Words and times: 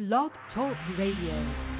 Blog 0.00 0.30
Talk 0.54 0.78
Radio. 0.96 1.79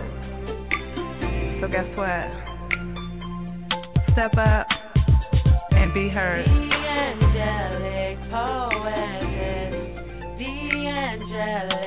Guess 1.71 1.87
what? 1.95 2.27
Step 4.11 4.33
up 4.37 4.67
and 5.71 5.93
be 5.93 6.09
heard. 6.09 6.45
angelic 6.45 8.19
poetess, 8.29 9.71
the 10.37 10.51
angelic 10.85 11.80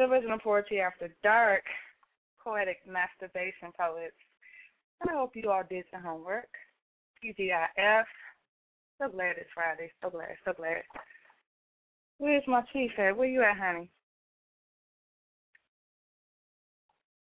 The 0.00 0.06
original 0.06 0.38
Poetry 0.38 0.80
After 0.80 1.14
Dark, 1.22 1.62
Poetic 2.42 2.78
Masturbation 2.88 3.68
Poets. 3.78 4.16
I 5.06 5.12
hope 5.12 5.32
you 5.36 5.50
all 5.50 5.62
did 5.68 5.84
your 5.92 6.00
homework. 6.00 6.48
PGIF. 7.22 8.04
So 8.98 9.10
glad 9.10 9.36
it's 9.36 9.50
Friday. 9.54 9.92
So 10.00 10.08
glad, 10.08 10.36
so 10.46 10.54
glad. 10.56 10.84
Where's 12.16 12.42
my 12.46 12.62
chief 12.72 12.92
at? 12.96 13.14
Where 13.14 13.28
you 13.28 13.42
at, 13.42 13.58
honey? 13.58 13.90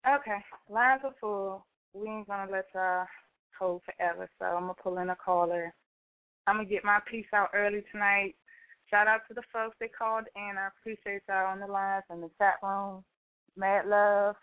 Okay, 0.07 0.39
lines 0.67 1.01
are 1.03 1.13
full. 1.21 1.67
We 1.93 2.09
ain't 2.09 2.27
gonna 2.27 2.51
let 2.51 2.65
y'all 2.73 3.05
hold 3.59 3.83
forever, 3.83 4.27
so 4.39 4.45
I'm 4.45 4.63
gonna 4.63 4.73
pull 4.81 4.97
in 4.97 5.11
a 5.11 5.15
caller. 5.23 5.75
I'm 6.47 6.55
gonna 6.55 6.67
get 6.67 6.83
my 6.83 7.01
piece 7.07 7.27
out 7.35 7.49
early 7.53 7.83
tonight. 7.91 8.33
Shout 8.93 9.07
out 9.07 9.21
to 9.27 9.33
the 9.33 9.41
folks 9.51 9.75
that 9.79 9.89
called 9.97 10.25
in. 10.35 10.53
I 10.55 10.67
appreciate 10.69 11.23
y'all 11.27 11.47
on 11.47 11.59
the 11.59 11.65
lines 11.65 12.03
and 12.11 12.21
the 12.21 12.29
chat 12.37 12.61
room. 12.61 13.03
Mad 13.57 13.87
Love, 13.87 14.35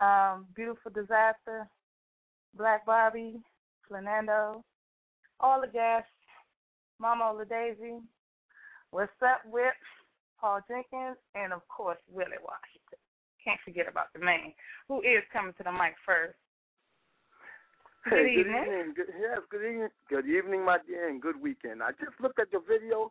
um, 0.00 0.46
Beautiful 0.54 0.92
Disaster, 0.94 1.66
Black 2.56 2.86
Barbie, 2.86 3.40
Fernando, 3.88 4.62
all 5.40 5.60
the 5.60 5.66
guests, 5.66 6.06
Mama 7.00 7.32
Ola 7.32 7.44
Daisy, 7.46 7.98
What's 8.92 9.10
Up 9.26 9.42
Whip, 9.50 9.74
Paul 10.40 10.60
Jenkins, 10.68 11.18
and 11.34 11.52
of 11.52 11.66
course 11.66 11.98
Willie 12.08 12.38
Washington. 12.46 13.02
Can't 13.42 13.58
forget 13.64 13.88
about 13.90 14.12
the 14.14 14.24
man 14.24 14.54
who 14.86 15.00
is 15.00 15.26
coming 15.32 15.52
to 15.58 15.64
the 15.64 15.72
mic 15.72 15.98
first. 16.06 16.38
Hey, 18.04 18.10
Good 18.10 18.22
good 18.22 18.38
evening. 18.38 18.62
evening. 18.62 18.94
Good, 18.94 19.06
yes, 19.18 19.40
good 19.50 19.66
evening. 19.66 19.88
Good 20.08 20.28
evening, 20.28 20.64
my 20.64 20.78
dear, 20.86 21.08
and 21.08 21.20
good 21.20 21.42
weekend. 21.42 21.82
I 21.82 21.90
just 21.98 22.14
looked 22.22 22.38
at 22.38 22.52
your 22.52 22.62
video. 22.62 23.10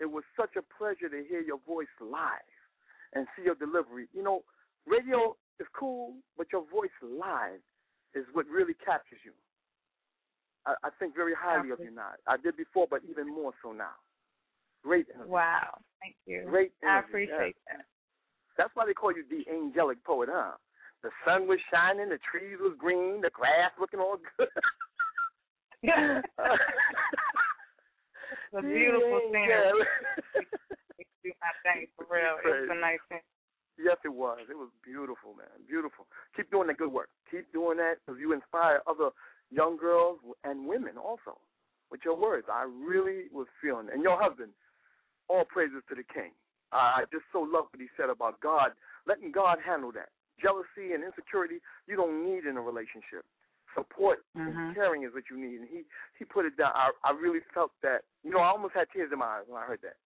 It 0.00 0.10
was 0.10 0.24
such 0.38 0.56
a 0.56 0.62
pleasure 0.62 1.08
to 1.08 1.24
hear 1.28 1.40
your 1.40 1.58
voice 1.66 1.92
live 2.00 2.50
and 3.14 3.26
see 3.36 3.44
your 3.44 3.54
delivery. 3.54 4.08
You 4.12 4.22
know, 4.22 4.42
radio 4.86 5.36
is 5.60 5.66
cool, 5.78 6.14
but 6.36 6.48
your 6.52 6.64
voice 6.72 6.94
live 7.02 7.60
is 8.14 8.24
what 8.32 8.46
really 8.46 8.74
captures 8.74 9.20
you. 9.24 9.32
I, 10.66 10.74
I 10.84 10.90
think 10.98 11.14
very 11.14 11.34
highly 11.38 11.70
of 11.70 11.80
you 11.80 11.90
now. 11.90 12.10
I 12.26 12.36
did 12.36 12.56
before, 12.56 12.86
but 12.90 13.02
even 13.08 13.28
more 13.28 13.52
so 13.62 13.72
now. 13.72 13.94
Great 14.82 15.06
energy. 15.14 15.30
Wow, 15.30 15.78
thank 16.00 16.16
you. 16.26 16.44
Great 16.48 16.72
I 16.86 16.98
appreciate 17.00 17.56
yes. 17.68 17.78
that. 17.78 17.86
That's 18.58 18.70
why 18.74 18.86
they 18.86 18.92
call 18.92 19.12
you 19.12 19.24
the 19.28 19.50
angelic 19.50 20.04
poet, 20.04 20.28
huh? 20.30 20.52
The 21.02 21.10
sun 21.24 21.46
was 21.48 21.58
shining, 21.72 22.08
the 22.08 22.18
trees 22.30 22.58
was 22.60 22.76
green, 22.78 23.20
the 23.20 23.30
grass 23.30 23.72
looking 23.78 24.00
all 24.00 24.16
good. 24.38 24.48
A 28.54 28.62
beautiful 28.62 29.20
Yeah, 29.20 29.30
scenery. 29.32 29.84
yeah. 30.34 30.42
do 31.24 31.32
my 31.40 31.52
thing 31.64 31.86
for 31.96 32.06
real. 32.10 32.36
It's 32.44 32.70
a 32.70 32.80
nice 32.80 33.00
thing. 33.08 33.24
Yes, 33.78 33.96
it 34.04 34.12
was. 34.12 34.38
It 34.48 34.56
was 34.56 34.70
beautiful, 34.84 35.34
man. 35.34 35.50
Beautiful. 35.66 36.06
Keep 36.36 36.50
doing 36.50 36.68
the 36.68 36.74
good 36.74 36.92
work. 36.92 37.08
Keep 37.30 37.52
doing 37.52 37.78
that 37.78 37.96
because 38.04 38.20
you 38.20 38.32
inspire 38.32 38.80
other 38.86 39.10
young 39.50 39.76
girls 39.76 40.18
and 40.44 40.66
women 40.66 40.96
also 40.96 41.38
with 41.90 42.00
your 42.04 42.16
words. 42.16 42.46
I 42.52 42.64
really 42.64 43.26
was 43.32 43.46
feeling. 43.60 43.88
And 43.92 44.02
your 44.02 44.20
husband, 44.20 44.52
all 45.28 45.44
praises 45.44 45.82
to 45.88 45.94
the 45.94 46.04
king. 46.06 46.30
I 46.70 47.02
I 47.02 47.04
just 47.10 47.24
so 47.32 47.40
love 47.40 47.66
what 47.72 47.80
he 47.80 47.88
said 47.96 48.10
about 48.10 48.40
God, 48.40 48.70
letting 49.06 49.32
God 49.32 49.58
handle 49.64 49.90
that. 49.92 50.10
Jealousy 50.40 50.94
and 50.94 51.02
insecurity, 51.02 51.58
you 51.86 51.96
don't 51.96 52.22
need 52.24 52.44
in 52.46 52.56
a 52.56 52.60
relationship. 52.62 53.24
Support 53.74 54.24
Mhm. 54.36 54.46
and 54.46 54.74
caring 54.74 55.02
is 55.02 55.12
what 55.14 55.24
you 55.30 55.36
need. 55.36 55.60
And 55.60 55.68
he 55.68 55.84
he 56.18 56.24
put 56.24 56.46
it 56.46 56.56
down. 56.56 56.72
I 56.74 56.90
I 57.02 57.10
really 57.12 57.40
felt 57.52 57.72
that. 57.82 58.04
You 58.22 58.30
know, 58.30 58.38
I 58.38 58.46
almost 58.48 58.74
had 58.74 58.88
tears 58.90 59.10
in 59.12 59.18
my 59.18 59.26
eyes 59.38 59.44
when 59.46 59.60
I 59.62 59.66
heard 59.66 59.80
that. 59.82 59.96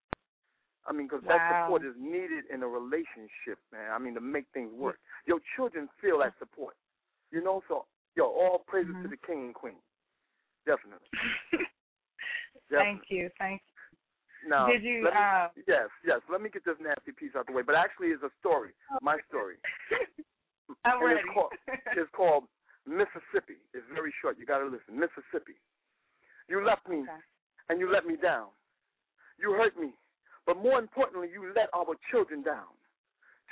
I 0.87 0.93
mean, 0.93 1.07
because 1.07 1.23
that 1.25 1.65
support 1.65 1.85
is 1.85 1.95
needed 1.99 2.47
in 2.51 2.63
a 2.63 2.69
relationship, 2.69 3.59
man. 3.73 3.91
I 3.93 3.99
mean, 3.99 4.15
to 4.15 4.21
make 4.21 4.47
things 4.55 4.73
work. 4.73 4.99
Your 5.27 5.41
children 5.55 5.89
feel 6.01 6.19
that 6.21 6.33
support. 6.39 6.77
You 7.31 7.43
know, 7.43 7.63
so 7.69 7.87
yo, 8.17 8.25
all 8.27 8.61
praises 8.61 8.95
to 9.03 9.09
Mhm. 9.09 9.11
the 9.11 9.17
king 9.19 9.45
and 9.47 9.55
queen. 9.55 9.77
Definitely. 10.65 11.09
thank 12.71 13.11
you, 13.11 13.31
thank 13.39 13.63
you. 13.67 14.49
Now, 14.49 14.67
Did 14.67 14.83
you? 14.83 15.03
me- 15.03 15.11
Uh, 15.11 15.49
yes, 15.67 15.91
yes. 16.05 16.21
Let 16.29 16.41
me 16.41 16.49
get 16.49 16.65
this 16.65 16.79
nasty 16.81 17.13
piece 17.13 17.35
out 17.35 17.47
the 17.47 17.53
way. 17.53 17.63
But 17.63 17.75
actually, 17.75 18.09
it's 18.09 18.23
a 18.23 18.31
story. 18.39 18.73
My 19.03 19.19
story. 19.29 19.57
I'm 20.85 21.01
And 21.01 21.05
ready. 21.05 21.21
It's 21.21 21.29
called, 21.35 21.53
it's 21.97 22.11
called 22.13 22.49
Mississippi. 22.89 23.61
It's 23.75 23.87
very 23.95 24.13
short. 24.21 24.39
You 24.39 24.47
got 24.47 24.59
to 24.59 24.67
listen. 24.67 24.99
Mississippi. 24.99 25.61
You 26.49 26.65
left 26.65 26.89
me 26.89 27.03
Okay. 27.05 27.21
and 27.69 27.79
you 27.81 27.91
let 27.93 28.07
me 28.07 28.17
down. 28.17 28.49
You 29.39 29.53
hurt 29.53 29.79
me, 29.79 29.93
but 30.47 30.57
more 30.57 30.79
importantly, 30.81 31.29
you 31.33 31.53
let 31.55 31.69
our 31.75 31.95
children 32.11 32.43
down. 32.43 32.73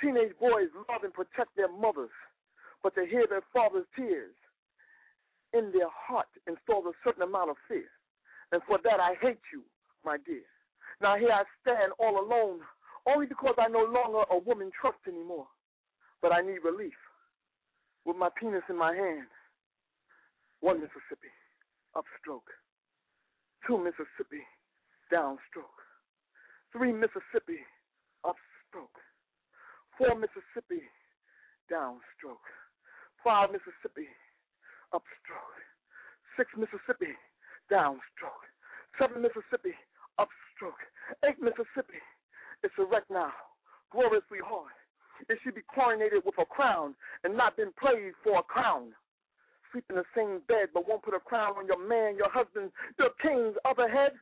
Teenage 0.01 0.33
boys 0.39 0.67
love 0.89 1.03
and 1.03 1.13
protect 1.13 1.55
their 1.55 1.71
mothers, 1.71 2.11
but 2.83 2.93
to 2.95 3.05
hear 3.05 3.25
their 3.29 3.41
father's 3.53 3.85
tears 3.95 4.35
in 5.53 5.71
their 5.71 5.89
heart 5.89 6.27
installs 6.45 6.85
a 6.85 6.91
certain 7.03 7.23
amount 7.23 7.49
of 7.51 7.55
fear. 7.67 7.87
And 8.51 8.61
for 8.67 8.77
that, 8.83 8.99
I 8.99 9.15
hate 9.21 9.39
you, 9.53 9.63
my 10.03 10.17
dear. 10.25 10.43
Now 11.01 11.15
here 11.15 11.31
I 11.31 11.43
stand 11.61 11.93
all 11.99 12.19
alone, 12.19 12.59
only 13.07 13.27
because 13.27 13.55
I 13.57 13.67
no 13.69 13.85
longer 13.85 14.23
a 14.29 14.37
woman 14.37 14.71
trust 14.79 14.99
anymore. 15.07 15.47
But 16.21 16.33
I 16.33 16.41
need 16.41 16.59
relief. 16.65 16.97
With 18.07 18.15
my 18.15 18.29
penis 18.39 18.63
in 18.69 18.79
my 18.79 18.95
hand, 18.95 19.27
one 20.61 20.79
Mississippi, 20.79 21.27
upstroke. 21.91 22.47
Two 23.67 23.75
Mississippi, 23.77 24.47
downstroke. 25.11 25.75
Three 26.71 26.93
Mississippi, 26.93 27.59
upstroke. 28.23 28.95
Four 29.97 30.15
Mississippi, 30.15 30.87
downstroke. 31.67 32.47
Five 33.25 33.51
Mississippi, 33.51 34.07
upstroke. 34.95 35.59
Six 36.39 36.47
Mississippi, 36.55 37.11
downstroke. 37.69 38.47
Seven 38.95 39.19
Mississippi, 39.21 39.75
upstroke. 40.15 40.79
Eight 41.27 41.43
Mississippi, 41.43 41.99
it's 42.63 42.73
erect 42.79 43.11
now, 43.11 43.35
gloriously 43.91 44.39
hard. 44.39 44.76
It 45.29 45.39
should 45.43 45.55
be 45.55 45.65
coronated 45.65 46.25
with 46.25 46.37
a 46.39 46.45
crown 46.45 46.95
and 47.23 47.35
not 47.35 47.57
been 47.57 47.73
praised 47.75 48.15
for 48.23 48.39
a 48.39 48.43
crown. 48.43 48.93
Sleep 49.71 49.85
in 49.89 49.97
the 49.97 50.07
same 50.15 50.41
bed, 50.47 50.69
but 50.73 50.87
won't 50.87 51.03
put 51.03 51.13
a 51.13 51.19
crown 51.19 51.57
on 51.57 51.67
your 51.67 51.81
man, 51.81 52.15
your 52.15 52.31
husband, 52.31 52.71
your 52.97 53.11
king's 53.21 53.57
other 53.65 53.89
head. 53.89 54.13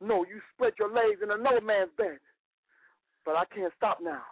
No, 0.00 0.24
you 0.24 0.40
spread 0.54 0.72
your 0.78 0.92
legs 0.92 1.20
in 1.22 1.30
another 1.30 1.60
man's 1.60 1.92
bed. 1.96 2.20
But 3.24 3.36
I 3.36 3.44
can't 3.52 3.72
stop 3.76 3.98
now. 4.00 4.22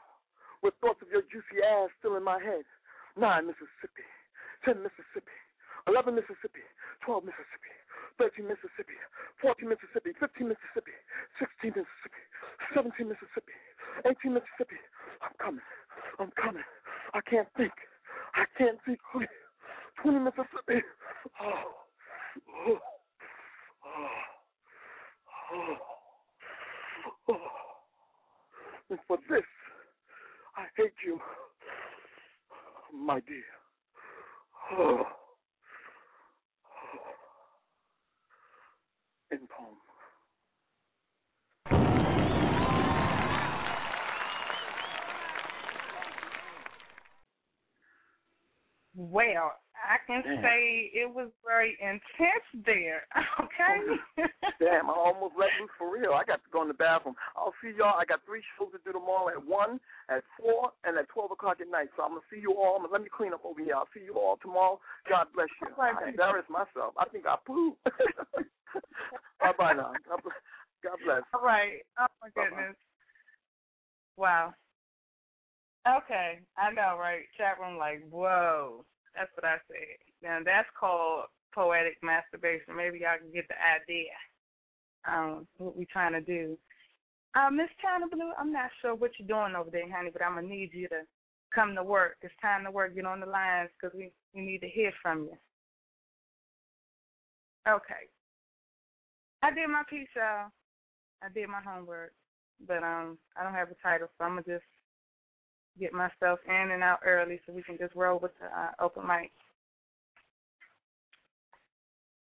With 0.62 0.74
thoughts 0.80 1.02
of 1.02 1.12
your 1.12 1.22
juicy 1.28 1.60
ass 1.60 1.92
still 1.98 2.16
in 2.16 2.24
my 2.24 2.40
head. 2.40 2.64
Nine 3.16 3.46
Mississippi, 3.46 4.06
ten 4.64 4.82
Mississippi, 4.82 5.38
eleven 5.86 6.18
Mississippi, 6.18 6.66
twelve 7.04 7.22
Mississippi, 7.22 7.70
thirteen 8.18 8.50
Mississippi, 8.50 8.98
fourteen 9.38 9.70
Mississippi, 9.70 10.10
fifteen 10.18 10.50
Mississippi, 10.50 10.96
sixteen 11.38 11.78
Mississippi, 11.78 12.24
17 12.74 13.06
Mississippi, 13.06 13.54
18 14.06 14.34
Mississippi. 14.34 14.80
I'm 15.22 15.34
coming. 15.38 15.64
I'm 16.18 16.30
coming. 16.40 16.62
I 17.14 17.20
can't 17.28 17.48
think. 17.56 17.72
I 18.34 18.44
can't 18.58 18.78
see 18.86 18.96
clear. 19.12 19.28
20 20.02 20.18
Mississippi. 20.18 20.84
Oh, 21.40 21.62
oh, 22.66 22.78
oh, 25.54 25.76
oh. 27.30 27.36
And 28.90 28.98
for 29.08 29.18
this, 29.30 29.42
I 30.56 30.64
hate 30.76 30.92
you, 31.06 31.18
my 32.94 33.20
dear. 33.20 33.42
Oh. 34.78 35.02
In 39.32 39.38
poem. 39.38 39.83
Well, 48.96 49.52
I 49.74 49.98
can 50.06 50.22
Damn. 50.22 50.42
say 50.42 50.90
it 50.94 51.12
was 51.12 51.30
very 51.44 51.76
intense 51.80 52.64
there. 52.66 53.02
Okay. 53.44 53.78
Oh, 54.18 54.26
damn, 54.60 54.90
I 54.90 54.94
almost 54.94 55.34
let 55.38 55.50
loose 55.60 55.70
for 55.78 55.90
real. 55.92 56.12
I 56.12 56.24
got 56.24 56.42
to 56.42 56.50
go 56.50 56.62
in 56.62 56.68
the 56.68 56.74
bathroom. 56.74 57.14
I'll 57.36 57.54
see 57.62 57.70
y'all. 57.76 57.98
I 57.98 58.04
got 58.04 58.24
three 58.26 58.42
shows 58.58 58.72
to 58.72 58.78
do 58.84 58.92
tomorrow 58.92 59.28
at 59.28 59.38
1, 59.44 59.80
at 60.08 60.22
4, 60.40 60.72
and 60.84 60.98
at 60.98 61.08
12 61.08 61.32
o'clock 61.32 61.58
at 61.60 61.70
night. 61.70 61.88
So 61.96 62.02
I'm 62.02 62.10
going 62.18 62.22
to 62.22 62.28
see 62.34 62.40
you 62.40 62.54
all. 62.54 62.76
I'm 62.76 62.82
gonna 62.82 62.92
Let 62.92 63.02
me 63.02 63.08
clean 63.14 63.32
up 63.32 63.44
over 63.44 63.62
here. 63.62 63.74
I'll 63.74 63.88
see 63.94 64.04
you 64.04 64.14
all 64.14 64.38
tomorrow. 64.42 64.80
God 65.08 65.28
bless 65.34 65.48
you. 65.62 65.68
I 65.78 66.08
embarrassed 66.08 66.50
myself. 66.50 66.94
I 66.98 67.06
think 67.10 67.26
I 67.26 67.36
pooped. 67.46 67.82
Bye-bye 69.40 69.74
now. 69.74 69.92
God 70.08 70.22
bless. 70.22 70.40
God 70.82 70.98
bless. 71.04 71.22
All 71.34 71.44
right. 71.44 71.82
Oh 71.98 72.06
my 72.22 72.28
Bye-bye. 72.34 72.50
goodness. 72.50 72.76
Wow. 74.16 74.54
Okay, 75.86 76.40
I 76.56 76.72
know, 76.72 76.96
right? 76.98 77.28
Chat 77.36 77.60
room 77.60 77.76
like, 77.76 78.02
whoa. 78.10 78.84
That's 79.14 79.30
what 79.34 79.44
I 79.44 79.56
said. 79.68 80.00
Now 80.22 80.40
that's 80.44 80.68
called 80.78 81.26
poetic 81.54 81.98
masturbation. 82.02 82.74
Maybe 82.76 83.00
y'all 83.00 83.20
can 83.20 83.30
get 83.32 83.46
the 83.48 83.54
idea. 83.54 84.10
Um, 85.06 85.46
what 85.58 85.76
we 85.76 85.84
trying 85.84 86.12
to 86.12 86.20
do. 86.20 86.56
Uh, 87.34 87.50
Miss 87.50 87.68
China 87.82 88.06
Blue, 88.10 88.32
I'm 88.38 88.52
not 88.52 88.70
sure 88.80 88.94
what 88.94 89.10
you're 89.18 89.28
doing 89.28 89.54
over 89.54 89.70
there, 89.70 89.90
honey, 89.90 90.10
but 90.10 90.22
I'm 90.24 90.36
gonna 90.36 90.48
need 90.48 90.70
you 90.72 90.88
to 90.88 91.02
come 91.54 91.74
to 91.74 91.82
work. 91.82 92.16
It's 92.22 92.32
time 92.40 92.64
to 92.64 92.70
work. 92.70 92.94
Get 92.94 93.04
on 93.04 93.20
the 93.20 93.26
lines 93.26 93.70
because 93.74 93.94
we 93.96 94.12
we 94.34 94.40
need 94.40 94.60
to 94.60 94.68
hear 94.68 94.92
from 95.02 95.24
you. 95.24 95.36
Okay. 97.68 98.08
I 99.42 99.52
did 99.52 99.68
my 99.68 99.82
piece, 99.88 100.08
y'all. 100.16 100.50
I 101.22 101.28
did 101.34 101.48
my 101.48 101.60
homework, 101.60 102.12
but 102.66 102.82
um, 102.82 103.18
I 103.36 103.44
don't 103.44 103.54
have 103.54 103.70
a 103.70 103.76
title, 103.82 104.08
so 104.16 104.24
I'm 104.24 104.32
gonna 104.32 104.42
just 104.42 104.64
get 105.78 105.92
myself 105.92 106.38
in 106.46 106.70
and 106.70 106.82
out 106.82 107.00
early 107.04 107.40
so 107.46 107.52
we 107.52 107.62
can 107.62 107.78
just 107.78 107.94
roll 107.94 108.18
with 108.18 108.32
the 108.40 108.46
uh, 108.46 108.70
open 108.80 109.06
mic. 109.06 109.30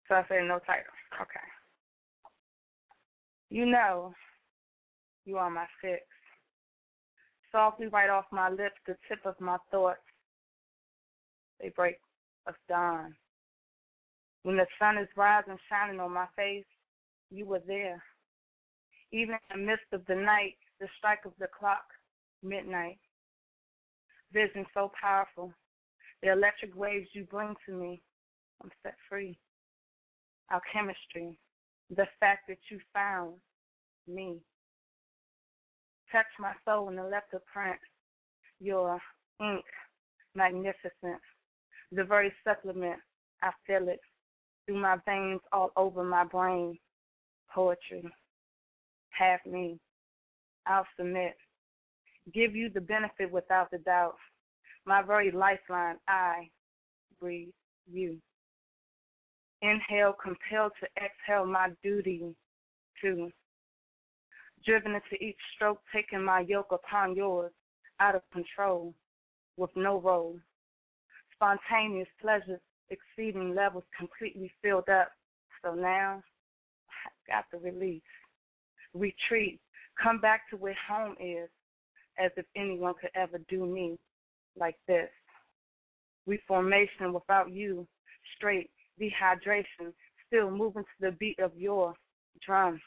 So 0.07 0.15
I 0.15 0.23
say 0.29 0.39
no 0.41 0.59
title. 0.65 0.93
Okay. 1.21 1.39
You 3.49 3.65
know, 3.65 4.13
you 5.25 5.37
are 5.37 5.49
my 5.49 5.65
fix. 5.81 6.01
Softly 7.51 7.87
right 7.87 8.09
off 8.09 8.25
my 8.31 8.49
lips, 8.49 8.75
the 8.85 8.95
tip 9.07 9.19
of 9.25 9.39
my 9.39 9.57
thoughts. 9.71 9.99
They 11.59 11.69
break 11.69 11.97
of 12.47 12.55
dawn. 12.67 13.15
When 14.43 14.57
the 14.57 14.67
sun 14.77 14.97
is 14.97 15.07
rising, 15.15 15.57
shining 15.69 15.99
on 15.99 16.13
my 16.13 16.27
face, 16.35 16.65
you 17.31 17.45
were 17.45 17.61
there. 17.65 18.03
Even 19.11 19.35
in 19.49 19.59
the 19.61 19.65
midst 19.65 19.85
of 19.91 20.05
the 20.07 20.15
night, 20.15 20.55
the 20.79 20.87
strike 20.97 21.25
of 21.25 21.31
the 21.39 21.47
clock, 21.57 21.85
midnight. 22.43 22.99
Vision 24.35 24.65
so 24.73 24.91
powerful. 25.01 25.53
The 26.21 26.33
electric 26.33 26.75
waves 26.75 27.07
you 27.13 27.23
bring 27.23 27.55
to 27.65 27.71
me, 27.71 28.01
I'm 28.61 28.69
set 28.83 28.95
free. 29.07 29.37
Our 30.51 30.61
chemistry, 30.73 31.37
the 31.89 32.05
fact 32.19 32.49
that 32.49 32.57
you 32.69 32.79
found 32.93 33.35
me. 34.09 34.41
Touch 36.11 36.25
my 36.37 36.51
soul 36.65 36.89
in 36.89 36.97
the 36.97 37.03
leopard 37.03 37.45
print. 37.51 37.79
Your 38.59 38.99
ink, 39.39 39.63
magnificent. 40.35 41.21
The 41.93 42.03
very 42.03 42.33
supplement, 42.43 42.99
I 43.41 43.51
feel 43.65 43.87
it 43.87 44.01
through 44.65 44.81
my 44.81 44.97
veins, 45.05 45.39
all 45.53 45.71
over 45.77 46.03
my 46.03 46.25
brain. 46.25 46.77
Poetry. 47.53 48.03
Have 49.11 49.39
me. 49.45 49.79
I'll 50.67 50.87
submit. 50.97 51.35
Give 52.33 52.55
you 52.55 52.69
the 52.69 52.81
benefit 52.81 53.31
without 53.31 53.71
the 53.71 53.77
doubt. 53.79 54.15
My 54.85 55.01
very 55.01 55.31
lifeline, 55.31 55.97
I 56.07 56.49
breathe 57.19 57.49
you. 57.91 58.17
Inhale, 59.61 60.15
compelled 60.21 60.73
to 60.79 60.87
exhale 61.03 61.45
my 61.45 61.69
duty 61.83 62.35
to. 63.01 63.31
Driven 64.65 64.93
into 64.95 65.23
each 65.23 65.37
stroke, 65.55 65.79
taking 65.93 66.23
my 66.23 66.41
yoke 66.41 66.71
upon 66.71 67.15
yours, 67.15 67.51
out 67.99 68.15
of 68.15 68.21
control, 68.33 68.93
with 69.57 69.69
no 69.75 69.99
role. 69.99 70.39
Spontaneous 71.35 72.07
pleasures 72.19 72.59
exceeding 72.89 73.55
levels 73.55 73.83
completely 73.97 74.51
filled 74.61 74.89
up. 74.89 75.09
So 75.63 75.73
now, 75.73 76.23
I 76.89 77.31
got 77.31 77.45
the 77.51 77.57
release. 77.57 78.01
Retreat. 78.93 79.59
Come 80.01 80.19
back 80.19 80.49
to 80.49 80.57
where 80.57 80.77
home 80.87 81.15
is, 81.19 81.49
as 82.19 82.31
if 82.37 82.45
anyone 82.55 82.93
could 82.99 83.11
ever 83.15 83.39
do 83.49 83.65
me 83.65 83.97
like 84.57 84.77
this. 84.87 85.09
Reformation 86.25 87.13
without 87.13 87.51
you, 87.51 87.87
straight 88.35 88.69
dehydration, 88.99 89.93
still 90.27 90.49
moving 90.49 90.83
to 90.83 91.01
the 91.01 91.11
beat 91.11 91.39
of 91.39 91.51
your 91.55 91.93
drum, 92.45 92.79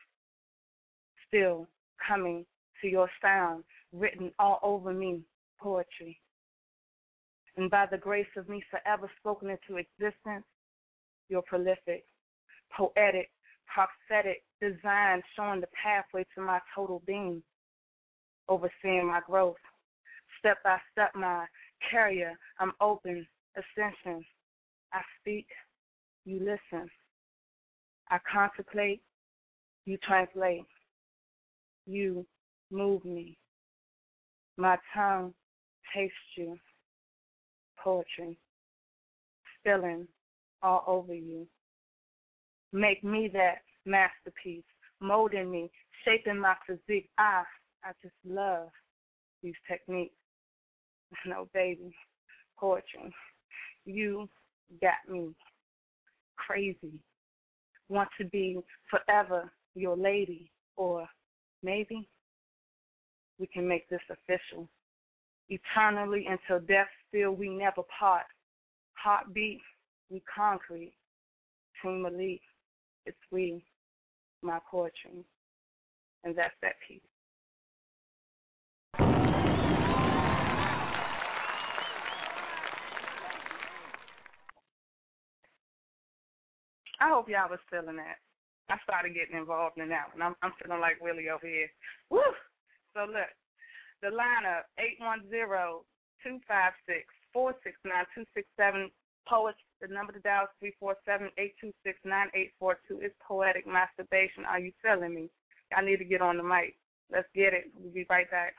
still 1.26 1.66
coming 2.06 2.44
to 2.80 2.88
your 2.88 3.08
sound, 3.23 3.64
written 3.92 4.32
all 4.38 4.58
over 4.62 4.92
me, 4.92 5.23
poetry. 5.61 6.18
And 7.56 7.70
by 7.70 7.87
the 7.90 7.99
grace 7.99 8.26
of 8.37 8.49
me 8.49 8.62
forever 8.70 9.11
spoken 9.18 9.50
into 9.50 9.80
existence, 9.80 10.44
you're 11.28 11.42
prolific, 11.42 12.04
poetic, 12.76 13.30
prophetic, 13.66 14.42
design 14.61 15.23
showing 15.37 15.61
the 15.61 15.68
pathway 15.82 16.25
to 16.35 16.40
my 16.40 16.61
total 16.75 17.02
being, 17.06 17.42
overseeing 18.49 19.07
my 19.07 19.21
growth. 19.26 19.57
Step 20.38 20.59
by 20.64 20.78
step, 20.93 21.11
my 21.14 21.47
carrier, 21.90 22.33
I'm 22.59 22.73
open, 22.81 23.26
ascension. 23.57 24.25
I 24.93 25.00
speak, 25.21 25.47
you 26.25 26.38
listen. 26.38 26.88
I 28.11 28.19
contemplate, 28.31 29.02
you 29.85 29.99
translate. 29.99 30.64
You 31.87 32.26
move 32.71 33.05
me. 33.05 33.38
My 34.57 34.76
tongue 34.95 35.33
tastes 35.95 36.14
you. 36.37 36.59
Poetry. 37.83 38.38
Spilling 39.59 40.07
all 40.62 40.85
over 40.87 41.14
you. 41.14 41.47
Make 42.73 43.02
me 43.02 43.31
that 43.33 43.62
masterpiece, 43.87 44.64
molding 45.00 45.50
me, 45.50 45.71
shaping 46.05 46.38
my 46.38 46.55
physique. 46.67 47.09
I, 47.17 47.45
I 47.85 47.92
just 48.02 48.14
love 48.26 48.68
these 49.42 49.54
techniques. 49.68 50.14
No, 51.26 51.49
baby, 51.54 51.94
poetry. 52.58 53.14
You 53.85 54.28
got 54.80 55.08
me 55.08 55.30
crazy. 56.37 57.00
Want 57.88 58.08
to 58.18 58.25
be 58.26 58.58
forever 58.90 59.50
your 59.75 59.97
lady, 59.97 60.50
or 60.76 61.08
maybe 61.62 62.08
we 63.38 63.47
can 63.47 63.66
make 63.66 63.88
this 63.88 64.00
official. 64.11 64.68
Eternally 65.49 66.26
until 66.28 66.64
death, 66.66 66.88
still 67.08 67.32
we 67.32 67.49
never 67.49 67.82
part. 67.99 68.26
Heartbeat, 68.94 69.61
we 70.11 70.23
concrete. 70.35 70.94
Team 71.82 72.04
elite, 72.04 72.42
it's 73.06 73.16
we, 73.30 73.64
my 74.42 74.58
poetry. 74.70 75.25
And 76.25 76.37
that's 76.37 76.54
that 76.61 76.75
piece. 76.87 77.00
I 87.00 87.09
hope 87.09 87.28
y'all 87.28 87.50
was 87.50 87.62
feeling 87.71 87.97
that. 87.97 88.19
I 88.69 88.76
started 88.85 89.14
getting 89.14 89.38
involved 89.38 89.78
in 89.78 89.88
that 89.88 90.12
one. 90.12 90.23
I'm, 90.23 90.35
I'm 90.43 90.52
feeling 90.61 90.81
like 90.81 91.00
Willie 91.00 91.31
over 91.31 91.47
here. 91.47 91.71
Woo! 92.11 92.21
So 92.93 93.07
look, 93.07 93.33
the 94.02 94.09
lineup 94.09 94.69
eight 94.78 95.00
one 95.00 95.23
zero 95.31 95.85
two 96.23 96.38
five 96.47 96.73
six 96.87 97.07
four 97.33 97.55
six 97.64 97.76
nine 97.85 98.05
two 98.14 98.25
six 98.35 98.47
seven. 98.57 98.90
Poets, 99.28 99.59
the 99.81 99.88
number 99.88 100.12
to 100.12 100.21
dial 100.21 100.45
is 100.45 100.50
three 100.59 100.73
four 100.81 100.97
seven 101.05 101.28
eight 101.37 101.55
two 101.61 101.73
six 101.85 101.99
nine 102.05 102.28
eight 102.35 102.52
four 102.59 102.78
two. 102.88 102.99
It's 103.02 103.14
poetic 103.21 103.67
masturbation. 103.67 104.45
Are 104.49 104.59
you 104.59 104.73
feeling 104.83 105.14
me? 105.14 105.31
I 105.76 105.85
need 105.85 105.99
to 105.99 106.05
get 106.05 106.23
on 106.23 106.38
the 106.38 106.43
mic. 106.43 106.76
Let's 107.12 107.28
get 107.35 107.52
it. 107.52 107.71
We'll 107.78 107.93
be 107.93 108.07
right 108.09 108.31
back. 108.31 108.55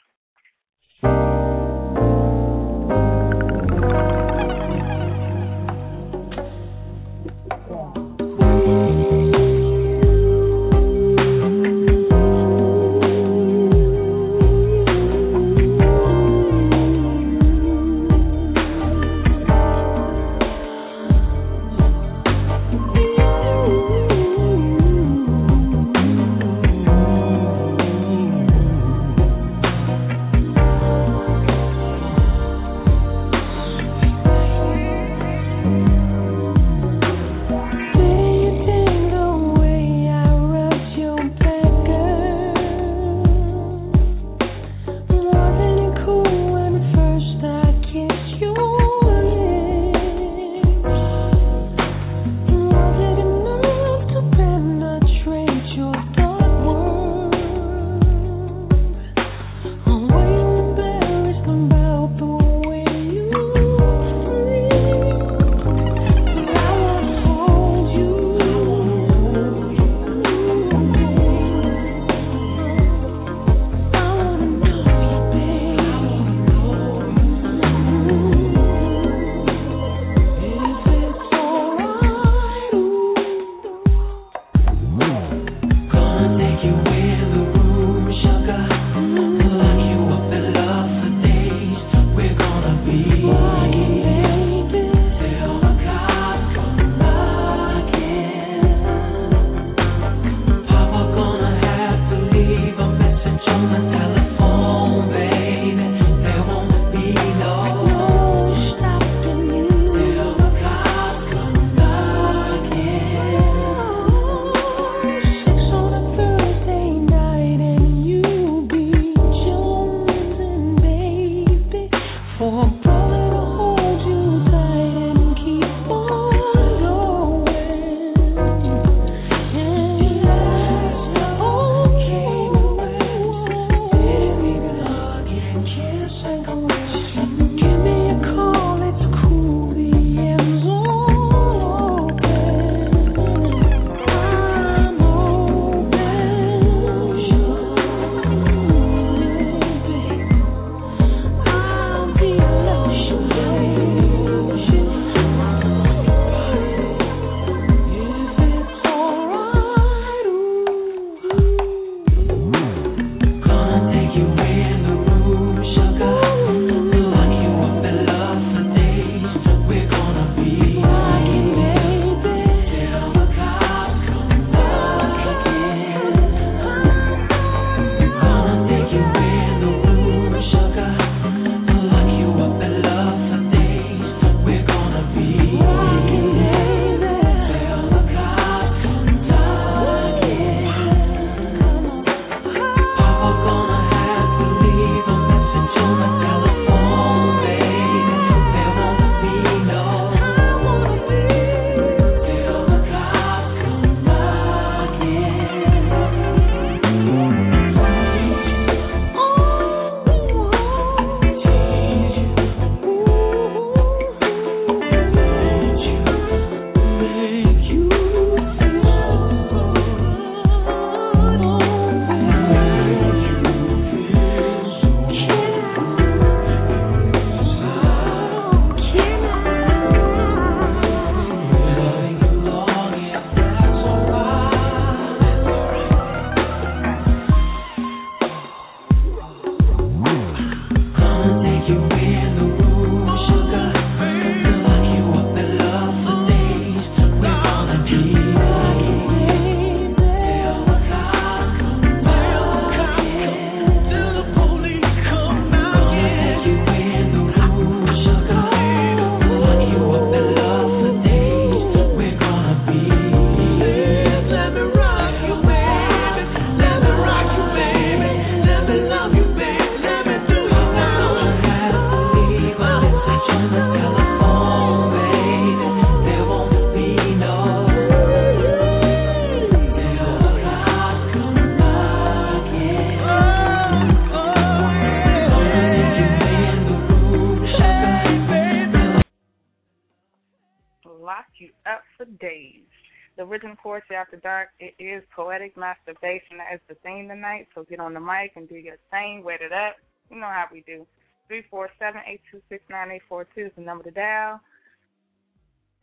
Masturbation. 295.69 296.37
Is 296.53 296.61
the 296.67 296.75
theme 296.83 297.07
tonight. 297.07 297.47
So 297.53 297.63
get 297.63 297.79
on 297.79 297.93
the 297.93 297.99
mic 297.99 298.33
and 298.35 298.47
do 298.49 298.55
your 298.55 298.77
thing. 298.91 299.23
Wet 299.23 299.41
it 299.41 299.51
up. 299.51 299.75
You 300.09 300.17
know 300.19 300.27
how 300.27 300.45
we 300.51 300.61
do. 300.65 300.85
Three 301.27 301.43
four 301.49 301.69
seven 301.77 302.01
eight 302.07 302.21
two 302.31 302.41
six 302.49 302.63
nine 302.69 302.91
eight 302.91 303.01
four 303.07 303.27
two 303.35 303.45
is 303.45 303.51
the 303.55 303.61
number 303.61 303.83
to 303.83 303.91
dial. 303.91 304.39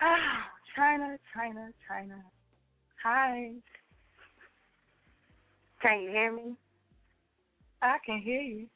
Oh, 0.03 0.41
China, 0.77 1.17
China, 1.35 1.71
China. 1.89 2.23
Hi. 3.03 3.53
Can 5.81 6.03
you 6.03 6.11
hear 6.11 6.33
me? 6.33 6.57
I 7.83 7.97
can 8.05 8.19
hear 8.21 8.41
you. 8.41 8.67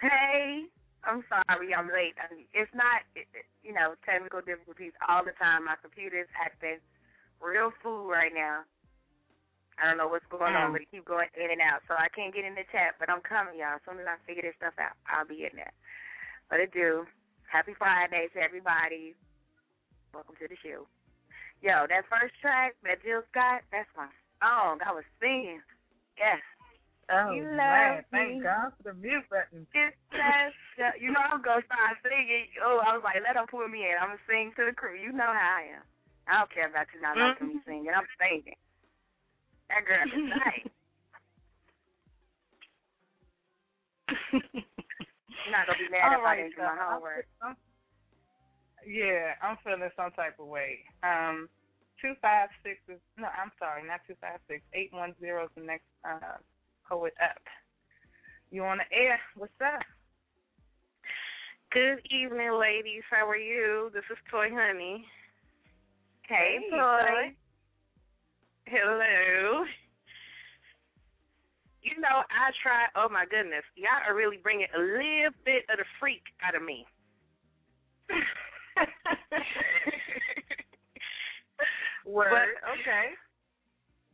Hey, 0.00 0.64
I'm 1.04 1.22
sorry 1.28 1.72
I'm 1.74 1.86
late. 1.86 2.14
I 2.18 2.34
mean, 2.34 2.46
it's 2.52 2.70
not, 2.74 3.02
it- 3.14 3.28
you 3.62 3.72
know, 3.72 3.94
technical 4.04 4.40
difficulties 4.40 4.92
all 5.08 5.24
the 5.24 5.30
time. 5.38 5.66
My 5.66 5.76
computer 5.80 6.18
is 6.20 6.26
acting 6.34 6.78
real 7.40 7.70
fool 7.82 8.08
right 8.08 8.32
now. 8.34 8.62
I 9.82 9.86
don't 9.90 9.98
know 9.98 10.06
what's 10.06 10.24
going 10.30 10.54
on, 10.54 10.70
Mm. 10.70 10.72
but 10.78 10.82
it 10.86 10.90
keep 10.94 11.04
going 11.04 11.26
in 11.34 11.50
and 11.50 11.60
out. 11.60 11.82
So 11.90 11.94
I 11.98 12.06
can't 12.14 12.32
get 12.32 12.44
in 12.46 12.54
the 12.54 12.62
chat, 12.70 12.94
but 13.02 13.10
I'm 13.10 13.20
coming, 13.20 13.58
y'all. 13.58 13.74
As 13.74 13.82
soon 13.82 13.98
as 13.98 14.06
I 14.06 14.14
figure 14.24 14.42
this 14.46 14.54
stuff 14.56 14.78
out, 14.78 14.94
I'll 15.10 15.26
be 15.26 15.42
in 15.44 15.56
there. 15.58 15.72
But 16.48 16.60
it 16.60 16.70
do. 16.72 17.04
Happy 17.50 17.74
Friday 17.74 18.28
to 18.32 18.38
everybody. 18.40 19.16
Welcome 20.14 20.36
to 20.38 20.46
the 20.46 20.56
show. 20.62 20.86
Yo, 21.60 21.86
that 21.90 22.06
first 22.06 22.38
track 22.40 22.74
that 22.84 23.02
Jill 23.02 23.22
Scott, 23.30 23.62
that's 23.72 23.90
my 23.96 24.06
song. 24.40 24.78
I 24.86 24.92
was 24.92 25.04
singing. 25.20 25.60
Yes. 26.16 26.38
Oh 27.10 27.32
You 27.32 27.42
man, 27.44 27.96
love 27.96 28.04
thank. 28.10 28.42
God 28.42 28.72
for 28.78 28.82
the 28.84 28.94
mute 28.94 29.26
button. 29.28 29.66
It's 29.74 29.96
just, 30.14 31.00
you 31.02 31.10
know, 31.10 31.20
I'm 31.20 31.42
gonna 31.42 31.64
start 31.66 31.98
singing. 32.06 32.46
Oh, 32.62 32.78
I 32.86 32.94
was 32.94 33.02
like, 33.02 33.18
let 33.26 33.34
them 33.34 33.46
put 33.50 33.68
me 33.68 33.84
in. 33.90 33.98
I'm 33.98 34.14
gonna 34.14 34.26
sing 34.30 34.52
to 34.56 34.64
the 34.64 34.72
crew. 34.72 34.94
You 34.96 35.10
know 35.12 35.26
how 35.26 35.58
I 35.58 35.74
am. 35.76 35.82
I 36.30 36.38
don't 36.38 36.50
care 36.54 36.68
about 36.70 36.86
you 36.94 37.00
not 37.02 37.18
liking 37.18 37.48
me 37.48 37.60
singing. 37.66 37.90
I'm 37.90 38.06
singing. 38.16 38.54
That 39.72 39.88
girl 39.88 40.04
is 40.04 40.12
nice. 40.28 40.68
You're 44.52 45.52
not 45.52 45.66
gonna 45.66 45.78
be 45.80 45.88
mad 45.88 46.12
if 46.12 46.18
All 46.20 46.26
I 46.26 46.36
right, 46.36 46.36
didn't 46.44 46.56
do 46.56 46.62
my 46.62 46.76
homework. 46.76 47.26
I'm, 47.40 47.56
yeah, 48.86 49.32
I'm 49.40 49.56
feeling 49.64 49.88
some 49.96 50.10
type 50.12 50.36
of 50.38 50.46
way. 50.46 50.84
Um, 51.02 51.48
two 52.00 52.12
five 52.20 52.50
six 52.62 52.80
is 52.88 53.00
no, 53.16 53.28
I'm 53.32 53.50
sorry, 53.58 53.86
not 53.86 54.00
two 54.06 54.14
five 54.20 54.40
six. 54.46 54.60
Eight 54.74 54.92
one 54.92 55.14
zero 55.20 55.44
is 55.44 55.50
the 55.56 55.62
next 55.64 55.88
uh, 56.04 56.36
poet 56.86 57.14
up. 57.22 57.40
You 58.50 58.64
on 58.64 58.78
the 58.78 58.96
air? 58.96 59.18
What's 59.36 59.52
up? 59.64 59.80
Good 61.72 62.04
evening, 62.12 62.52
ladies. 62.60 63.02
How 63.08 63.26
are 63.26 63.36
you? 63.40 63.90
This 63.94 64.04
is 64.12 64.18
Toy 64.30 64.50
Honey. 64.52 65.06
Hey, 66.28 66.58
Hey, 66.60 66.70
Toy. 66.70 67.32
Hello. 68.66 69.64
You 71.82 71.98
know, 72.00 72.22
I 72.30 72.50
try. 72.62 72.86
Oh 72.94 73.08
my 73.10 73.24
goodness, 73.26 73.64
y'all 73.74 74.02
are 74.06 74.14
really 74.14 74.38
bringing 74.42 74.68
a 74.74 74.78
little 74.78 75.34
bit 75.44 75.64
of 75.70 75.78
the 75.78 75.84
freak 75.98 76.22
out 76.46 76.54
of 76.54 76.62
me. 76.62 76.86
Word. 82.06 82.30
But- 82.30 82.70
okay. 82.80 83.14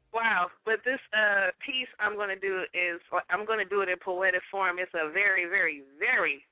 Wow, 0.08 0.48
but 0.64 0.80
this 0.88 0.98
uh 1.12 1.52
piece 1.60 1.86
I'm 2.00 2.16
going 2.16 2.32
to 2.32 2.40
do 2.40 2.64
is 2.72 2.96
I'm 3.28 3.44
going 3.44 3.60
to 3.60 3.68
do 3.68 3.82
it 3.84 3.90
in 3.92 4.00
poetic 4.00 4.40
form. 4.50 4.78
It's 4.80 4.90
a 4.96 5.12
very, 5.12 5.44
very, 5.44 5.82
very 6.00 6.42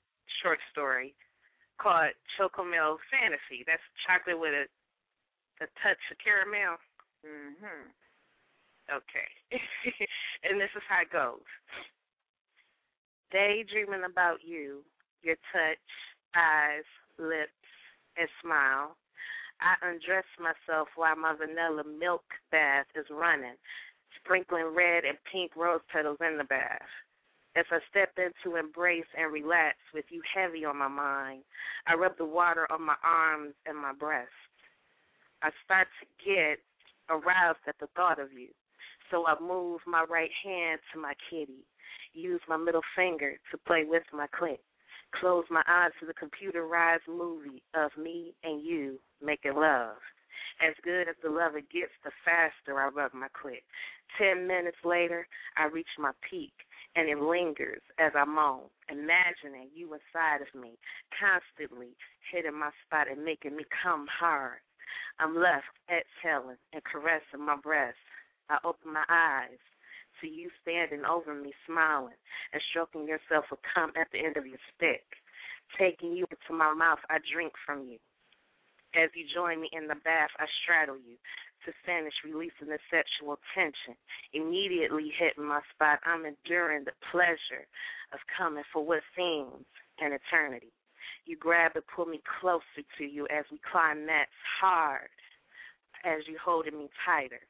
short 0.45 0.61
story 0.71 1.15
called 1.81 2.13
Chocomel 2.37 3.01
Fantasy. 3.09 3.65
That's 3.67 3.81
chocolate 4.07 4.39
with 4.39 4.53
a 4.53 4.69
a 5.65 5.67
touch 5.81 5.97
of 6.13 6.19
caramel. 6.21 6.77
Mhm. 7.25 7.93
Okay. 8.93 9.29
and 10.45 10.61
this 10.61 10.71
is 10.77 10.83
how 10.89 11.03
it 11.03 11.11
goes. 11.11 11.43
Daydreaming 13.33 14.05
about 14.05 14.39
you, 14.45 14.85
your 15.23 15.37
touch, 15.53 15.79
eyes, 16.37 16.85
lips, 17.19 17.51
and 18.17 18.29
smile. 18.43 18.97
I 19.61 19.75
undress 19.89 20.25
myself 20.39 20.89
while 20.97 21.17
my 21.17 21.35
vanilla 21.35 21.85
milk 21.85 22.25
bath 22.51 22.87
is 22.95 23.07
running, 23.11 23.57
sprinkling 24.21 24.75
red 24.75 25.05
and 25.05 25.19
pink 25.31 25.57
rose 25.57 25.81
petals 25.93 26.19
in 26.21 26.39
the 26.39 26.45
bath. 26.45 26.83
As 27.57 27.65
I 27.71 27.79
step 27.91 28.13
in 28.19 28.31
to 28.45 28.57
embrace 28.57 29.07
and 29.17 29.33
relax 29.33 29.79
with 29.95 30.05
you 30.11 30.23
heavy 30.35 30.65
on 30.65 30.77
my 30.77 30.89
mind, 30.89 31.43
I 31.87 31.95
rub 31.95 32.17
the 32.19 32.25
water 32.27 32.71
on 32.71 32.83
my 32.83 32.97
arms 33.03 33.55
and 33.67 33.79
my 33.79 33.93
breasts. 33.95 34.33
I 35.43 35.51
start 35.65 35.89
to 36.01 36.07
get 36.25 36.59
aroused 37.09 37.61
at 37.67 37.77
the 37.81 37.89
thought 37.97 38.19
of 38.19 38.33
you. 38.33 38.49
So 39.11 39.27
I 39.27 39.37
move 39.41 39.81
my 39.87 40.05
right 40.09 40.31
hand 40.45 40.81
to 40.93 41.01
my 41.01 41.15
kitty, 41.31 41.65
use 42.13 42.41
my 42.49 42.57
middle 42.57 42.83
finger 42.97 43.39
to 43.51 43.59
play 43.67 43.85
with 43.85 44.03
my 44.13 44.27
clit, 44.39 44.59
close 45.15 45.45
my 45.51 45.63
eyes 45.69 45.93
to 46.01 46.07
the 46.07 46.15
computerized 46.15 47.07
movie 47.09 47.63
of 47.75 47.91
me 47.97 48.35
and 48.43 48.65
you 48.65 48.99
making 49.23 49.55
love. 49.55 49.97
As 50.61 50.75
good 50.83 51.09
as 51.09 51.17
the 51.23 51.29
lover 51.29 51.61
gets, 51.61 51.93
the 52.03 52.11
faster 52.25 52.81
I 52.81 52.89
rub 52.89 53.13
my 53.13 53.29
clit. 53.29 53.63
Ten 54.19 54.47
minutes 54.47 54.79
later, 54.85 55.29
I 55.57 55.67
reach 55.67 55.87
my 55.99 56.13
peak, 56.29 56.53
and 56.95 57.09
it 57.09 57.19
lingers 57.19 57.83
as 57.99 58.13
I 58.17 58.25
moan, 58.25 58.63
imagining 58.91 59.69
you 59.75 59.93
inside 59.93 60.41
of 60.41 60.61
me, 60.61 60.79
constantly 61.13 61.97
hitting 62.33 62.59
my 62.59 62.71
spot 62.85 63.07
and 63.11 63.25
making 63.25 63.55
me 63.55 63.65
come 63.83 64.07
hard. 64.09 64.59
I'm 65.19 65.35
left 65.37 65.73
exhaling 65.89 66.61
and 66.73 66.85
caressing 66.85 67.45
my 67.45 67.57
breast. 67.57 67.97
I 68.51 68.59
open 68.65 68.93
my 68.93 69.05
eyes 69.09 69.59
to 70.21 70.27
you 70.29 70.51
standing 70.63 71.05
over 71.05 71.35
me, 71.35 71.53
smiling 71.67 72.17
and 72.53 72.63
stroking 72.71 73.09
yourself 73.09 73.47
with 73.51 73.61
cum 73.75 73.93
at 73.99 74.09
the 74.13 74.21
end 74.21 74.37
of 74.37 74.47
your 74.47 74.61
stick. 74.77 75.05
Taking 75.79 76.13
you 76.17 76.27
into 76.31 76.53
my 76.57 76.73
mouth, 76.75 77.01
I 77.11 77.19
drink 77.33 77.53
from 77.65 77.89
you. 77.89 77.99
As 78.95 79.11
you 79.15 79.27
join 79.29 79.61
me 79.61 79.69
in 79.73 79.89
the 79.89 79.99
bath, 80.05 80.31
I 80.39 80.47
straddle 80.63 80.97
you 80.97 81.19
to 81.67 81.73
finish 81.85 82.15
releasing 82.25 82.69
the 82.69 82.79
sexual 82.89 83.37
tension. 83.53 83.99
Immediately 84.33 85.13
hitting 85.19 85.45
my 85.45 85.61
spot, 85.75 85.99
I'm 86.07 86.25
enduring 86.25 86.85
the 86.85 86.97
pleasure 87.11 87.67
of 88.13 88.21
coming 88.31 88.65
for 88.73 88.85
what 88.87 89.03
seems 89.17 89.67
an 89.99 90.13
eternity. 90.13 90.73
You 91.27 91.37
grab 91.37 91.73
and 91.75 91.85
pull 91.95 92.07
me 92.07 92.21
closer 92.41 92.83
to 92.99 93.05
you 93.05 93.27
as 93.37 93.45
we 93.51 93.59
climax 93.71 94.31
hard, 94.61 95.11
as 96.05 96.23
you 96.29 96.39
holding 96.43 96.79
me 96.79 96.89
tighter. 97.05 97.41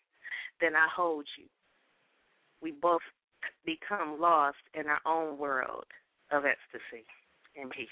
Then 0.60 0.74
I 0.74 0.88
hold 0.94 1.26
you. 1.38 1.44
We 2.62 2.72
both 2.72 3.02
become 3.66 4.18
lost 4.18 4.56
in 4.74 4.86
our 4.86 5.00
own 5.06 5.38
world 5.38 5.84
of 6.32 6.44
ecstasy 6.46 7.04
and 7.54 7.70
peace. 7.70 7.88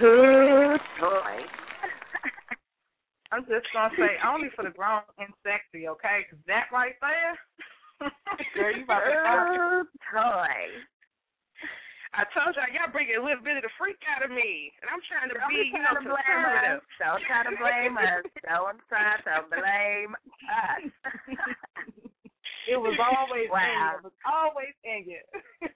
Good 0.00 0.80
boy. 1.00 1.44
I'm 3.32 3.42
just 3.46 3.66
gonna 3.72 3.94
say 3.96 4.16
only 4.26 4.48
for 4.56 4.64
the 4.64 4.70
grown 4.70 5.02
and 5.18 5.32
sexy, 5.44 5.86
okay? 5.86 6.26
'Cause 6.28 6.38
that 6.46 6.66
right 6.72 6.96
there, 7.00 7.38
girl, 8.56 8.72
you 8.76 8.84
about 8.84 9.04
to 9.04 9.84
toy. 10.08 10.56
I 12.10 12.26
told 12.34 12.58
y'all, 12.58 12.66
y'all 12.74 12.90
bring 12.90 13.06
a 13.14 13.22
little 13.22 13.38
bit 13.38 13.54
of 13.54 13.62
the 13.62 13.70
freak 13.78 14.02
out 14.10 14.26
of 14.26 14.34
me, 14.34 14.74
and 14.82 14.90
I'm 14.90 14.98
trying 15.06 15.30
to 15.30 15.38
Don't 15.38 15.46
be, 15.46 15.70
be 15.70 15.70
you 15.70 15.78
know, 15.78 15.94
to 15.94 16.02
blame 16.10 16.42
us. 16.58 16.82
Don't 16.98 17.22
try 17.22 17.46
to 17.46 17.54
blame 17.54 17.94
us. 17.94 18.26
Don't 18.42 18.82
try 18.90 19.14
to 19.14 19.46
blame 19.46 20.18
us. 20.18 20.90
it 22.66 22.74
was 22.74 22.98
always 22.98 23.46
in 23.46 23.54
you. 23.54 23.54
Wow. 23.54 23.94
It 23.94 24.02
was 24.10 24.18
always 24.26 24.74
in 24.82 25.06
you. 25.06 25.22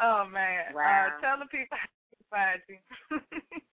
oh 0.00 0.24
man. 0.32 0.72
Wow. 0.72 1.12
Uh, 1.12 1.20
tell 1.20 1.36
the 1.36 1.52
people 1.52 1.76
how 1.76 1.84
to 1.84 2.24
find 2.32 2.64
you. 2.64 2.80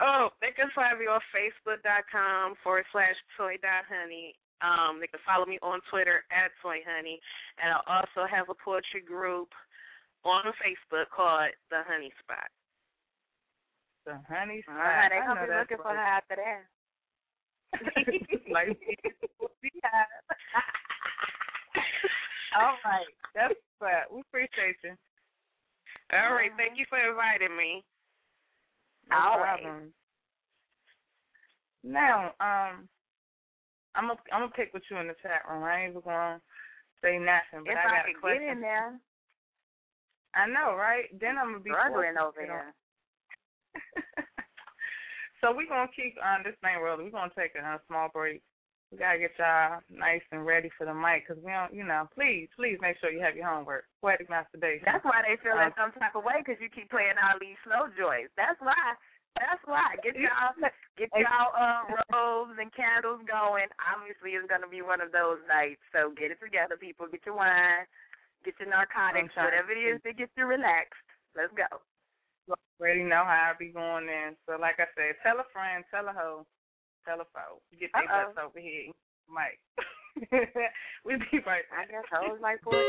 Oh, 0.00 0.30
they 0.42 0.50
can 0.50 0.70
find 0.74 0.98
me 0.98 1.06
on 1.06 1.20
Facebook.com 1.30 2.54
forward 2.62 2.84
slash 2.90 3.14
toy 3.38 3.54
dot 3.62 3.86
honey. 3.86 4.34
Um, 4.58 4.98
they 4.98 5.06
can 5.06 5.22
follow 5.22 5.46
me 5.46 5.58
on 5.62 5.78
Twitter 5.90 6.26
at 6.34 6.50
toy 6.62 6.82
honey, 6.82 7.20
and 7.62 7.70
I 7.70 7.78
also 7.86 8.26
have 8.26 8.50
a 8.50 8.58
poetry 8.58 9.02
group 9.06 9.54
on 10.24 10.42
Facebook 10.58 11.06
called 11.14 11.54
the 11.70 11.84
Honey 11.86 12.10
Spot. 12.22 12.50
the 14.06 14.18
honey 14.26 14.62
Spot. 14.62 14.74
All 14.74 14.82
right, 14.82 15.10
they 15.10 15.18
I 15.22 15.26
gonna 15.26 15.42
be 15.46 15.52
that's 15.52 15.70
looking 15.70 15.82
for 15.84 15.94
right. 15.94 16.00
her 16.00 16.06
after 16.18 16.36
that. 16.42 16.62
like, 18.50 18.74
all 22.58 22.74
right, 22.82 23.10
that's 23.34 23.54
fine. 23.78 24.10
We 24.10 24.22
appreciate 24.26 24.78
you. 24.82 24.96
All 26.12 26.34
right, 26.34 26.50
thank 26.56 26.78
you 26.78 26.84
for 26.88 26.98
inviting 26.98 27.56
me. 27.56 27.84
No 29.10 29.16
Always. 29.16 29.42
problem. 29.42 29.92
Now, 31.82 32.32
um, 32.40 32.88
I'm 33.94 34.08
gonna 34.08 34.20
I'm 34.32 34.42
gonna 34.42 34.52
pick 34.56 34.72
with 34.72 34.82
you 34.90 34.96
in 34.98 35.08
the 35.08 35.14
chat 35.22 35.42
room. 35.48 35.62
I 35.62 35.82
ain't 35.82 35.90
even 35.90 36.02
gonna 36.02 36.40
say 37.02 37.18
nothing, 37.18 37.64
but 37.64 37.72
if 37.72 37.78
I 37.78 37.88
I 37.88 37.96
got 37.96 38.08
a 38.08 38.20
question. 38.20 38.42
get 38.42 38.52
in 38.56 38.60
there. 38.60 38.98
I 40.34 40.46
know, 40.46 40.74
right? 40.74 41.06
Then 41.20 41.38
I'm 41.38 41.52
gonna 41.52 41.60
be 41.60 41.70
struggling 41.70 42.18
over 42.18 42.40
here. 42.40 42.74
so 45.40 45.54
we're 45.54 45.68
gonna 45.68 45.90
keep 45.94 46.16
on 46.24 46.42
this 46.42 46.56
thing 46.60 46.82
rolling. 46.82 47.06
We're 47.06 47.12
gonna 47.12 47.30
take 47.36 47.54
a, 47.54 47.62
uh 47.62 47.78
small 47.86 48.08
break. 48.12 48.42
We 48.94 49.02
gotta 49.02 49.18
get 49.18 49.34
y'all 49.42 49.82
nice 49.90 50.22
and 50.30 50.46
ready 50.46 50.70
for 50.78 50.86
the 50.86 50.94
mic 50.94 51.26
because 51.26 51.42
we 51.42 51.50
don't, 51.50 51.74
you 51.74 51.82
know. 51.82 52.06
Please, 52.14 52.46
please 52.54 52.78
make 52.78 52.94
sure 53.02 53.10
you 53.10 53.18
have 53.26 53.34
your 53.34 53.50
homework. 53.50 53.90
Poetic 53.98 54.30
masturbation. 54.30 54.86
That's 54.86 55.02
why 55.02 55.18
they 55.26 55.34
feel 55.42 55.58
Um, 55.58 55.66
like 55.66 55.74
some 55.74 55.90
type 55.98 56.14
of 56.14 56.22
way 56.22 56.38
because 56.46 56.62
you 56.62 56.70
keep 56.70 56.94
playing 56.94 57.18
all 57.18 57.34
these 57.42 57.58
slow 57.66 57.90
joints. 57.98 58.30
That's 58.38 58.54
why. 58.62 58.94
That's 59.34 59.58
why. 59.66 59.98
Get 60.06 60.14
y'all, 60.14 60.54
get 60.94 61.10
y'all 61.10 61.50
uh, 61.58 61.90
robes 62.14 62.54
and 62.62 62.70
candles 62.70 63.18
going. 63.26 63.66
Obviously, 63.82 64.38
it's 64.38 64.46
gonna 64.46 64.70
be 64.70 64.78
one 64.78 65.02
of 65.02 65.10
those 65.10 65.42
nights. 65.50 65.82
So 65.90 66.14
get 66.14 66.30
it 66.30 66.38
together, 66.38 66.78
people. 66.78 67.10
Get 67.10 67.26
your 67.26 67.34
wine, 67.34 67.90
get 68.46 68.54
your 68.62 68.70
narcotics, 68.70 69.34
whatever 69.34 69.74
it 69.74 69.82
is 69.82 69.98
to- 70.06 70.14
is 70.14 70.14
that 70.14 70.22
gets 70.22 70.34
you 70.38 70.46
relaxed. 70.46 71.02
Let's 71.34 71.50
go. 71.58 71.66
already 72.78 73.02
know 73.02 73.26
how 73.26 73.50
I 73.50 73.58
be 73.58 73.74
going 73.74 74.06
in. 74.06 74.38
So 74.46 74.54
like 74.54 74.78
I 74.78 74.86
said, 74.94 75.18
tell 75.26 75.42
a 75.42 75.46
friend, 75.50 75.82
tell 75.90 76.06
a 76.06 76.14
hoe, 76.14 76.46
tell 77.04 77.20
a 77.20 77.24
foe. 77.32 77.60
Get 77.78 77.90
their 77.92 78.06
butts 78.08 78.38
over 78.42 78.60
here, 78.60 78.92
Mike. 79.28 79.60
we'll 81.04 81.18
be 81.30 81.38
right 81.46 81.64
I 81.72 81.84
back. 81.84 81.90
guess 81.90 82.04
hoes 82.10 82.38
like 82.40 82.62
poetry. 82.62 82.82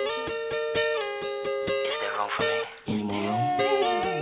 Is 1.85 1.97
there 2.01 2.15
room 2.17 2.29
for 2.37 2.43
me? 2.43 4.14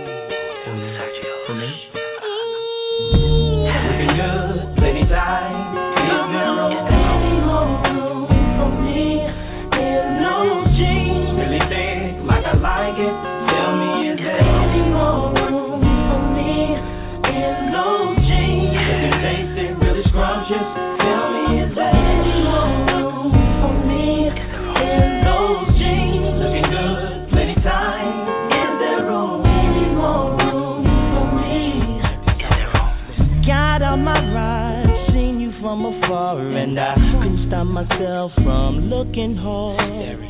Myself 37.88 38.32
from 38.36 38.88
looking 38.88 39.36
hard. 39.36 40.20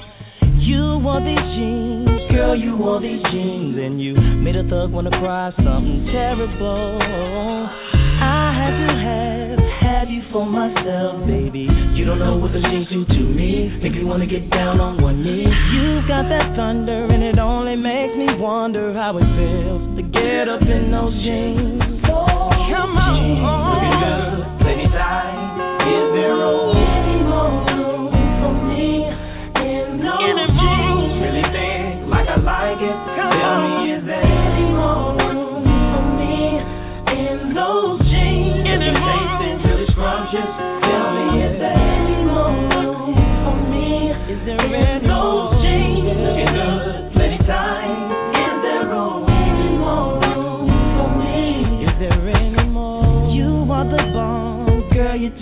You 0.58 0.98
wore 1.02 1.20
these 1.20 1.46
jeans, 1.54 2.30
girl, 2.30 2.56
you 2.56 2.76
wore 2.76 3.00
these 3.00 3.22
jeans, 3.30 3.76
and 3.78 4.00
you 4.00 4.14
made 4.14 4.56
a 4.56 4.64
thug 4.68 4.90
wanna 4.92 5.10
cry 5.10 5.52
something 5.56 6.08
terrible. 6.10 6.98
I 6.98 8.50
had 8.58 8.74
to 8.74 8.90
have, 9.06 9.58
have 9.82 10.08
you 10.10 10.22
for 10.32 10.46
myself, 10.46 11.26
baby. 11.26 11.68
You 11.94 12.04
don't 12.04 12.18
know 12.18 12.36
what 12.36 12.52
the 12.52 12.60
jeans 12.60 12.88
do 12.88 13.04
to 13.04 13.22
me, 13.22 13.78
make 13.82 13.92
me 13.92 14.04
wanna 14.04 14.26
get 14.26 14.50
down 14.50 14.80
on 14.80 15.02
one 15.02 15.22
knee. 15.22 15.44
You 15.44 16.00
got 16.08 16.26
that 16.28 16.56
thunder, 16.56 17.06
and 17.06 17.22
it 17.22 17.38
only 17.38 17.76
makes 17.76 18.16
me 18.16 18.34
wonder 18.38 18.94
how 18.94 19.18
it 19.18 19.26
feels 19.36 19.96
to 19.96 20.02
get 20.02 20.48
up 20.48 20.62
in 20.62 20.90
those 20.90 21.14
jeans. 21.22 22.02
Come 22.02 22.96
on. 22.98 23.14
Looking 23.44 23.96
good, 24.00 24.58
plenty 24.64 24.88
time. 24.90 25.60
Is 25.84 26.06
there 26.16 26.34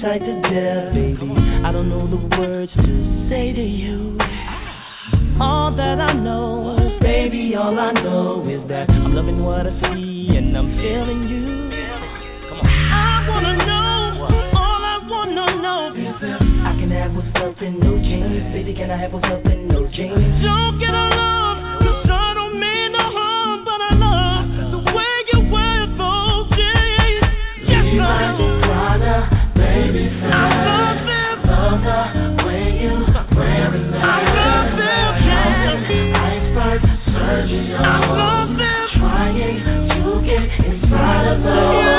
tight 0.03 0.19
to 0.19 0.35
death, 0.51 0.93
baby. 0.95 1.31
I 1.63 1.71
don't 1.71 1.89
know 1.89 2.11
the 2.11 2.19
words 2.37 2.73
to 2.75 2.83
say 3.31 3.53
to 3.55 3.63
you. 3.63 4.19
All 5.41 5.71
that 5.77 5.99
I 6.03 6.13
know, 6.13 6.99
baby, 7.01 7.55
all 7.55 7.79
I 7.79 7.93
know 7.93 8.43
is 8.51 8.67
that 8.69 8.91
I'm 8.91 9.15
loving 9.15 9.43
what 9.45 9.67
I 9.67 9.71
see 9.95 10.35
and 10.37 10.57
I'm 10.59 10.75
feeling 10.75 11.23
you. 11.31 11.47
Come 12.51 12.59
on. 12.59 12.67
I 12.67 13.29
wanna 13.31 13.55
know, 13.63 14.27
all 14.59 14.83
I 14.83 14.99
wanna 15.07 15.63
know 15.63 15.95
is 15.95 16.19
I 16.19 16.73
can 16.83 16.91
have 16.91 17.15
what's 17.15 17.31
up 17.39 17.63
in 17.63 17.79
no 17.79 17.95
jeans. 17.99 18.53
Baby, 18.53 18.75
can 18.75 18.91
I 18.91 18.99
have 18.99 19.13
what's 19.13 19.25
up 19.27 19.47
in 19.47 19.69
no 19.69 19.87
jeans? 19.87 20.43
Don't 20.43 20.79
get 20.83 20.91
along, 20.95 21.79
'cause 21.79 22.11
I 22.11 22.35
don't 22.35 22.59
mean 22.59 22.91
no 22.93 23.07
harm, 23.07 23.65
but 23.65 23.81
I 23.81 23.93
love 23.95 24.47
the 24.75 24.83
way 24.93 25.15
you 25.33 25.39
wear 25.51 25.87
those 25.87 26.47
jeans. 26.59 27.23
Yes, 27.71 27.85
Leave 27.87 28.03
Trying 38.95 39.59
to 39.89 40.23
get 40.25 40.47
inside 40.65 41.27
of 41.27 41.43
those. 41.43 41.92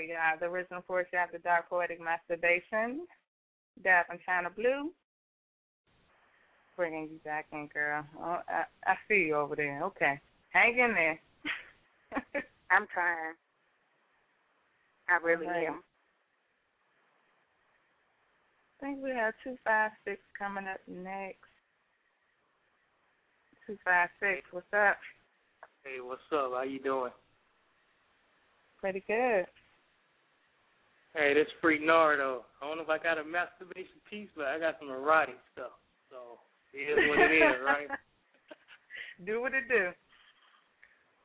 For 0.00 0.04
y'all. 0.12 0.38
The 0.38 0.46
original 0.46 0.82
force 0.86 1.06
after 1.16 1.38
dark 1.38 1.68
poetic 1.68 2.00
masturbation. 2.00 3.06
Dap 3.84 4.06
and 4.10 4.18
China 4.24 4.50
Blue. 4.50 4.90
Bringing 6.76 7.08
you 7.10 7.18
back 7.24 7.46
in, 7.52 7.68
girl. 7.72 8.04
Oh, 8.18 8.38
I, 8.48 8.64
I 8.86 8.94
see 9.08 9.26
you 9.26 9.36
over 9.36 9.56
there. 9.56 9.82
Okay. 9.84 10.18
Hang 10.50 10.78
in 10.78 10.94
there. 10.94 11.20
I'm 12.70 12.86
trying. 12.92 13.34
I 15.08 15.24
really 15.24 15.46
Right. 15.46 15.66
am. 15.66 15.82
I 18.80 18.86
think 18.86 19.02
we 19.02 19.10
have 19.10 19.34
two 19.44 19.56
five 19.64 19.90
six 20.06 20.20
coming 20.38 20.66
up 20.66 20.80
next. 20.88 21.38
Two 23.66 23.76
five 23.84 24.08
six. 24.20 24.40
What's 24.52 24.72
up? 24.72 24.96
Hey, 25.84 26.00
what's 26.00 26.22
up? 26.32 26.52
How 26.54 26.62
you 26.62 26.78
doing? 26.78 27.12
Pretty 28.80 29.04
good. 29.06 29.46
Hey, 31.14 31.34
this 31.34 31.46
Freak 31.60 31.82
Nardo. 31.82 32.44
I 32.62 32.66
don't 32.66 32.76
know 32.76 32.84
if 32.84 32.88
I 32.88 32.98
got 32.98 33.18
a 33.18 33.24
masturbation 33.24 33.98
piece, 34.08 34.28
but 34.36 34.46
I 34.46 34.58
got 34.58 34.76
some 34.78 34.90
erotic 34.90 35.36
stuff. 35.52 35.72
So 36.08 36.38
it 36.72 36.86
is 36.86 37.08
what 37.08 37.18
it 37.18 37.34
is, 37.34 37.56
right? 37.64 37.88
Do 39.26 39.40
what 39.40 39.52
it 39.52 39.68
do. 39.68 39.90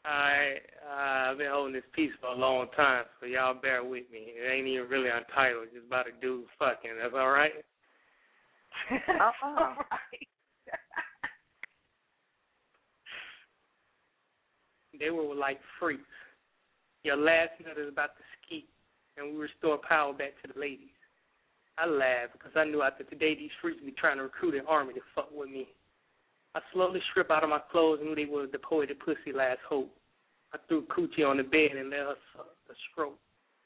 Alright, 0.06 0.62
uh, 0.86 1.32
I've 1.32 1.38
been 1.38 1.50
holding 1.50 1.74
this 1.74 1.84
piece 1.96 2.12
for 2.22 2.28
a 2.28 2.36
long 2.36 2.68
time, 2.76 3.06
so 3.20 3.26
y'all 3.26 3.56
bear 3.60 3.84
with 3.84 4.04
me. 4.12 4.34
It 4.36 4.52
ain't 4.52 4.68
even 4.68 4.88
really 4.88 5.10
untitled, 5.10 5.70
just 5.74 5.88
about 5.88 6.06
a 6.08 6.12
dude 6.22 6.46
fucking. 6.60 6.92
That's 7.02 7.16
all 7.16 7.30
right? 7.32 7.54
Uh-uh. 8.92 9.76
They 15.00 15.10
were 15.10 15.34
like 15.34 15.60
freaks. 15.80 16.04
Your 17.04 17.18
last 17.18 17.52
nut 17.66 17.78
is 17.78 17.90
about 17.92 18.16
to 18.18 18.24
ski, 18.35 18.35
and 19.18 19.34
we 19.34 19.38
restore 19.38 19.78
power 19.78 20.14
back 20.14 20.34
to 20.42 20.54
the 20.54 20.60
ladies. 20.60 20.96
I 21.78 21.86
laughed 21.88 22.34
because 22.34 22.54
I 22.56 22.64
knew 22.64 22.82
after 22.82 23.04
today 23.04 23.36
these 23.36 23.52
freaks 23.62 23.80
would 23.82 23.86
be 23.86 24.00
trying 24.00 24.18
to 24.18 24.24
recruit 24.24 24.56
an 24.56 24.68
army 24.68 24.94
to 24.94 25.02
fuck 25.14 25.30
with 25.34 25.50
me. 25.50 25.68
I 26.56 26.62
slowly 26.74 27.02
strip 27.12 27.30
out 27.32 27.44
of 27.44 27.50
my 27.50 27.60
clothes 27.72 28.00
and 28.00 28.10
knew 28.10 28.16
they 28.16 28.32
were 28.32 28.48
the 28.48 28.60
poetic 28.60 29.04
pussy 29.04 29.34
last 29.36 29.60
hope. 29.68 29.92
I 30.54 30.58
threw 30.68 30.84
Coochie 30.84 31.28
on 31.28 31.38
the 31.38 31.44
bed 31.44 31.76
and 31.78 31.90
let 31.90 32.00
her 32.00 32.16
suck 32.32 32.48
the 32.68 32.76
stroke. 32.92 33.20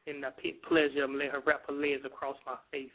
And 0.07 0.25
I 0.25 0.29
picked 0.31 0.65
pleasure 0.65 1.03
and 1.03 1.19
let 1.19 1.31
her 1.31 1.41
wrap 1.45 1.67
her 1.67 1.73
legs 1.73 2.01
across 2.03 2.38
my 2.47 2.55
face. 2.71 2.89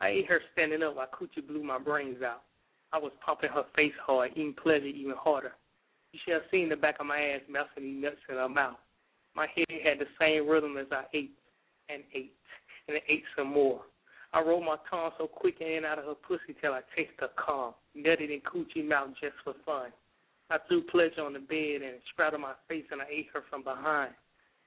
I 0.00 0.08
ate 0.08 0.26
her 0.26 0.40
standing 0.52 0.82
up 0.82 0.96
while 0.96 1.06
Coochie 1.06 1.46
blew 1.46 1.62
my 1.62 1.78
brains 1.78 2.22
out. 2.22 2.42
I 2.92 2.98
was 2.98 3.12
pumping 3.24 3.50
her 3.50 3.64
face 3.76 3.94
hard, 4.04 4.32
eating 4.32 4.54
pleasure 4.60 4.86
even 4.86 5.14
harder. 5.16 5.52
You 6.12 6.18
should 6.24 6.34
have 6.34 6.50
seen 6.50 6.68
the 6.68 6.76
back 6.76 6.96
of 6.98 7.06
my 7.06 7.18
ass 7.18 7.40
these 7.46 8.02
nuts 8.02 8.16
in 8.28 8.34
her 8.34 8.48
mouth. 8.48 8.76
My 9.36 9.46
head 9.54 9.66
had 9.84 9.98
the 9.98 10.10
same 10.20 10.48
rhythm 10.48 10.76
as 10.76 10.86
I 10.90 11.04
ate 11.14 11.30
and 11.92 12.02
ate 12.14 12.34
and 12.88 12.98
ate 13.08 13.24
some 13.36 13.52
more. 13.52 13.82
I 14.32 14.40
rolled 14.40 14.64
my 14.64 14.76
tongue 14.90 15.10
so 15.18 15.26
quick 15.26 15.56
in 15.60 15.78
and 15.78 15.86
out 15.86 15.98
of 15.98 16.06
her 16.06 16.14
pussy 16.14 16.56
till 16.60 16.72
I 16.72 16.80
tasted 16.96 17.20
her 17.20 17.28
calm, 17.36 17.74
nutted 17.96 18.32
in 18.32 18.40
coochie 18.40 18.86
mouth 18.86 19.10
just 19.20 19.34
for 19.44 19.54
fun. 19.66 19.90
I 20.50 20.56
threw 20.68 20.82
pleasure 20.82 21.22
on 21.22 21.34
the 21.34 21.38
bed 21.38 21.82
and 21.82 22.00
sprouted 22.12 22.40
my 22.40 22.54
face 22.68 22.84
and 22.90 23.02
I 23.02 23.06
ate 23.10 23.28
her 23.34 23.42
from 23.48 23.62
behind. 23.62 24.12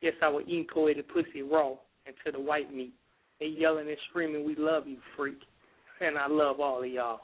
Yes, 0.02 0.14
I 0.22 0.30
was 0.30 0.44
eating 0.48 0.68
poetic 0.72 1.12
pussy 1.12 1.42
raw 1.42 1.74
and 2.06 2.16
to 2.26 2.32
the 2.32 2.40
white 2.40 2.74
meat. 2.74 2.94
They 3.40 3.48
yelling 3.48 3.88
and 3.88 3.98
screaming, 4.10 4.46
we 4.46 4.56
love 4.56 4.88
you, 4.88 4.98
freak. 5.16 5.40
And 6.02 6.18
I 6.18 6.28
love 6.28 6.60
all 6.60 6.84
of 6.84 6.90
y'all. 6.90 7.22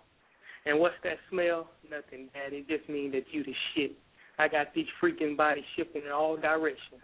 And 0.66 0.80
what's 0.80 0.96
that 1.04 1.18
smell? 1.30 1.70
Nothing, 1.90 2.30
Daddy. 2.34 2.58
It 2.58 2.68
just 2.68 2.90
means 2.90 3.14
that 3.14 3.26
you 3.32 3.44
the 3.44 3.54
shit. 3.74 3.94
I 4.38 4.48
got 4.48 4.74
these 4.74 4.86
freaking 5.02 5.36
bodies 5.36 5.64
shifting 5.76 6.04
in 6.06 6.12
all 6.12 6.38
directions. 6.38 7.02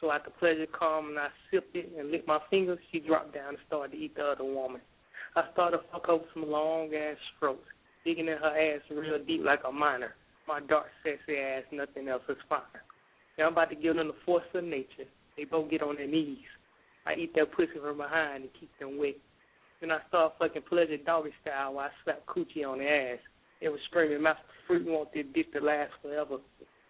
So 0.00 0.10
after 0.10 0.30
pleasure 0.30 0.66
calm 0.66 1.10
and 1.10 1.18
I 1.18 1.28
sipped 1.50 1.76
it 1.76 1.92
and 1.98 2.10
licked 2.10 2.26
my 2.26 2.38
fingers, 2.48 2.78
she 2.90 3.00
dropped 3.00 3.34
down 3.34 3.50
and 3.50 3.58
started 3.66 3.96
to 3.96 4.02
eat 4.02 4.16
the 4.16 4.24
other 4.24 4.44
woman. 4.44 4.80
I 5.36 5.44
started 5.52 5.78
to 5.78 5.82
fuck 5.92 6.08
up 6.08 6.24
some 6.32 6.50
long 6.50 6.92
ass 6.94 7.16
strokes, 7.36 7.68
digging 8.04 8.28
in 8.28 8.38
her 8.38 8.74
ass 8.76 8.80
real 8.90 9.22
deep 9.24 9.42
like 9.44 9.60
a 9.68 9.72
miner. 9.72 10.14
My 10.48 10.60
dark, 10.60 10.86
sexy 11.04 11.38
ass, 11.38 11.64
nothing 11.70 12.08
else 12.08 12.22
is 12.28 12.36
fine. 12.48 12.60
Now 13.38 13.46
I'm 13.46 13.52
about 13.52 13.70
to 13.70 13.76
give 13.76 13.96
them 13.96 14.08
the 14.08 14.14
force 14.24 14.44
of 14.54 14.64
nature. 14.64 15.08
They 15.36 15.44
both 15.44 15.70
get 15.70 15.82
on 15.82 15.96
their 15.96 16.08
knees. 16.08 16.38
I 17.06 17.14
eat 17.14 17.34
their 17.34 17.46
pussy 17.46 17.78
from 17.80 17.98
behind 17.98 18.44
and 18.44 18.52
keep 18.58 18.70
them 18.78 18.98
wet. 18.98 19.16
Then 19.80 19.90
I 19.90 19.98
start 20.08 20.34
fucking 20.38 20.62
pleasure 20.68 20.96
doggy 20.98 21.30
style 21.42 21.74
while 21.74 21.86
I 21.86 21.90
slap 22.04 22.26
coochie 22.26 22.66
on 22.66 22.78
their 22.78 23.14
ass. 23.14 23.20
They 23.60 23.68
was 23.68 23.80
screaming, 23.88 24.24
Fruit, 24.66 24.86
we 24.86 24.92
want 24.92 25.12
this 25.12 25.26
dick 25.34 25.52
to 25.52 25.60
last 25.60 25.92
forever. 26.02 26.36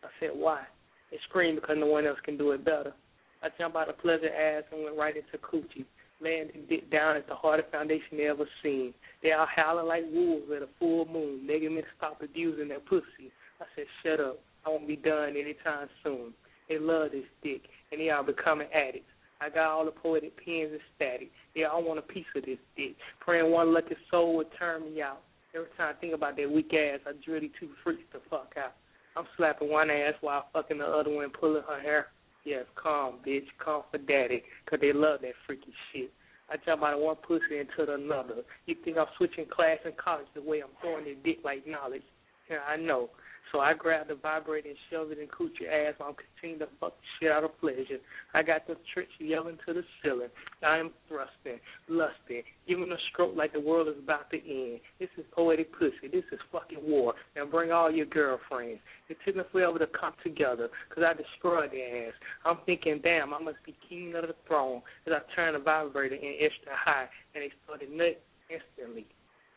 I 0.02 0.08
said, 0.18 0.30
why? 0.34 0.62
They 1.10 1.18
screamed 1.28 1.60
because 1.60 1.76
no 1.78 1.86
one 1.86 2.06
else 2.06 2.18
can 2.24 2.36
do 2.36 2.52
it 2.52 2.64
better. 2.64 2.92
I 3.42 3.48
jumped 3.58 3.76
out 3.76 3.88
of 3.88 3.98
pleasure 3.98 4.28
ass 4.28 4.64
and 4.70 4.84
went 4.84 4.96
right 4.96 5.14
into 5.16 5.38
coochie, 5.38 5.86
the 6.20 6.50
dick 6.68 6.90
down 6.90 7.16
at 7.16 7.26
the 7.26 7.34
hardest 7.34 7.70
foundation 7.72 8.18
they 8.18 8.26
ever 8.26 8.46
seen. 8.62 8.92
They 9.22 9.32
all 9.32 9.46
howling 9.54 9.86
like 9.86 10.04
wolves 10.12 10.50
at 10.54 10.62
a 10.62 10.68
full 10.78 11.06
moon, 11.06 11.46
begging 11.46 11.74
me 11.74 11.82
to 11.82 11.86
stop 11.96 12.20
abusing 12.22 12.68
their 12.68 12.80
pussy. 12.80 13.32
I 13.60 13.64
said, 13.74 13.86
shut 14.02 14.20
up. 14.20 14.40
I 14.64 14.68
won't 14.68 14.86
be 14.86 14.96
done 14.96 15.30
anytime 15.30 15.88
soon. 16.04 16.34
They 16.68 16.78
love 16.78 17.12
this 17.12 17.24
dick, 17.42 17.62
and 17.90 18.00
they 18.00 18.10
are 18.10 18.22
becoming 18.22 18.68
addicts. 18.74 19.10
I 19.40 19.48
got 19.48 19.70
all 19.70 19.84
the 19.86 19.90
poetic 19.90 20.36
pens 20.36 20.70
and 20.72 20.80
static. 20.96 21.30
They 21.54 21.64
all 21.64 21.82
want 21.82 21.98
a 21.98 22.02
piece 22.02 22.26
of 22.36 22.44
this 22.44 22.58
dick. 22.76 22.94
Praying 23.20 23.50
one 23.50 23.72
lucky 23.72 23.96
soul 24.10 24.36
would 24.36 24.48
turn 24.58 24.84
me 24.84 25.00
out. 25.00 25.22
Every 25.54 25.68
time 25.76 25.94
I 25.96 26.00
think 26.00 26.14
about 26.14 26.36
that 26.36 26.50
weak 26.50 26.72
ass, 26.74 27.00
I 27.06 27.12
drill 27.24 27.40
these 27.40 27.50
two 27.58 27.70
freaks 27.82 28.02
the 28.12 28.20
fuck 28.28 28.52
out. 28.62 28.74
I'm 29.16 29.26
slapping 29.36 29.70
one 29.70 29.90
ass 29.90 30.14
while 30.20 30.46
fucking 30.52 30.78
the 30.78 30.86
other 30.86 31.10
one, 31.10 31.30
pulling 31.30 31.62
her 31.68 31.80
hair. 31.80 32.08
Yes, 32.44 32.64
calm, 32.74 33.18
bitch. 33.26 33.46
Calm 33.58 33.82
for 33.90 33.98
daddy, 33.98 34.44
'cause 34.66 34.80
they 34.80 34.92
love 34.92 35.20
that 35.22 35.34
freaky 35.46 35.74
shit. 35.92 36.10
I 36.48 36.56
jump 36.56 36.82
out 36.82 36.94
of 36.94 37.00
one 37.00 37.16
pussy 37.16 37.58
into 37.58 37.92
another. 37.92 38.44
You 38.66 38.74
think 38.76 38.96
I'm 38.96 39.06
switching 39.16 39.46
class 39.46 39.78
in 39.84 39.92
college 39.92 40.26
the 40.34 40.42
way 40.42 40.60
I'm 40.60 40.74
throwing 40.80 41.04
their 41.04 41.14
dick 41.14 41.44
like 41.44 41.66
knowledge? 41.66 42.02
Yeah, 42.48 42.64
I 42.66 42.76
know. 42.76 43.10
So 43.52 43.58
I 43.60 43.74
grabbed 43.74 44.10
the 44.10 44.14
vibrator 44.14 44.68
and 44.68 44.78
shoved 44.90 45.10
it 45.12 45.18
in 45.18 45.26
coochie 45.26 45.66
ass 45.66 45.94
while 45.98 46.10
I'm 46.10 46.14
continuing 46.14 46.60
to 46.60 46.68
fuck 46.78 46.94
the 46.96 47.06
shit 47.18 47.32
out 47.32 47.42
of 47.42 47.58
pleasure. 47.60 47.98
I 48.32 48.42
got 48.42 48.66
the 48.66 48.76
tricks 48.94 49.10
yelling 49.18 49.58
to 49.66 49.74
the 49.74 49.82
ceiling. 50.02 50.28
I 50.62 50.78
am 50.78 50.90
thrusting, 51.08 51.58
lusting, 51.88 52.42
giving 52.68 52.92
a 52.92 52.96
stroke 53.10 53.34
like 53.36 53.52
the 53.52 53.60
world 53.60 53.88
is 53.88 53.98
about 53.98 54.30
to 54.30 54.36
end. 54.36 54.80
This 55.00 55.08
is 55.18 55.24
poetic 55.32 55.72
pussy. 55.76 56.06
This 56.12 56.24
is 56.30 56.38
fucking 56.52 56.78
war. 56.82 57.14
Now 57.34 57.46
bring 57.46 57.72
all 57.72 57.90
your 57.90 58.06
girlfriends. 58.06 58.80
It 59.08 59.16
took 59.26 59.34
me 59.34 59.42
forever 59.50 59.78
to 59.80 59.88
come 59.88 60.12
together 60.22 60.68
because 60.88 61.02
I 61.04 61.14
destroyed 61.14 61.72
their 61.72 62.08
ass. 62.08 62.14
I'm 62.44 62.58
thinking, 62.66 63.00
damn, 63.02 63.34
I 63.34 63.40
must 63.40 63.58
be 63.66 63.74
king 63.88 64.14
of 64.14 64.28
the 64.28 64.34
throne 64.46 64.82
as 65.06 65.12
I 65.12 65.34
turned 65.34 65.56
the 65.56 65.60
vibrator 65.60 66.14
in 66.14 66.34
extra 66.38 66.72
high 66.72 67.08
and 67.34 67.42
they 67.42 67.50
started 67.64 67.90
nut 67.90 68.22
instantly. 68.48 69.06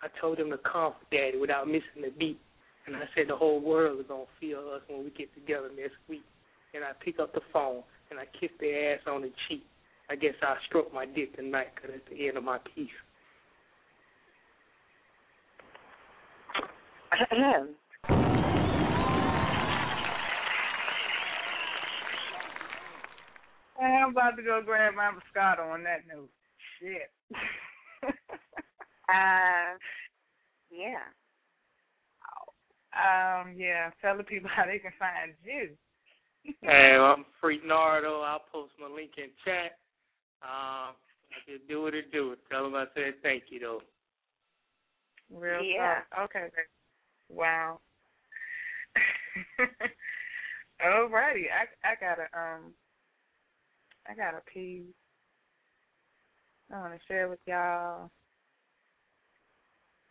I 0.01 0.07
told 0.19 0.39
them 0.39 0.49
to 0.49 0.57
come 0.57 0.93
daddy 1.11 1.37
without 1.37 1.67
missing 1.67 2.01
the 2.01 2.11
beat. 2.17 2.39
And 2.85 2.95
I 2.95 3.03
said 3.15 3.25
the 3.27 3.35
whole 3.35 3.61
world 3.61 3.99
is 3.99 4.07
gonna 4.07 4.25
feel 4.39 4.59
us 4.75 4.81
when 4.87 5.03
we 5.05 5.11
get 5.11 5.33
together 5.33 5.69
next 5.75 5.95
week. 6.09 6.23
And 6.73 6.83
I 6.83 6.91
pick 7.03 7.19
up 7.19 7.33
the 7.33 7.41
phone 7.51 7.83
and 8.09 8.19
I 8.19 8.25
kiss 8.39 8.49
their 8.59 8.95
ass 8.95 9.01
on 9.07 9.21
the 9.21 9.31
cheek. 9.47 9.65
I 10.09 10.15
guess 10.15 10.33
I'll 10.41 10.57
stroke 10.67 10.93
my 10.93 11.05
dick 11.05 11.35
tonight 11.35 11.69
because 11.75 11.91
it's 11.95 12.09
the 12.09 12.27
end 12.27 12.37
of 12.37 12.43
my 12.43 12.59
piece. 12.75 12.89
I'm 23.81 24.09
about 24.09 24.35
to 24.35 24.43
go 24.43 24.61
grab 24.65 24.93
my 24.95 25.11
Moscato 25.11 25.71
on 25.71 25.83
that 25.83 26.01
note. 26.07 26.29
Shit. 26.79 27.11
Uh, 29.09 29.75
yeah. 30.71 31.03
Um, 32.93 33.55
yeah, 33.57 33.89
tell 34.01 34.17
the 34.17 34.23
people 34.23 34.49
how 34.53 34.65
they 34.65 34.79
can 34.79 34.91
find 34.99 35.33
you. 35.43 35.69
Hey, 36.61 36.95
I'm 36.99 37.25
Freak 37.39 37.65
Nardo. 37.65 38.21
I'll 38.21 38.41
post 38.51 38.73
my 38.79 38.87
link 38.93 39.11
in 39.17 39.29
chat. 39.45 39.77
Um, 40.41 40.95
I 41.31 41.39
just 41.47 41.67
do 41.67 41.87
it 41.87 41.95
or 41.95 42.01
do 42.11 42.33
it. 42.33 42.39
Tell 42.51 42.63
them 42.63 42.75
I 42.75 42.85
said 42.93 43.15
thank 43.23 43.43
you 43.49 43.59
though. 43.59 43.81
Real 45.33 45.61
Yeah. 45.63 46.01
talk. 46.11 46.29
Okay. 46.29 46.47
Wow. 47.29 47.79
Alrighty. 50.85 51.45
I 51.49 51.65
I 51.83 51.95
got 51.99 52.19
a 52.19 52.27
um 52.37 52.73
I 54.07 54.15
got 54.15 54.35
a 54.35 54.41
piece 54.51 54.83
I 56.73 56.79
wanna 56.79 56.99
share 57.07 57.29
with 57.29 57.39
y'all. 57.45 58.11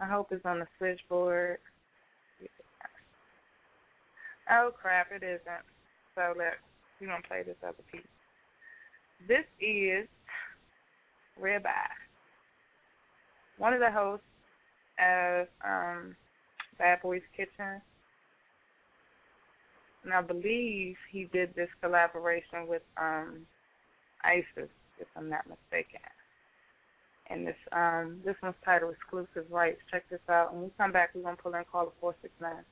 I 0.01 0.07
hope 0.07 0.29
it's 0.33 0.45
on 0.45 0.59
the 0.61 0.67
switchboard. 0.79 1.59
Oh 4.51 4.71
crap, 4.81 5.09
it 5.13 5.23
isn't. 5.23 5.65
So 6.15 6.35
let 6.37 6.55
we're 7.01 7.09
gonna 7.09 7.23
play 7.27 7.43
this 7.43 7.57
other 7.63 7.83
piece. 7.91 8.01
This 9.27 9.45
is 9.61 10.07
Red 11.41 11.65
Eye. 11.67 11.87
One 13.59 13.73
of 13.73 13.81
the 13.81 13.91
hosts 13.91 14.27
of 14.99 15.47
um 15.65 16.17
Bad 16.79 17.03
Boys 17.03 17.23
Kitchen. 17.37 17.81
And 20.05 20.13
I 20.13 20.21
believe 20.21 20.97
he 21.11 21.29
did 21.33 21.55
this 21.55 21.69
collaboration 21.81 22.67
with 22.67 22.83
um 22.97 23.47
ISIS, 24.25 24.71
if 24.99 25.07
I'm 25.17 25.29
not 25.29 25.47
mistaken. 25.49 26.01
And 27.31 27.47
this 27.47 27.57
um 27.73 28.21
this 28.25 28.37
one's 28.43 28.57
titled 28.65 28.95
Exclusive 28.95 29.51
Rights. 29.51 29.81
Check 29.91 30.05
this 30.11 30.21
out. 30.29 30.53
When 30.53 30.65
we 30.65 30.71
come 30.77 30.93
back 30.93 31.11
we're 31.15 31.23
gonna 31.23 31.37
pull 31.37 31.55
in 31.55 31.65
call 31.71 31.87
of 31.87 31.93
four 32.01 32.15
six 32.23 32.33
nine. 32.41 32.65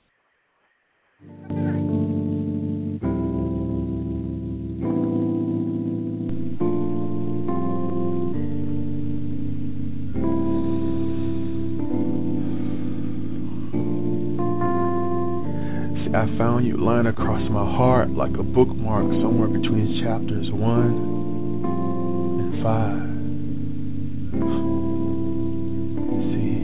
Lying 16.81 17.07
across 17.07 17.43
my 17.51 17.65
heart 17.77 18.11
like 18.11 18.33
a 18.39 18.43
bookmark 18.43 19.05
somewhere 19.21 19.49
between 19.49 20.01
chapters 20.03 20.51
one 20.51 20.95
and 22.41 22.63
five. 22.65 23.11
See, 26.33 26.57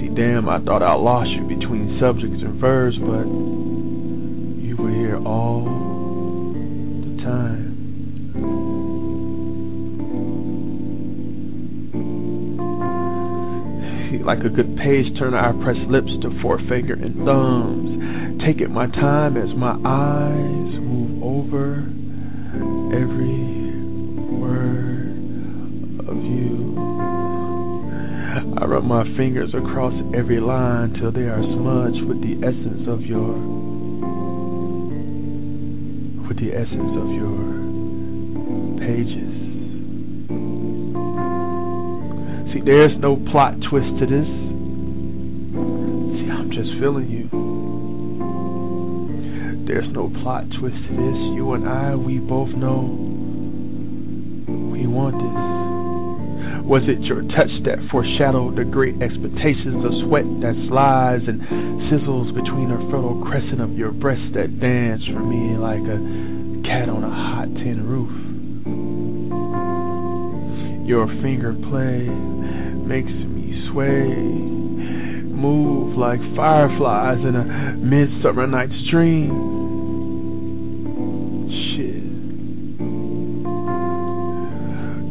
see, 0.00 0.08
damn, 0.16 0.48
I 0.48 0.58
thought 0.64 0.82
I 0.82 0.94
lost 0.94 1.28
you 1.30 1.42
between 1.42 1.98
subjects 2.00 2.40
and 2.40 2.58
verbs, 2.58 2.96
but 2.96 3.26
you 4.64 4.74
were 4.78 4.90
here 4.90 5.18
all 5.18 5.64
the 5.64 7.22
time. 7.22 7.63
Like 14.24 14.40
a 14.40 14.48
good 14.48 14.76
page 14.78 15.04
turner, 15.18 15.38
I 15.38 15.52
press 15.62 15.76
lips 15.88 16.10
to 16.22 16.30
forefinger 16.40 16.94
and 16.94 17.24
thumbs, 17.24 18.40
taking 18.46 18.72
my 18.72 18.86
time 18.86 19.36
as 19.36 19.54
my 19.56 19.76
eyes 19.84 20.80
move 20.80 21.22
over 21.22 21.84
every 22.96 23.44
word 24.40 26.08
of 26.08 26.16
you. 26.16 26.74
I 28.56 28.64
rub 28.64 28.84
my 28.84 29.04
fingers 29.16 29.52
across 29.52 29.92
every 30.16 30.40
line 30.40 30.94
till 31.00 31.12
they 31.12 31.28
are 31.28 31.42
smudged 31.42 32.04
with 32.08 32.20
the 32.22 32.40
essence 32.46 32.88
of 32.88 33.02
your 33.02 33.34
with 36.28 36.38
the 36.40 36.52
essence 36.56 36.96
of 36.96 37.08
your 37.12 37.44
pages. 38.80 39.33
See, 42.54 42.62
there's 42.62 42.94
no 43.02 43.18
plot 43.32 43.54
twist 43.68 43.90
to 43.98 44.06
this. 44.06 44.30
See, 46.14 46.30
I'm 46.30 46.54
just 46.54 46.70
feeling 46.78 47.10
you. 47.10 47.26
There's 49.66 49.90
no 49.90 50.06
plot 50.22 50.44
twist 50.60 50.78
to 50.86 50.92
this. 50.94 51.18
You 51.34 51.54
and 51.58 51.66
I, 51.66 51.96
we 51.96 52.18
both 52.22 52.54
know 52.54 52.86
we 54.70 54.86
want 54.86 55.18
this. 55.18 55.34
Was 56.62 56.86
it 56.86 57.02
your 57.02 57.26
touch 57.34 57.50
that 57.66 57.82
foreshadowed 57.90 58.54
the 58.54 58.62
great 58.62 59.02
expectations 59.02 59.82
of 59.82 59.90
sweat 60.06 60.22
that 60.46 60.54
slides 60.70 61.26
and 61.26 61.42
sizzles 61.90 62.30
between 62.38 62.70
the 62.70 62.78
fertile 62.86 63.18
crescent 63.26 63.60
of 63.60 63.74
your 63.74 63.90
breast 63.90 64.22
that 64.38 64.60
dance 64.62 65.02
for 65.10 65.26
me 65.26 65.58
like 65.58 65.82
a 65.82 65.98
cat 66.62 66.86
on 66.86 67.02
a 67.02 67.10
hot 67.10 67.50
tin 67.58 67.82
roof? 67.82 68.33
Your 70.84 71.06
finger 71.22 71.54
play 71.70 72.06
makes 72.84 73.08
me 73.08 73.70
sway, 73.72 74.04
move 75.32 75.96
like 75.96 76.20
fireflies 76.36 77.20
in 77.26 77.34
a 77.34 77.72
midsummer 77.78 78.46
night's 78.46 78.74
dream. 78.90 79.32
Shit. 81.72 82.04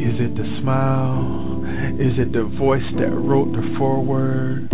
Is 0.07 0.19
it 0.21 0.37
the 0.37 0.59
smile? 0.61 1.65
Is 1.99 2.19
it 2.19 2.33
the 2.33 2.43
voice 2.59 2.83
that 2.99 3.09
wrote 3.09 3.51
the 3.51 3.75
foreword? 3.79 4.69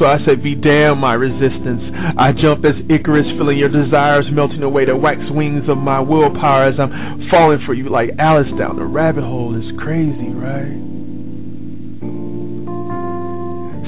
So 0.00 0.06
I 0.06 0.16
said, 0.24 0.42
Be 0.42 0.56
damn 0.56 0.96
my 0.96 1.12
resistance. 1.12 1.84
I 2.16 2.32
jump 2.32 2.64
as 2.64 2.72
Icarus, 2.88 3.28
feeling 3.36 3.58
your 3.58 3.68
desires 3.68 4.24
melting 4.32 4.62
away 4.62 4.86
the 4.86 4.96
wax 4.96 5.20
wings 5.28 5.68
of 5.68 5.76
my 5.76 6.00
willpower 6.00 6.68
as 6.72 6.80
I'm 6.80 7.28
falling 7.28 7.60
for 7.66 7.74
you 7.74 7.90
like 7.90 8.08
Alice 8.18 8.48
down 8.58 8.76
the 8.76 8.88
rabbit 8.88 9.24
hole. 9.24 9.52
It's 9.52 9.68
crazy, 9.76 10.32
right? 10.32 10.88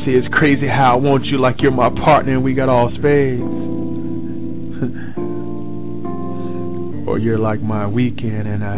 See, 0.05 0.13
it's 0.13 0.29
crazy 0.37 0.69
how 0.69 0.93
I 0.93 0.97
want 1.01 1.25
you 1.25 1.41
like 1.41 1.63
you're 1.63 1.73
my 1.73 1.89
partner 1.89 2.35
and 2.35 2.45
we 2.45 2.53
got 2.53 2.69
all 2.69 2.91
spades. 2.91 3.41
or 7.09 7.19
you're 7.19 7.39
like 7.39 7.63
my 7.63 7.87
weekend 7.87 8.49
and 8.49 8.63
I 8.63 8.77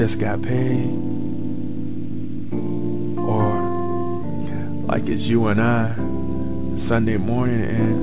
just 0.00 0.18
got 0.18 0.40
paid. 0.40 0.96
Or 3.20 3.52
like 4.88 5.02
it's 5.02 5.28
you 5.28 5.48
and 5.48 5.60
I 5.60 6.11
Sunday 6.92 7.16
morning 7.16 7.62
and 7.64 7.94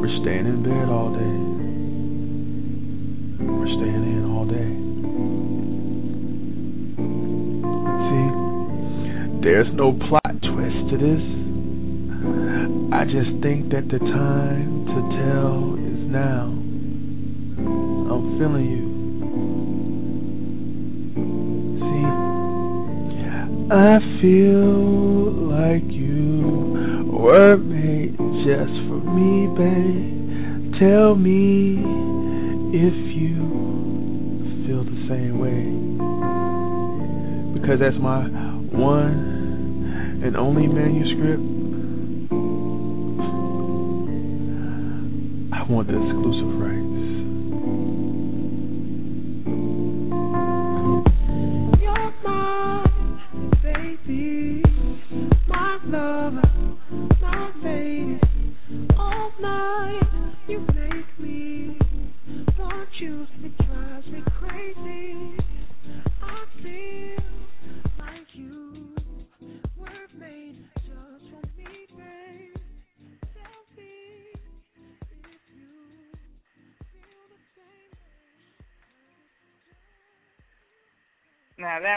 we're 0.00 0.08
staying 0.22 0.46
in 0.46 0.62
bed 0.62 0.88
all 0.88 1.12
day. 1.12 1.36
We're 3.44 3.68
staying 3.76 4.04
in 4.08 4.24
all 4.24 4.46
day. 4.48 4.72
See, 8.08 8.28
there's 9.44 9.68
no 9.74 9.92
plot 10.08 10.32
twist 10.40 10.88
to 10.88 10.96
this. 10.96 11.20
I 12.90 13.04
just 13.04 13.36
think 13.42 13.68
that 13.68 13.84
the 13.92 13.98
time 13.98 14.86
to 14.88 15.02
tell 15.20 15.76
is 15.76 16.00
now. 16.08 16.48
I'm 18.08 18.38
feeling 18.38 18.64
you. 18.64 18.84
See, 21.84 22.04
I 23.74 24.00
feel 24.22 24.72
like 25.52 25.84
you 25.92 26.59
were 27.20 27.56
made 27.58 28.16
just 28.16 28.72
for 28.88 29.00
me, 29.04 29.46
babe. 29.52 30.80
Tell 30.80 31.14
me 31.14 31.76
if 32.72 32.94
you 33.14 33.36
feel 34.66 34.84
the 34.84 35.06
same 35.08 35.38
way. 35.38 35.68
Because 37.60 37.78
that's 37.80 38.00
my 38.00 38.24
one 38.72 40.22
and 40.24 40.36
only 40.36 40.66
manuscript. 40.66 41.42
I 45.52 45.62
want 45.70 45.88
the 45.88 45.94
exclusive 46.00 46.58
rights. 46.58 46.79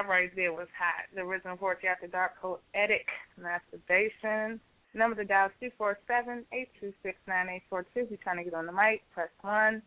Now 0.04 0.10
that 0.10 0.14
right 0.14 0.36
there 0.36 0.52
was 0.52 0.68
hot. 0.78 1.06
The 1.16 1.22
original 1.22 1.58
Poetry 1.58 1.90
After 1.90 2.08
Dark 2.08 2.34
Poetic 2.42 3.06
Masturbation. 3.38 4.60
Number 4.94 5.16
to 5.16 5.26
dial 5.26 5.48
is 5.48 5.52
two 5.60 5.70
four 5.78 5.98
seven 6.08 6.44
eight 6.54 6.70
two 6.80 6.94
six 7.02 7.18
nine 7.28 7.48
eight 7.50 7.64
four 7.70 7.84
two. 7.94 8.02
If 8.02 8.10
you're 8.10 8.20
trying 8.22 8.38
to 8.38 8.44
get 8.44 8.54
on 8.54 8.66
the 8.66 8.72
mic, 8.72 9.02
press 9.14 9.30
one. 9.42 9.82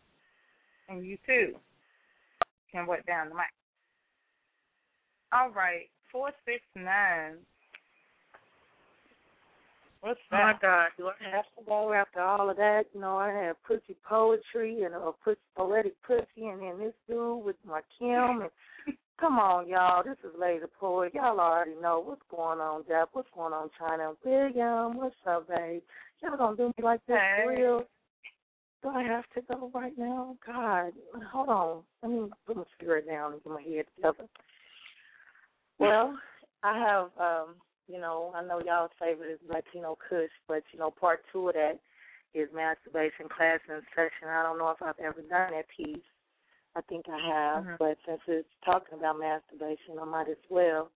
And 0.89 1.05
you 1.05 1.19
too 1.27 1.57
can 2.73 2.87
wet 2.87 3.07
down 3.07 3.29
the 3.29 3.35
mic. 3.35 3.45
All 5.33 5.51
right. 5.51 5.89
Four 6.11 6.31
six 6.45 6.63
nine. 6.75 7.35
What's 10.01 10.21
that? 10.31 10.41
Oh 10.41 10.47
my? 10.47 10.59
God, 10.63 10.89
do 10.97 11.09
I 11.09 11.37
have 11.37 11.45
to 11.59 11.65
go 11.67 11.93
after 11.93 12.21
all 12.21 12.51
of 12.51 12.57
that? 12.57 12.85
You 12.95 13.01
know, 13.01 13.17
I 13.17 13.33
had 13.33 13.57
pussy 13.67 13.97
poetry 14.09 14.83
and 14.83 14.95
a 14.95 15.13
pussy 15.23 15.39
poetic 15.57 15.95
pussy, 16.03 16.47
and 16.47 16.63
then 16.63 16.79
this 16.79 16.95
dude 17.09 17.45
with 17.45 17.57
my 17.67 17.81
Kim. 17.99 18.43
And 18.43 18.51
come 19.19 19.39
on, 19.39 19.69
y'all, 19.69 20.03
this 20.05 20.17
is 20.25 20.39
Lady 20.39 20.65
Poet. 20.79 21.15
Y'all 21.15 21.41
already 21.41 21.75
know 21.81 22.03
what's 22.05 22.23
going 22.31 22.61
on, 22.61 22.85
Dap. 22.89 23.11
What's 23.13 23.29
going 23.35 23.53
on, 23.53 23.71
China? 23.79 24.13
William, 24.25 24.97
what's 24.97 25.15
up, 25.27 25.49
babe? 25.49 25.83
Y'all 26.23 26.37
gonna 26.37 26.57
do 26.57 26.67
me 26.77 26.85
like 26.85 27.01
this 27.07 27.17
for 27.17 27.53
Hey. 27.53 27.63
real? 27.63 27.87
Do 28.83 28.91
I 28.91 29.03
have 29.03 29.25
to 29.35 29.43
go 29.43 29.71
right 29.75 29.97
now? 29.97 30.37
God, 30.45 30.93
hold 31.33 31.49
on. 31.49 31.83
Let 32.03 32.13
me 32.13 32.31
put 32.47 32.57
my 32.57 32.65
spirit 32.79 33.07
down 33.07 33.33
and 33.33 33.43
get 33.43 33.53
my 33.53 33.63
head 33.63 33.87
together. 33.97 34.29
Well, 35.79 36.19
I 36.63 36.79
have, 36.79 37.11
um, 37.19 37.57
you 37.89 37.99
know, 37.99 38.33
I 38.35 38.43
know 38.45 38.61
y'all's 38.61 38.91
favorite 38.99 39.31
is 39.31 39.41
Latino 39.49 39.97
Kush, 40.09 40.31
but 40.47 40.63
you 40.73 40.79
know, 40.79 40.91
part 40.91 41.25
two 41.33 41.49
of 41.49 41.55
that 41.55 41.79
is 42.35 42.49
masturbation 42.55 43.29
class 43.29 43.61
and 43.69 43.83
session. 43.95 44.29
I 44.29 44.43
don't 44.43 44.59
know 44.59 44.71
if 44.71 44.83
I've 44.83 44.99
ever 44.99 45.23
done 45.23 45.53
that 45.53 45.67
piece. 45.75 46.05
I 46.77 46.83
think 46.83 47.09
I 47.09 47.19
have, 47.19 47.65
Mhm. 47.65 47.79
but 47.79 47.99
since 48.05 48.21
it's 48.27 48.49
talking 48.63 48.99
about 48.99 49.19
masturbation, 49.19 49.99
I 49.99 50.05
might 50.05 50.29
as 50.29 50.37
well. 50.51 50.91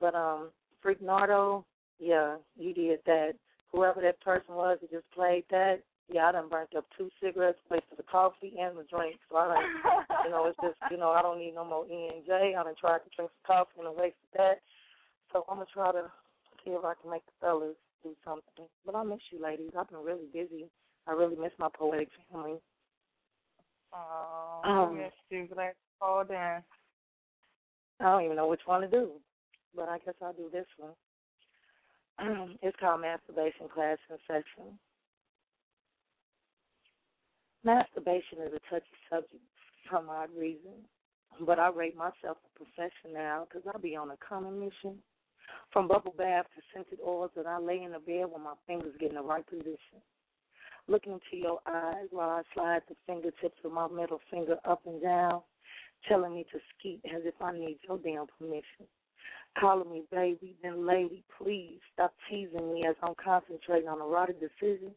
But 0.00 0.14
um, 0.14 0.50
Freak 0.80 1.02
Nardo, 1.02 1.66
yeah, 1.98 2.38
you 2.56 2.72
did 2.72 3.04
that. 3.04 3.36
Whoever 3.72 4.00
that 4.00 4.20
person 4.20 4.54
was 4.54 4.80
that 4.80 4.90
just 4.90 5.10
played 5.10 5.44
that, 5.50 5.82
Yeah, 6.08 6.28
I 6.28 6.32
done 6.32 6.48
burnt 6.48 6.74
up 6.74 6.84
two 6.96 7.10
cigarettes, 7.20 7.60
wasted 7.70 7.96
the 7.96 8.02
coffee 8.02 8.58
and 8.58 8.76
the 8.76 8.84
drink. 8.84 9.16
So 9.30 9.36
I 9.36 9.54
done, 9.54 10.04
you 10.24 10.30
know, 10.30 10.46
it's 10.46 10.58
just, 10.60 10.76
you 10.90 10.96
know, 10.96 11.10
I 11.10 11.22
don't 11.22 11.38
need 11.38 11.54
no 11.54 11.64
more 11.64 11.86
E 11.86 12.08
and 12.12 12.26
J. 12.26 12.54
I 12.54 12.62
done 12.64 12.74
tried 12.74 13.04
to 13.04 13.10
drink 13.16 13.30
some 13.30 13.46
coffee 13.46 13.78
and 13.78 13.88
I 13.88 13.92
wasted 13.92 14.28
that. 14.36 14.60
So 15.32 15.44
I'm 15.48 15.56
gonna 15.58 15.66
try 15.72 15.92
to 15.92 16.10
see 16.64 16.72
if 16.72 16.84
I 16.84 16.94
can 17.00 17.10
make 17.10 17.24
the 17.24 17.32
fellas 17.40 17.76
do 18.02 18.14
something. 18.24 18.68
But 18.84 18.94
I 18.94 19.04
miss 19.04 19.20
you, 19.30 19.40
ladies. 19.40 19.70
I've 19.78 19.88
been 19.88 20.02
really 20.02 20.26
busy. 20.32 20.68
I 21.06 21.12
really 21.12 21.36
miss 21.36 21.52
my 21.58 21.68
poetic 21.72 22.08
family. 22.30 22.60
Oh, 23.94 24.60
Um, 24.64 24.96
yes, 24.96 25.12
you 25.30 25.46
glad 25.52 25.74
called 26.00 26.30
in. 26.30 26.36
I 28.00 28.04
don't 28.04 28.24
even 28.24 28.36
know 28.36 28.48
which 28.48 28.62
one 28.66 28.80
to 28.80 28.88
do, 28.88 29.12
but 29.74 29.88
I 29.88 29.98
guess 29.98 30.14
I'll 30.22 30.32
do 30.32 30.50
this 30.52 30.66
one. 30.76 32.58
it's 32.62 32.76
called 32.80 33.00
Masturbation 33.02 33.68
Class 33.72 33.98
in 34.10 34.16
Session. 34.26 34.78
Masturbation 37.64 38.38
is 38.46 38.52
a 38.54 38.70
touchy 38.70 38.86
subject 39.08 39.42
for 39.88 39.96
some 39.96 40.10
odd 40.10 40.30
reason, 40.36 40.72
but 41.46 41.58
I 41.58 41.68
rate 41.68 41.96
myself 41.96 42.38
a 42.44 42.58
professional 42.58 43.14
now 43.14 43.46
because 43.48 43.62
I 43.72 43.78
be 43.78 43.94
on 43.94 44.10
a 44.10 44.16
common 44.26 44.58
mission. 44.58 44.98
From 45.72 45.88
bubble 45.88 46.14
bath 46.16 46.46
to 46.56 46.62
scented 46.72 46.98
oils 47.06 47.30
that 47.36 47.46
I 47.46 47.58
lay 47.58 47.82
in 47.82 47.92
the 47.92 47.98
bed 47.98 48.26
when 48.30 48.42
my 48.42 48.54
fingers 48.66 48.94
get 48.98 49.10
in 49.10 49.16
the 49.16 49.22
right 49.22 49.46
position. 49.46 50.02
Looking 50.88 51.12
into 51.12 51.42
your 51.42 51.60
eyes 51.66 52.08
while 52.10 52.30
I 52.30 52.42
slide 52.54 52.82
the 52.88 52.96
fingertips 53.06 53.58
of 53.64 53.72
my 53.72 53.86
middle 53.88 54.20
finger 54.30 54.56
up 54.64 54.80
and 54.84 55.00
down, 55.00 55.42
telling 56.08 56.34
me 56.34 56.44
to 56.52 56.58
skeet 56.76 57.00
as 57.04 57.22
if 57.24 57.34
I 57.40 57.52
need 57.52 57.78
your 57.86 57.98
damn 57.98 58.26
permission. 58.38 58.86
Calling 59.58 59.92
me 59.92 60.02
baby, 60.10 60.56
then 60.62 60.86
lady, 60.86 61.22
please 61.38 61.78
stop 61.92 62.12
teasing 62.28 62.74
me 62.74 62.84
as 62.88 62.96
I'm 63.02 63.14
concentrating 63.22 63.88
on 63.88 64.00
a 64.00 64.04
right 64.04 64.34
decision. 64.40 64.90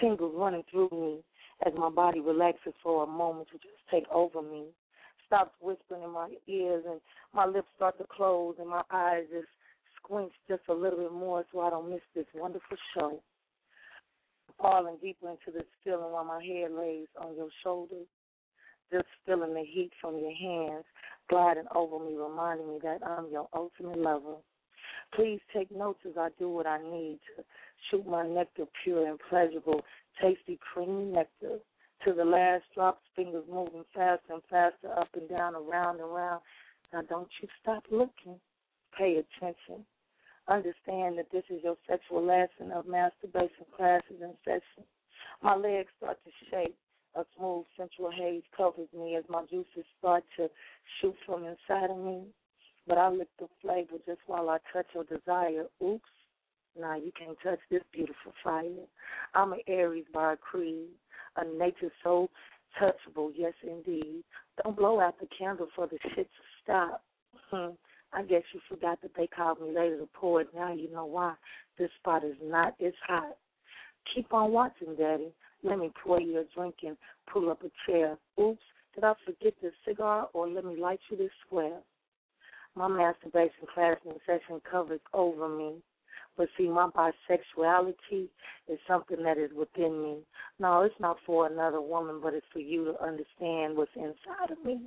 Tingles 0.00 0.34
running 0.36 0.64
through 0.70 0.88
me 0.92 1.18
as 1.66 1.72
my 1.76 1.90
body 1.90 2.20
relaxes 2.20 2.72
for 2.82 3.04
a 3.04 3.06
moment 3.06 3.48
to 3.48 3.58
just 3.58 3.82
take 3.90 4.08
over 4.10 4.40
me. 4.40 4.64
Stops 5.26 5.54
whispering 5.60 6.02
in 6.02 6.10
my 6.10 6.30
ears 6.46 6.84
and 6.88 7.00
my 7.34 7.46
lips 7.46 7.68
start 7.76 7.98
to 7.98 8.04
close 8.10 8.54
and 8.58 8.68
my 8.68 8.82
eyes 8.90 9.24
just 9.32 9.48
squinch 9.96 10.32
just 10.48 10.62
a 10.68 10.74
little 10.74 10.98
bit 10.98 11.12
more 11.12 11.44
so 11.52 11.60
I 11.60 11.70
don't 11.70 11.90
miss 11.90 12.00
this 12.14 12.26
wonderful 12.34 12.76
show. 12.94 13.20
Falling 14.60 14.96
deeper 15.02 15.30
into 15.30 15.50
this 15.52 15.68
feeling 15.82 16.12
while 16.12 16.24
my 16.24 16.42
head 16.42 16.70
lays 16.72 17.08
on 17.20 17.36
your 17.36 17.48
shoulders, 17.62 18.06
just 18.92 19.06
feeling 19.26 19.54
the 19.54 19.64
heat 19.64 19.90
from 20.00 20.16
your 20.18 20.34
hands 20.34 20.84
gliding 21.28 21.64
over 21.74 22.04
me, 22.04 22.16
reminding 22.16 22.68
me 22.68 22.78
that 22.82 23.00
I'm 23.06 23.30
your 23.30 23.48
ultimate 23.54 23.98
lover. 23.98 24.36
Please 25.14 25.40
take 25.52 25.70
notes 25.70 26.00
as 26.06 26.16
I 26.18 26.28
do 26.38 26.48
what 26.48 26.66
I 26.66 26.78
need 26.78 27.18
to 27.36 27.44
shoot 27.90 28.06
my 28.06 28.26
nectar 28.26 28.64
pure 28.82 29.06
and 29.06 29.18
pleasurable, 29.28 29.82
tasty, 30.20 30.58
creamy 30.72 31.04
nectar 31.04 31.58
to 32.04 32.12
the 32.12 32.24
last 32.24 32.64
drops, 32.74 33.02
fingers 33.16 33.44
moving 33.50 33.84
faster 33.94 34.34
and 34.34 34.42
faster 34.50 34.92
up 34.96 35.08
and 35.14 35.28
down, 35.28 35.54
around 35.54 35.96
and 35.96 36.04
around. 36.04 36.40
Now 36.92 37.02
don't 37.02 37.28
you 37.40 37.48
stop 37.62 37.84
looking. 37.90 38.38
Pay 38.96 39.22
attention. 39.22 39.84
Understand 40.48 41.18
that 41.18 41.30
this 41.32 41.44
is 41.48 41.62
your 41.64 41.76
sexual 41.88 42.24
lesson 42.24 42.70
of 42.72 42.86
masturbation 42.86 43.64
classes 43.76 44.20
in 44.20 44.34
session. 44.44 44.84
My 45.42 45.56
legs 45.56 45.88
start 45.98 46.18
to 46.24 46.30
shake. 46.50 46.76
A 47.16 47.24
smooth 47.36 47.64
sensual 47.76 48.10
haze 48.10 48.42
covers 48.56 48.88
me 48.92 49.14
as 49.16 49.24
my 49.28 49.44
juices 49.48 49.84
start 49.98 50.24
to 50.36 50.50
shoot 51.00 51.14
from 51.24 51.44
inside 51.44 51.90
of 51.90 51.96
me. 51.96 52.24
But 52.86 52.98
I 52.98 53.08
lick 53.08 53.28
the 53.38 53.46
flavor 53.62 53.96
just 54.04 54.20
while 54.26 54.50
I 54.50 54.58
touch 54.72 54.86
your 54.94 55.04
desire. 55.04 55.66
Oops. 55.82 56.04
Nah, 56.78 56.96
you 56.96 57.12
can't 57.16 57.38
touch 57.42 57.60
this 57.70 57.82
beautiful 57.92 58.32
fire. 58.42 58.64
I'm 59.34 59.52
an 59.52 59.60
Aries 59.68 60.06
by 60.12 60.32
a 60.32 60.36
creed, 60.36 60.88
a 61.36 61.44
nature 61.44 61.92
so 62.02 62.28
touchable, 62.80 63.30
yes 63.34 63.52
indeed. 63.62 64.24
Don't 64.62 64.76
blow 64.76 65.00
out 65.00 65.18
the 65.20 65.28
candle 65.38 65.68
for 65.74 65.86
the 65.86 65.98
shit 66.14 66.26
to 66.26 66.42
stop. 66.62 67.04
Hmm. 67.50 67.74
I 68.14 68.22
guess 68.22 68.42
you 68.52 68.60
forgot 68.68 69.02
that 69.02 69.10
they 69.16 69.26
called 69.26 69.60
me 69.60 69.68
later 69.74 69.98
the 69.98 70.08
poet. 70.14 70.48
Now 70.54 70.72
you 70.72 70.90
know 70.90 71.04
why. 71.04 71.34
This 71.78 71.90
spot 72.00 72.24
is 72.24 72.36
not 72.42 72.74
as 72.84 72.92
hot. 73.06 73.36
Keep 74.14 74.32
on 74.32 74.52
watching, 74.52 74.94
Daddy. 74.96 75.32
Let 75.62 75.78
me 75.78 75.90
pour 76.02 76.20
you 76.20 76.38
a 76.38 76.44
drink 76.54 76.76
and 76.82 76.96
pull 77.32 77.50
up 77.50 77.62
a 77.62 77.70
chair. 77.90 78.16
Oops, 78.40 78.60
did 78.94 79.02
I 79.02 79.14
forget 79.24 79.54
this 79.62 79.72
cigar 79.86 80.28
or 80.32 80.48
let 80.48 80.64
me 80.64 80.76
light 80.76 81.00
you 81.10 81.16
this 81.16 81.30
square? 81.46 81.80
My 82.76 82.88
masturbation 82.88 83.66
class 83.72 83.96
in 84.04 84.12
session 84.26 84.60
covers 84.70 85.00
over 85.12 85.48
me. 85.48 85.76
But 86.36 86.48
see, 86.58 86.68
my 86.68 86.88
bisexuality 86.88 88.28
is 88.68 88.78
something 88.88 89.22
that 89.22 89.38
is 89.38 89.50
within 89.56 90.02
me. 90.02 90.16
No, 90.58 90.82
it's 90.82 90.94
not 90.98 91.16
for 91.24 91.46
another 91.46 91.80
woman, 91.80 92.20
but 92.22 92.34
it's 92.34 92.46
for 92.52 92.58
you 92.58 92.84
to 92.84 93.02
understand 93.02 93.76
what's 93.76 93.90
inside 93.94 94.50
of 94.50 94.64
me. 94.64 94.80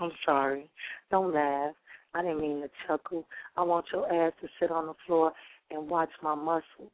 I'm 0.00 0.12
sorry. 0.24 0.68
Don't 1.10 1.34
laugh. 1.34 1.74
I 2.14 2.22
didn't 2.22 2.40
mean 2.40 2.62
to 2.62 2.70
chuckle. 2.86 3.26
I 3.56 3.62
want 3.62 3.86
your 3.92 4.10
ass 4.12 4.32
to 4.40 4.48
sit 4.60 4.70
on 4.70 4.86
the 4.86 4.94
floor 5.06 5.32
and 5.70 5.88
watch 5.88 6.10
my 6.22 6.34
muscles. 6.34 6.92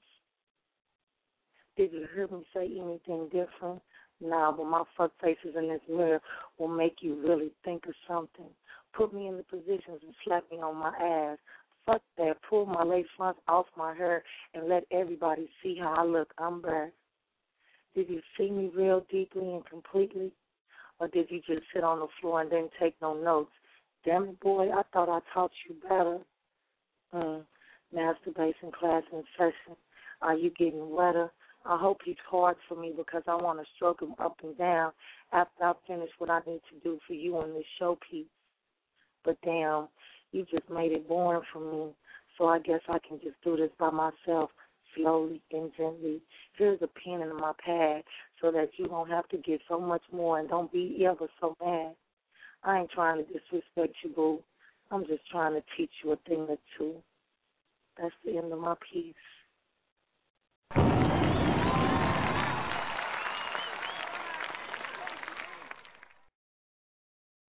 Did 1.77 1.93
you 1.93 2.07
hear 2.15 2.27
me 2.29 2.45
say 2.55 2.65
anything 2.65 3.27
different? 3.27 3.83
Nah, 4.21 4.53
but 4.53 4.67
my 4.67 4.83
fuck 4.97 5.13
faces 5.23 5.55
in 5.57 5.69
this 5.69 5.81
mirror 5.89 6.21
will 6.59 6.69
make 6.69 6.97
you 7.01 7.15
really 7.27 7.53
think 7.65 7.87
of 7.87 7.95
something. 8.07 8.51
Put 8.93 9.15
me 9.15 9.29
in 9.29 9.37
the 9.37 9.43
positions 9.45 10.01
and 10.03 10.15
slap 10.25 10.45
me 10.51 10.59
on 10.59 10.77
my 10.77 10.95
ass. 10.97 11.39
Fuck 11.87 12.03
that. 12.19 12.37
Pull 12.49 12.67
my 12.67 12.83
lace 12.83 13.07
fronts 13.17 13.41
off 13.49 13.67
my 13.77 13.95
hair 13.95 14.23
and 14.55 14.69
let 14.69 14.85
everybody 14.91 15.49
see 15.63 15.79
how 15.81 15.95
I 15.95 16.05
look. 16.05 16.33
I'm 16.39 16.61
back. 16.61 16.93
Did 17.95 18.09
you 18.09 18.21
see 18.37 18.51
me 18.51 18.71
real 18.75 19.05
deeply 19.11 19.55
and 19.55 19.65
completely? 19.67 20.33
Or 20.99 21.09
did 21.09 21.31
you 21.31 21.41
just 21.47 21.63
sit 21.75 21.83
on 21.83 22.01
the 22.01 22.09
floor 22.21 22.43
and 22.43 22.51
didn't 22.51 22.73
take 22.79 22.95
no 23.01 23.15
notes? 23.15 23.53
Damn 24.05 24.25
it, 24.25 24.41
boy, 24.41 24.71
I 24.71 24.83
thought 24.93 25.09
I 25.09 25.21
taught 25.35 25.53
you 25.69 25.77
better. 25.83 26.19
Mm. 27.15 27.43
Masturbation 27.93 28.71
class 28.73 29.03
in 29.13 29.23
session. 29.37 29.77
Are 30.23 30.35
you 30.35 30.51
getting 30.51 30.91
wetter? 30.91 31.31
I 31.67 31.77
hope 31.77 31.99
he's 32.05 32.17
hard 32.29 32.57
for 32.69 32.81
me 32.81 32.93
because 32.97 33.23
I 33.27 33.35
want 33.35 33.59
to 33.59 33.67
stroke 33.77 34.01
him 34.01 34.15
up 34.19 34.39
and 34.43 34.57
down 34.57 34.93
after 35.33 35.65
I 35.65 35.73
finish 35.87 36.09
what 36.19 36.31
I 36.31 36.41
need 36.47 36.61
to 36.71 36.81
do 36.83 36.99
for 37.07 37.13
you 37.13 37.37
on 37.37 37.53
this 37.53 37.65
showpiece. 37.81 38.27
But 39.25 39.37
damn, 39.45 39.89
you 40.33 40.47
just 40.51 40.71
made 40.71 40.93
it 40.93 41.07
boring 41.09 41.43
for 41.53 41.61
me. 41.61 41.93
So 42.39 42.47
I 42.47 42.59
guess 42.59 42.81
I 42.89 42.99
can 43.07 43.21
just 43.23 43.37
do 43.45 43.57
this 43.57 43.71
by 43.79 43.91
myself, 43.91 44.51
slowly 44.97 45.43
and 45.53 45.71
gently. 45.77 46.23
Here's 46.57 46.81
a 46.81 46.89
pen 46.89 47.21
in 47.21 47.37
my 47.37 47.53
pad 47.65 48.05
so 48.41 48.51
that 48.53 48.71
you 48.79 48.87
don't 48.87 49.11
have 49.11 49.29
to 49.29 49.37
get 49.37 49.61
so 49.69 49.79
much 49.79 50.03
more 50.11 50.39
and 50.39 50.49
don't 50.49 50.73
be 50.73 51.05
ever 51.07 51.29
so 51.41 51.57
mad. 51.63 51.95
I 52.63 52.81
ain't 52.81 52.91
trying 52.91 53.25
to 53.25 53.33
disrespect 53.33 53.97
you, 54.05 54.11
boo. 54.15 54.41
I'm 54.91 55.07
just 55.07 55.29
trying 55.31 55.55
to 55.55 55.63
teach 55.77 55.91
you 56.05 56.13
a 56.13 56.17
thing 56.29 56.47
or 56.49 56.59
two. 56.77 56.95
That's 57.97 58.15
the 58.25 58.37
end 58.37 58.53
of 58.53 58.59
my 58.59 58.75
piece. 58.93 59.15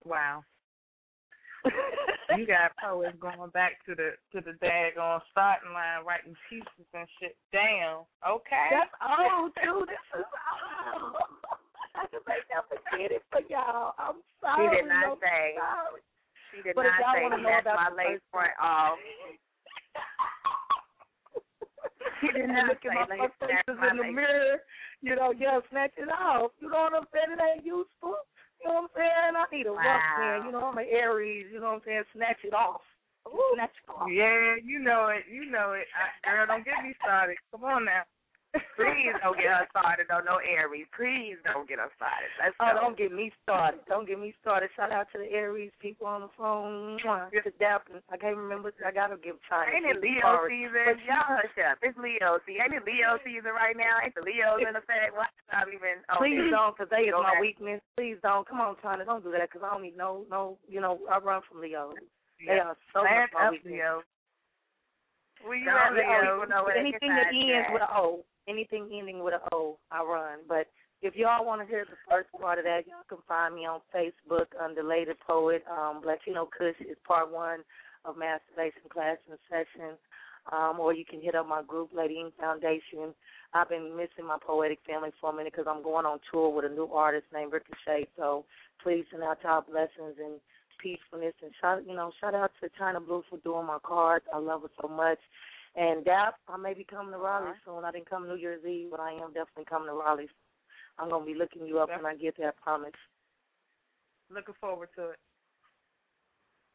Wow. 0.05 0.43
you 2.37 2.47
got 2.47 2.71
poets 2.83 3.15
going 3.21 3.49
back 3.51 3.73
to 3.85 3.95
the 3.95 4.11
to 4.33 4.43
the 4.43 4.57
daggone 4.65 5.21
starting 5.31 5.73
line 5.73 6.03
writing 6.05 6.35
pieces 6.49 6.87
and 6.93 7.07
shit. 7.19 7.37
Damn. 7.51 7.99
Okay. 8.27 8.67
That's 8.71 8.89
old 9.01 9.51
too. 9.63 9.85
This 9.87 10.19
is 10.19 10.25
old. 11.01 11.15
Can 12.11 12.19
make 12.27 12.43
that 12.51 12.67
forget 12.67 13.11
it 13.15 13.23
for 13.31 13.39
y'all. 13.47 13.95
I'm 13.95 14.19
sorry. 14.43 14.67
She 14.67 14.83
did 14.83 14.87
not 14.91 15.03
no, 15.07 15.11
say. 15.23 15.55
Sorry. 15.55 16.01
She 16.51 16.57
did 16.59 16.75
But 16.75 16.91
not 16.91 17.15
say 17.15 17.23
that's 17.31 17.65
my 17.71 17.89
lace 17.95 18.19
front 18.31 18.51
off. 18.59 18.99
She 22.19 22.27
did 22.35 22.51
not 22.51 22.67
look 22.67 22.83
at 22.83 22.91
say 22.91 22.99
my 22.99 23.07
lace 23.07 23.31
fuck 23.39 23.47
that's 23.47 23.63
faces 23.63 23.79
my 23.79 23.89
in 23.89 23.97
the 23.97 24.03
lace. 24.11 24.19
mirror. 24.19 24.59
You 25.01 25.15
know, 25.15 25.31
yeah, 25.31 25.63
snatch 25.71 25.95
it 25.97 26.11
off. 26.11 26.51
You 26.59 26.69
know 26.69 26.91
what 26.91 26.99
I'm 26.99 27.07
saying? 27.15 27.31
It 27.33 27.41
ain't 27.41 27.65
useful. 27.65 28.19
You 28.61 28.69
know 28.69 28.85
what 28.85 28.91
I'm 28.91 28.93
saying? 28.93 29.33
I 29.39 29.45
need 29.49 29.65
a 29.65 29.73
rough 29.73 30.05
man. 30.19 30.45
You 30.45 30.51
know, 30.51 30.69
I'm 30.69 30.77
an 30.77 30.85
Aries. 30.91 31.47
You 31.49 31.63
know 31.63 31.79
what 31.79 31.81
I'm 31.81 31.87
saying? 31.87 32.03
Snatch 32.13 32.43
it 32.43 32.53
off. 32.53 32.83
Snatch 33.55 33.73
it 33.73 33.87
off. 33.89 34.05
Yeah, 34.11 34.59
you 34.61 34.77
know 34.77 35.09
it. 35.09 35.25
You 35.31 35.49
know 35.49 35.73
it. 35.73 35.87
I, 35.95 36.11
girl, 36.27 36.45
don't 36.45 36.65
get 36.67 36.83
me 36.83 36.93
started. 37.01 37.39
Come 37.49 37.63
on 37.63 37.85
now. 37.87 38.03
Please 38.75 39.15
don't 39.23 39.37
get 39.37 39.47
her 39.47 39.67
started 39.71 40.11
on 40.11 40.25
no 40.25 40.43
Aries. 40.43 40.87
Please 40.91 41.39
don't 41.47 41.69
get 41.69 41.79
her 41.79 41.87
started. 41.95 42.27
Let's 42.35 42.55
Oh, 42.59 42.75
go. 42.75 42.81
don't 42.81 42.97
get 42.97 43.11
me 43.11 43.31
started. 43.43 43.79
Don't 43.87 44.03
get 44.07 44.19
me 44.19 44.35
started. 44.41 44.69
Shout 44.75 44.91
out 44.91 45.07
to 45.13 45.19
the 45.19 45.31
Aries 45.31 45.71
people 45.79 46.07
on 46.07 46.21
the 46.21 46.31
phone. 46.35 46.99
To 46.99 47.51
Daphne. 47.59 48.01
I 48.11 48.17
can't 48.17 48.35
remember. 48.35 48.73
I 48.85 48.91
got 48.91 49.07
to 49.07 49.17
give 49.17 49.37
time. 49.47 49.71
Ain't 49.71 49.85
it 49.85 50.01
Leo 50.03 50.43
season? 50.51 50.99
Y'all 51.07 51.39
hush 51.39 51.55
up. 51.63 51.79
It's 51.81 51.97
Leo 51.97 52.39
season. 52.45 52.61
Ain't 52.67 52.75
it 52.75 52.85
Leo 52.85 53.15
season 53.23 53.55
right 53.55 53.77
now? 53.77 54.03
Ain't 54.03 54.15
the 54.15 54.25
Leos 54.25 54.59
in 54.67 54.75
effect? 54.75 55.15
Why 55.15 55.31
not 55.53 55.67
even? 55.71 56.03
Okay. 56.11 56.19
Please 56.19 56.51
don't, 56.51 56.75
because 56.75 56.89
they 56.91 57.07
is 57.07 57.15
my 57.15 57.39
weakness. 57.39 57.79
Please 57.95 58.17
don't. 58.21 58.43
Come 58.47 58.59
on, 58.59 58.75
China. 58.83 59.05
Don't 59.05 59.23
do 59.23 59.31
that, 59.31 59.47
because 59.47 59.63
I 59.63 59.71
don't 59.71 59.83
need 59.83 59.95
no, 59.95 60.25
no, 60.29 60.57
you 60.67 60.81
know, 60.81 60.99
I 61.07 61.19
run 61.19 61.41
from 61.47 61.61
Leos. 61.61 61.95
They 62.41 62.57
Yeah. 62.57 62.75
are 62.75 62.77
so 62.91 63.03
Land 63.07 63.31
much 63.31 63.33
my 63.33 63.45
up, 63.47 63.51
weakness. 63.53 63.71
Leo. 63.73 64.03
Where 65.43 65.57
you 65.57 65.65
Don't 65.65 65.77
at, 65.77 65.93
let 65.93 66.05
Leo? 66.05 66.21
people 66.21 66.47
know 66.53 66.63
they 66.69 66.79
anything 66.79 67.09
that 67.15 67.33
ends 67.33 67.65
you 67.69 67.73
with 67.73 67.81
an 67.81 67.93
O, 67.97 68.25
anything 68.47 68.89
ending 68.93 69.23
with 69.23 69.33
an 69.33 69.41
O, 69.51 69.77
I 69.91 70.03
run. 70.03 70.39
But 70.47 70.67
if 71.01 71.15
y'all 71.15 71.45
want 71.45 71.61
to 71.61 71.67
hear 71.67 71.85
the 71.85 71.97
first 72.09 72.29
part 72.39 72.59
of 72.59 72.65
that, 72.65 72.87
y'all 72.87 73.07
can 73.09 73.19
find 73.27 73.55
me 73.55 73.65
on 73.65 73.81
Facebook 73.93 74.47
under 74.61 74.83
Lady 74.83 75.11
Poet. 75.25 75.63
Um, 75.69 76.01
Latino 76.05 76.47
Kush 76.57 76.79
is 76.81 76.97
part 77.07 77.31
one 77.31 77.59
of 78.05 78.17
Masturbation 78.17 78.89
Class 78.89 79.17
and 79.29 79.39
Session. 79.49 79.97
Um, 80.51 80.79
or 80.79 80.91
you 80.93 81.05
can 81.05 81.21
hit 81.21 81.35
up 81.35 81.47
my 81.47 81.61
group, 81.61 81.91
Lady 81.93 82.19
Ink 82.19 82.33
Foundation. 82.39 83.13
I've 83.53 83.69
been 83.69 83.95
missing 83.95 84.25
my 84.25 84.37
poetic 84.41 84.79
family 84.87 85.11
for 85.19 85.29
a 85.29 85.35
minute 85.35 85.53
because 85.55 85.67
I'm 85.69 85.83
going 85.83 86.05
on 86.05 86.19
tour 86.31 86.49
with 86.49 86.65
a 86.65 86.69
new 86.69 86.87
artist 86.87 87.25
named 87.31 87.53
Ricochet. 87.53 88.07
So 88.17 88.45
please 88.81 89.05
send 89.11 89.23
out 89.23 89.37
y'all 89.43 89.61
blessings 89.61 90.17
and 90.17 90.39
peacefulness 90.81 91.35
and 91.43 91.51
shout 91.61 91.83
you 91.87 91.95
know 91.95 92.11
shout 92.19 92.33
out 92.33 92.49
to 92.59 92.67
China 92.77 92.99
Blue 92.99 93.23
for 93.29 93.37
doing 93.39 93.67
my 93.67 93.77
cards. 93.83 94.25
I 94.33 94.39
love 94.39 94.63
her 94.63 94.69
so 94.81 94.87
much. 94.87 95.19
And 95.75 96.03
Dap, 96.03 96.35
I 96.49 96.57
may 96.57 96.73
be 96.73 96.83
coming 96.83 97.13
to 97.13 97.17
Raleigh 97.17 97.49
uh-huh. 97.49 97.77
soon. 97.77 97.85
I 97.85 97.91
didn't 97.91 98.09
come 98.09 98.27
New 98.27 98.35
Year's 98.35 98.65
Eve, 98.65 98.89
but 98.91 98.99
I 98.99 99.11
am 99.13 99.33
definitely 99.33 99.65
coming 99.69 99.87
to 99.87 99.93
Raleigh. 99.93 100.29
I'm 100.99 101.09
gonna 101.09 101.25
be 101.25 101.33
looking 101.33 101.65
you 101.65 101.79
up 101.79 101.89
when 101.89 102.05
I 102.05 102.15
get 102.15 102.35
there. 102.37 102.49
I 102.49 102.61
promise. 102.61 102.91
Looking 104.29 104.55
forward 104.59 104.89
to 104.97 105.09
it. 105.11 105.19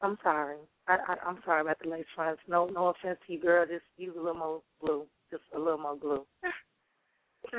I'm 0.01 0.18
sorry. 0.22 0.57
I, 0.88 0.97
I 1.09 1.16
I'm 1.26 1.38
sorry 1.44 1.61
about 1.61 1.78
the 1.82 1.90
lace 1.90 2.07
fronts. 2.14 2.40
No 2.49 2.66
no 2.66 2.88
offense 2.88 3.18
to 3.26 3.32
you, 3.32 3.40
girl. 3.40 3.66
Just 3.66 3.84
use 3.99 4.14
a 4.16 4.20
little 4.20 4.34
more 4.34 4.62
glue. 4.80 5.07
Just 5.30 5.44
a 5.55 5.59
little 5.59 5.78
more 5.78 5.97
glue. 5.97 6.26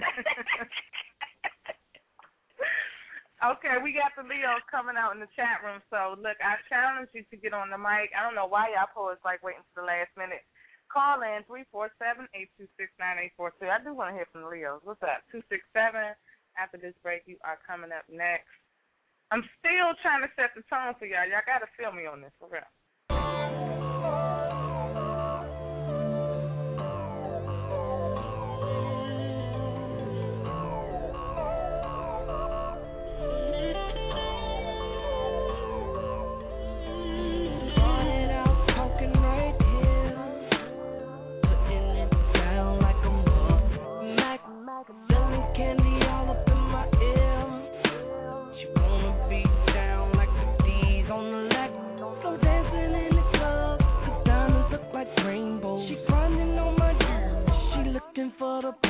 Okay, 3.38 3.78
we 3.86 3.94
got 3.94 4.18
the 4.18 4.26
Leos 4.26 4.66
coming 4.66 4.98
out 4.98 5.14
in 5.14 5.22
the 5.22 5.30
chat 5.38 5.62
room. 5.62 5.78
So 5.94 6.18
look, 6.18 6.42
I 6.42 6.58
challenge 6.66 7.14
you 7.14 7.22
to 7.30 7.38
get 7.38 7.54
on 7.54 7.70
the 7.70 7.78
mic. 7.78 8.10
I 8.18 8.26
don't 8.26 8.34
know 8.34 8.50
why 8.50 8.74
y'all 8.74 8.90
poets 8.90 9.22
like 9.22 9.46
waiting 9.46 9.62
to 9.62 9.76
the 9.78 9.86
last 9.86 10.10
minute. 10.18 10.42
Call 10.88 11.22
in 11.22 11.44
three 11.46 11.68
four 11.72 11.92
seven 12.00 12.28
eight 12.34 12.50
two 12.58 12.68
six 12.80 12.92
nine 13.00 13.20
eight 13.20 13.36
four 13.36 13.52
two. 13.60 13.68
I 13.68 13.84
do 13.84 13.94
want 13.94 14.12
to 14.12 14.18
hear 14.18 14.28
from 14.32 14.48
Leos. 14.48 14.82
What's 14.84 15.04
up? 15.04 15.24
Two 15.32 15.44
six 15.52 15.64
seven. 15.76 16.16
After 16.58 16.78
this 16.80 16.96
break, 17.04 17.24
you 17.28 17.38
are 17.46 17.60
coming 17.68 17.92
up 17.94 18.08
next. 18.10 18.50
I'm 19.30 19.44
still 19.60 19.92
trying 20.02 20.24
to 20.24 20.32
set 20.40 20.56
the 20.56 20.64
tone 20.72 20.96
for 20.98 21.06
y'all. 21.06 21.28
Y'all 21.28 21.46
got 21.46 21.60
to 21.60 21.70
feel 21.76 21.92
me 21.92 22.08
on 22.08 22.24
this 22.24 22.34
for 22.40 22.48
real. 22.48 22.66
For 58.40 58.62
the 58.62 58.87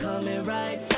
coming 0.00 0.46
right 0.46 0.93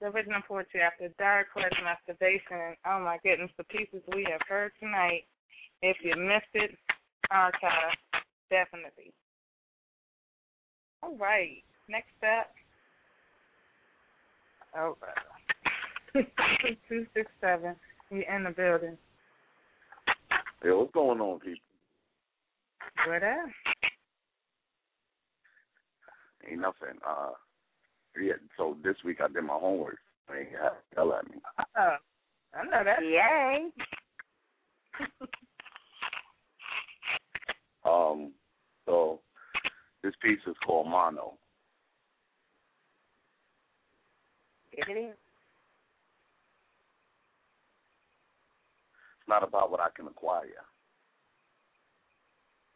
The 0.00 0.06
original 0.06 0.40
poetry 0.48 0.80
after 0.80 1.08
dark 1.18 1.48
quest 1.52 1.74
masturbation. 1.84 2.76
Oh 2.86 3.00
my 3.00 3.18
goodness, 3.22 3.50
the 3.58 3.64
pieces 3.64 4.02
we 4.14 4.26
have 4.30 4.40
heard 4.48 4.72
tonight. 4.80 5.24
If 5.82 5.98
you 6.02 6.16
missed 6.16 6.54
it, 6.54 6.70
archive 7.30 7.96
definitely. 8.50 9.12
All 11.02 11.16
right, 11.16 11.62
next 11.88 12.08
up. 12.22 12.50
Oh, 14.76 14.96
two 16.88 17.06
six 17.14 17.30
seven. 17.40 17.74
You 18.10 18.24
in 18.34 18.44
the 18.44 18.50
building? 18.50 18.96
Hey, 20.62 20.70
what's 20.70 20.92
going 20.92 21.20
on, 21.20 21.40
people? 21.40 21.60
What 23.06 23.22
up? 23.22 23.48
Ain't 26.50 26.60
nothing. 26.60 26.98
Uh, 27.06 27.30
yeah. 28.20 28.34
So 28.56 28.76
this 28.82 28.96
week 29.04 29.18
I 29.22 29.28
did 29.28 29.44
my 29.44 29.54
homework. 29.54 29.98
Ain't 30.34 30.50
had 30.50 30.70
to 30.70 30.76
yell 30.96 31.12
at 31.14 31.28
me. 31.28 31.36
Oh, 31.78 31.96
I 32.54 32.64
know 32.64 32.84
that. 32.84 33.02
Yay. 33.02 33.70
Um, 37.84 38.32
so 38.86 39.20
this 40.02 40.14
piece 40.22 40.38
is 40.46 40.56
called 40.64 40.88
Mono. 40.88 41.34
It's 44.72 44.88
not 49.28 49.42
about 49.42 49.70
what 49.70 49.80
I 49.80 49.88
can 49.96 50.06
acquire. 50.06 50.44
It's 50.44 50.56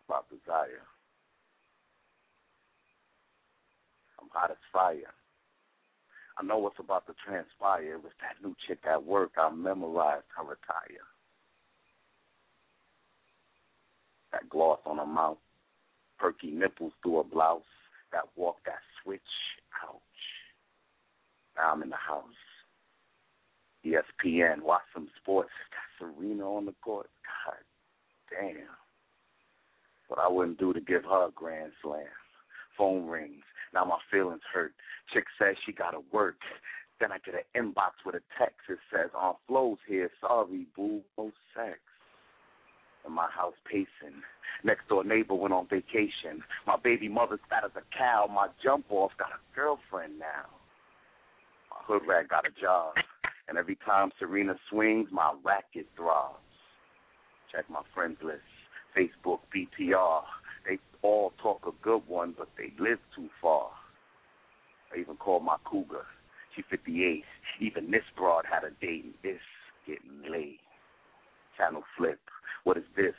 about 0.08 0.28
desire. 0.28 0.82
I'm 4.20 4.28
hot 4.32 4.50
as 4.50 4.56
fire. 4.72 5.14
I 6.36 6.42
know 6.42 6.58
what's 6.58 6.80
about 6.80 7.06
to 7.06 7.14
transpire. 7.24 7.94
It 7.94 8.02
was 8.02 8.12
that 8.20 8.44
new 8.46 8.54
chick 8.66 8.80
at 8.90 9.04
work. 9.04 9.32
I 9.36 9.50
memorized 9.50 10.24
her 10.36 10.42
attire. 10.42 11.06
That 14.32 14.48
gloss 14.48 14.80
on 14.84 14.98
her 14.98 15.06
mouth, 15.06 15.38
perky 16.18 16.50
nipples 16.50 16.92
through 17.02 17.18
her 17.18 17.24
blouse, 17.24 17.62
that 18.12 18.24
walk, 18.36 18.56
that 18.66 18.80
switch. 19.02 19.20
Ouch. 19.84 20.00
Now 21.56 21.72
I'm 21.72 21.82
in 21.82 21.90
the 21.90 21.96
house. 21.96 22.24
ESPN, 23.84 24.62
watch 24.62 24.82
some 24.92 25.08
sports. 25.20 25.50
Got 25.70 26.14
Serena 26.16 26.44
on 26.44 26.66
the 26.66 26.74
court. 26.82 27.10
God 27.46 27.56
damn. 28.30 28.56
What 30.08 30.18
I 30.18 30.28
wouldn't 30.28 30.58
do 30.58 30.72
to 30.72 30.80
give 30.80 31.04
her 31.04 31.28
a 31.28 31.30
grand 31.30 31.72
slam. 31.82 32.06
Phone 32.76 33.06
rings. 33.06 33.44
Now 33.74 33.84
my 33.84 33.98
feelings 34.10 34.40
hurt. 34.52 34.72
Chick 35.12 35.24
says 35.38 35.56
she 35.66 35.72
gotta 35.72 36.00
work. 36.12 36.36
Then 37.00 37.10
I 37.10 37.18
get 37.18 37.34
an 37.34 37.42
inbox 37.60 38.06
with 38.06 38.14
a 38.14 38.22
text. 38.38 38.60
It 38.68 38.78
says, 38.92 39.10
on 39.18 39.34
flows 39.48 39.78
here. 39.86 40.10
Sorry, 40.20 40.66
boo. 40.76 41.00
No 41.18 41.32
sex. 41.54 41.78
In 43.04 43.12
my 43.12 43.28
house 43.28 43.54
pacing. 43.70 44.22
Next 44.62 44.88
door 44.88 45.04
neighbor 45.04 45.34
went 45.34 45.52
on 45.52 45.66
vacation. 45.68 46.42
My 46.66 46.76
baby 46.82 47.08
mother's 47.08 47.40
fat 47.50 47.64
as 47.64 47.72
a 47.76 47.82
cow. 47.96 48.30
My 48.32 48.46
jump 48.62 48.86
off 48.90 49.10
got 49.18 49.30
a 49.30 49.54
girlfriend 49.54 50.18
now. 50.18 50.46
My 51.70 51.76
hood 51.82 52.02
rat 52.08 52.28
got 52.28 52.46
a 52.46 52.60
job. 52.60 52.94
And 53.48 53.58
every 53.58 53.76
time 53.84 54.10
Serena 54.18 54.54
swings, 54.70 55.08
my 55.10 55.34
racket 55.44 55.86
throbs. 55.96 56.38
Check 57.52 57.68
my 57.68 57.82
friends 57.92 58.16
list. 58.22 58.40
Facebook, 58.96 59.40
BTR. 59.54 60.22
They 60.66 60.78
all 61.02 61.32
talk 61.42 61.62
a 61.66 61.84
good 61.84 62.02
one, 62.06 62.34
but 62.36 62.48
they 62.56 62.72
live 62.82 62.98
too 63.14 63.28
far. 63.40 63.70
I 64.94 65.00
even 65.00 65.16
called 65.16 65.44
my 65.44 65.56
cougar. 65.64 66.06
She 66.54 66.62
58. 66.70 67.24
Even 67.60 67.90
this 67.90 68.04
broad 68.16 68.44
had 68.50 68.64
a 68.64 68.70
date, 68.84 69.04
and 69.04 69.14
this 69.22 69.40
getting 69.86 70.30
laid. 70.30 70.58
Channel 71.56 71.82
flip. 71.96 72.20
What 72.64 72.76
is 72.76 72.84
this? 72.96 73.14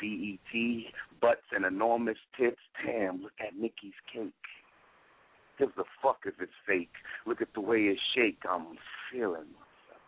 BET, 0.00 0.92
butts 1.20 1.46
and 1.52 1.64
enormous 1.64 2.18
tits. 2.38 2.60
Damn, 2.84 3.22
look 3.22 3.32
at 3.40 3.56
Nicki's 3.56 3.98
cake. 4.12 4.32
Gives 5.58 5.72
a 5.78 5.84
fuck 6.02 6.18
if 6.26 6.34
it's 6.40 6.52
fake. 6.66 6.90
Look 7.26 7.40
at 7.40 7.54
the 7.54 7.60
way 7.60 7.78
it 7.84 7.98
shake. 8.14 8.38
I'm 8.48 8.76
feeling 9.10 9.46
myself. 9.54 10.02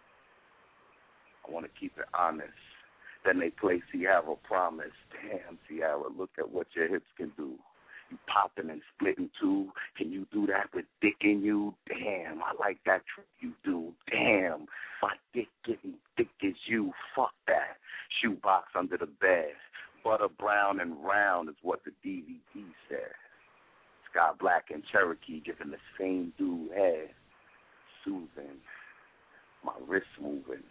I 1.46 1.52
want 1.52 1.66
to 1.66 1.80
keep 1.80 1.92
it 1.98 2.06
honest. 2.18 2.50
Then 3.26 3.40
they 3.40 3.50
play 3.50 3.82
Ciara 3.90 4.36
Promise. 4.44 4.86
Damn, 5.10 5.58
Ciara, 5.68 6.08
look 6.16 6.30
at 6.38 6.48
what 6.48 6.68
your 6.74 6.86
hips 6.86 7.10
can 7.16 7.32
do. 7.36 7.54
You 8.08 8.18
popping 8.32 8.70
and 8.70 8.80
splitting 8.94 9.28
too. 9.40 9.70
Can 9.98 10.12
you 10.12 10.28
do 10.32 10.46
that 10.46 10.72
with 10.72 10.84
dick 11.02 11.16
in 11.22 11.42
you? 11.42 11.74
Damn, 11.88 12.40
I 12.40 12.52
like 12.60 12.78
that 12.86 13.02
trick 13.12 13.26
you 13.40 13.52
do. 13.64 13.92
Damn, 14.08 14.66
my 15.02 15.14
dick 15.34 15.48
getting 15.66 15.94
thick 16.16 16.28
as 16.46 16.54
you. 16.66 16.92
Fuck 17.16 17.32
that. 17.48 17.78
Shoebox 18.22 18.68
under 18.78 18.96
the 18.96 19.06
bed. 19.06 19.54
Butter 20.04 20.28
brown 20.38 20.78
and 20.78 21.04
round 21.04 21.48
is 21.48 21.56
what 21.62 21.80
the 21.84 21.90
DVD 22.08 22.38
says. 22.88 23.16
Sky 24.12 24.30
Black 24.38 24.66
and 24.72 24.84
Cherokee 24.92 25.42
giving 25.44 25.72
the 25.72 25.78
same 25.98 26.32
dude 26.38 26.70
head. 26.70 27.08
Soothing. 28.04 28.60
My 29.64 29.72
wrist 29.84 30.06
moving. 30.22 30.62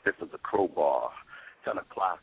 Stiff 0.00 0.14
as 0.22 0.28
a 0.32 0.38
crowbar. 0.38 1.10
Ten 1.66 1.78
o'clock. 1.78 2.20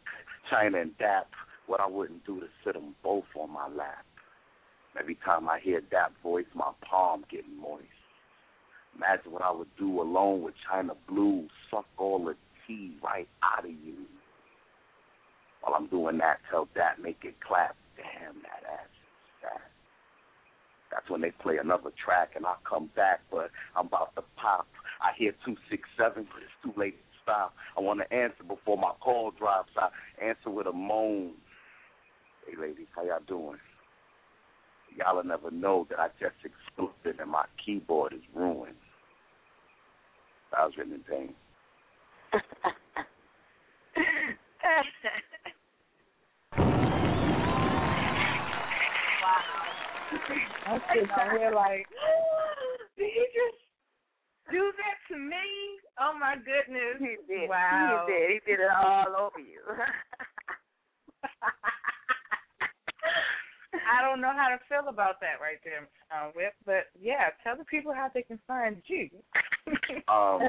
China 0.49 0.79
and 0.79 0.97
Dap. 0.97 1.27
What 1.67 1.81
I 1.81 1.87
wouldn't 1.87 2.25
do 2.25 2.39
to 2.39 2.47
sit 2.63 2.73
them 2.73 2.95
both 3.03 3.25
on 3.39 3.51
my 3.51 3.67
lap. 3.67 4.05
Every 4.99 5.17
time 5.25 5.49
I 5.49 5.59
hear 5.59 5.81
that 5.91 6.11
voice, 6.21 6.45
my 6.53 6.71
palm 6.87 7.25
getting 7.29 7.59
moist. 7.59 7.83
Imagine 8.95 9.31
what 9.31 9.41
I 9.41 9.51
would 9.51 9.69
do 9.77 10.01
alone 10.01 10.43
with 10.43 10.53
China 10.69 10.93
Blue, 11.07 11.47
suck 11.71 11.85
all 11.97 12.23
the 12.23 12.35
tea 12.67 12.95
right 13.03 13.27
out 13.41 13.65
of 13.65 13.71
you. 13.71 14.05
While 15.61 15.75
I'm 15.75 15.87
doing 15.87 16.17
that, 16.19 16.39
tell 16.51 16.67
that, 16.75 17.01
make 17.01 17.17
it 17.23 17.35
clap. 17.45 17.75
Damn, 17.97 18.35
that 18.43 18.69
ass 18.69 18.85
is 18.85 19.41
fat. 19.41 19.71
That's 20.91 21.09
when 21.09 21.21
they 21.21 21.31
play 21.31 21.57
another 21.57 21.91
track 22.03 22.31
and 22.35 22.45
I 22.45 22.55
come 22.67 22.91
back, 22.95 23.21
but 23.31 23.49
I'm 23.75 23.87
about 23.87 24.13
to 24.15 24.23
pop. 24.35 24.67
I 25.01 25.11
hear 25.17 25.31
267, 25.45 26.27
but 26.31 26.43
it's 26.43 26.59
too 26.61 26.79
late 26.79 26.99
to. 27.25 27.49
I 27.77 27.81
want 27.81 27.99
to 27.99 28.13
answer 28.13 28.43
before 28.47 28.77
my 28.77 28.91
call 28.99 29.31
drops. 29.31 29.71
I 29.77 29.89
answer 30.23 30.49
with 30.49 30.67
a 30.67 30.71
moan. 30.71 31.33
Hey, 32.47 32.55
ladies, 32.59 32.87
how 32.95 33.03
y'all 33.03 33.19
doing? 33.27 33.57
Y'all 34.97 35.15
will 35.15 35.23
never 35.23 35.49
know 35.49 35.87
that 35.89 35.99
I 35.99 36.07
just 36.19 36.35
exploded 36.43 37.19
and 37.19 37.31
my 37.31 37.45
keyboard 37.63 38.13
is 38.13 38.21
ruined. 38.35 38.75
I 40.55 40.65
was 40.65 40.73
written 40.77 40.93
in 40.93 41.01
pain. 41.01 41.33
I'm 50.65 50.81
sitting 50.93 51.09
out 51.09 51.31
here 51.37 51.51
like, 51.55 51.87
did 52.97 53.09
he 53.13 53.25
just 53.33 53.62
do 54.51 54.71
that 54.77 54.97
to 55.13 55.19
me? 55.19 55.79
Oh 55.99 56.13
my 56.19 56.35
goodness. 56.35 56.99
He 56.99 57.17
did. 57.27 57.49
Wow. 57.49 58.05
He 58.07 58.13
did. 58.13 58.29
He 58.31 58.39
did 58.51 58.59
it 58.59 58.71
all 58.71 59.15
over 59.17 59.39
you. 59.39 59.61
I 63.89 64.01
don't 64.01 64.21
know 64.21 64.33
how 64.35 64.49
to 64.49 64.59
feel 64.69 64.87
about 64.89 65.19
that 65.21 65.41
right 65.41 65.57
there, 65.63 65.87
uh, 66.11 66.29
Whip. 66.35 66.53
But 66.65 66.85
yeah, 66.99 67.29
tell 67.43 67.57
the 67.57 67.65
people 67.65 67.93
how 67.93 68.09
they 68.13 68.21
can 68.23 68.39
find 68.47 68.77
you. 68.87 69.09
Um, 70.09 70.41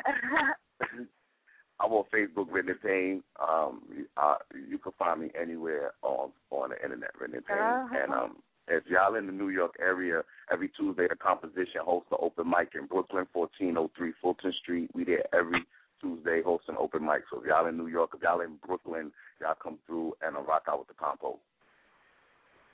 I'm 1.81 1.93
on 1.93 2.05
Facebook, 2.13 2.47
Written 2.51 2.71
in 2.71 2.79
Pain. 2.79 3.23
Um, 3.41 3.83
uh, 4.17 4.37
you 4.69 4.79
can 4.79 4.93
find 4.99 5.21
me 5.21 5.31
anywhere 5.41 5.93
on 6.03 6.31
on 6.51 6.71
the 6.71 6.83
internet, 6.83 7.11
Written 7.21 7.37
in 7.37 7.43
Pain. 7.43 7.59
Uh-huh. 7.59 7.97
And 8.03 8.13
um, 8.13 8.37
if 8.69 8.85
y'all 8.87 9.15
in 9.15 9.27
the 9.27 9.33
New 9.33 9.51
York 9.51 9.75
area, 9.81 10.23
every 10.51 10.69
Tuesday 10.69 11.07
the 11.09 11.17
composition 11.17 11.81
hosts 11.85 12.09
the 12.11 12.17
open 12.17 12.49
mic 12.49 12.71
in 12.75 12.87
Brooklyn, 12.87 13.27
1403 13.33 14.13
Fulton 14.23 14.53
Street. 14.63 14.91
We 14.95 15.05
there 15.05 15.25
every 15.35 15.65
Tuesday 16.01 16.43
hosting 16.45 16.77
open 16.79 17.05
mic. 17.05 17.25
So 17.31 17.41
if 17.41 17.47
y'all 17.47 17.67
in 17.67 17.77
New 17.77 17.89
York, 17.89 18.11
if 18.15 18.23
y'all 18.23 18.41
in 18.41 18.57
Brooklyn, 18.67 19.13
y'all 19.41 19.57
come 19.61 19.79
through 19.87 20.15
and 20.23 20.37
uh, 20.37 20.43
rock 20.43 20.65
out 20.69 20.81
with 20.81 20.89
the 20.89 20.95
compo. 20.95 21.39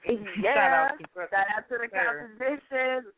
Yeah. 0.06 0.96
Shout 1.14 1.46
out 1.54 1.68
to 1.68 1.76
the 1.76 1.88
composition. 1.88 3.12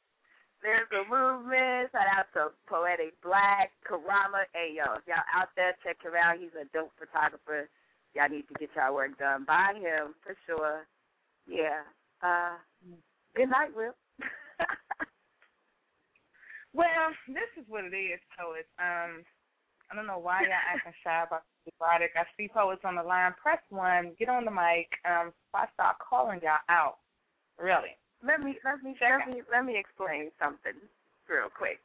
There's 0.62 0.90
a 0.94 1.02
movement. 1.10 1.90
Shout 1.90 2.06
out 2.06 2.26
to 2.34 2.54
Poetic 2.66 3.14
Black, 3.22 3.70
Karama. 3.82 4.46
Hey, 4.54 4.74
yo, 4.78 4.94
if 4.94 5.06
y'all 5.06 5.26
out 5.34 5.48
there, 5.56 5.74
check 5.82 5.98
him 6.02 6.12
out. 6.14 6.38
He's 6.38 6.54
a 6.54 6.66
dope 6.72 6.92
photographer. 6.98 7.68
Y'all 8.14 8.28
need 8.28 8.46
to 8.48 8.54
get 8.58 8.70
y'all 8.76 8.94
work 8.94 9.18
done 9.18 9.44
by 9.44 9.74
him 9.74 10.14
for 10.22 10.36
sure. 10.46 10.86
Yeah. 11.46 11.82
Uh, 12.22 12.54
good 13.34 13.50
night, 13.50 13.74
Will. 13.74 13.94
well, 16.72 17.10
this 17.26 17.50
is 17.58 17.66
what 17.68 17.84
it 17.84 17.94
is, 17.94 18.20
poets. 18.38 18.70
Um, 18.78 19.24
I 19.90 19.96
don't 19.96 20.06
know 20.06 20.22
why 20.22 20.42
y'all 20.42 20.54
acting 20.54 20.94
shy 21.04 21.24
about 21.26 21.42
the 21.66 21.72
erotic. 21.80 22.12
I 22.14 22.24
see 22.36 22.48
poets 22.48 22.82
on 22.84 22.94
the 22.94 23.02
line. 23.02 23.34
Press 23.42 23.58
one. 23.70 24.12
Get 24.18 24.28
on 24.28 24.44
the 24.44 24.54
mic. 24.54 24.88
Um, 25.04 25.34
if 25.34 25.52
I 25.54 25.66
start 25.74 25.96
calling 25.98 26.40
y'all 26.42 26.62
out, 26.68 26.98
really. 27.58 27.98
Let 28.22 28.38
me 28.38 28.54
let 28.62 28.78
me 28.86 28.94
let 29.02 29.26
me 29.26 29.42
let 29.50 29.66
me 29.66 29.74
explain 29.76 30.30
something 30.38 30.78
real 31.26 31.50
quick 31.50 31.82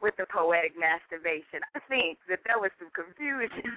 with 0.00 0.16
the 0.16 0.24
poetic 0.32 0.72
masturbation. 0.72 1.60
I 1.76 1.84
think 1.84 2.16
that 2.32 2.40
there 2.48 2.56
was 2.56 2.72
some 2.80 2.88
confusion. 2.96 3.76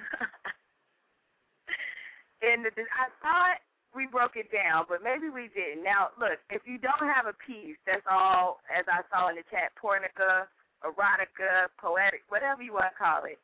in 2.40 2.64
the 2.64 2.72
I 2.72 3.12
thought 3.20 3.60
we 3.94 4.06
broke 4.06 4.38
it 4.38 4.50
down, 4.54 4.86
but 4.86 5.02
maybe 5.02 5.30
we 5.30 5.50
didn't. 5.50 5.82
Now, 5.82 6.14
look, 6.18 6.38
if 6.50 6.62
you 6.66 6.78
don't 6.78 7.06
have 7.10 7.26
a 7.26 7.34
piece, 7.42 7.78
that's 7.86 8.06
all, 8.06 8.62
as 8.70 8.86
I 8.86 9.02
saw 9.10 9.30
in 9.30 9.36
the 9.36 9.46
chat, 9.50 9.74
pornica, 9.74 10.46
erotica, 10.86 11.70
poetic, 11.76 12.22
whatever 12.30 12.62
you 12.62 12.72
want 12.72 12.94
to 12.94 12.96
call 12.96 13.26
it, 13.26 13.38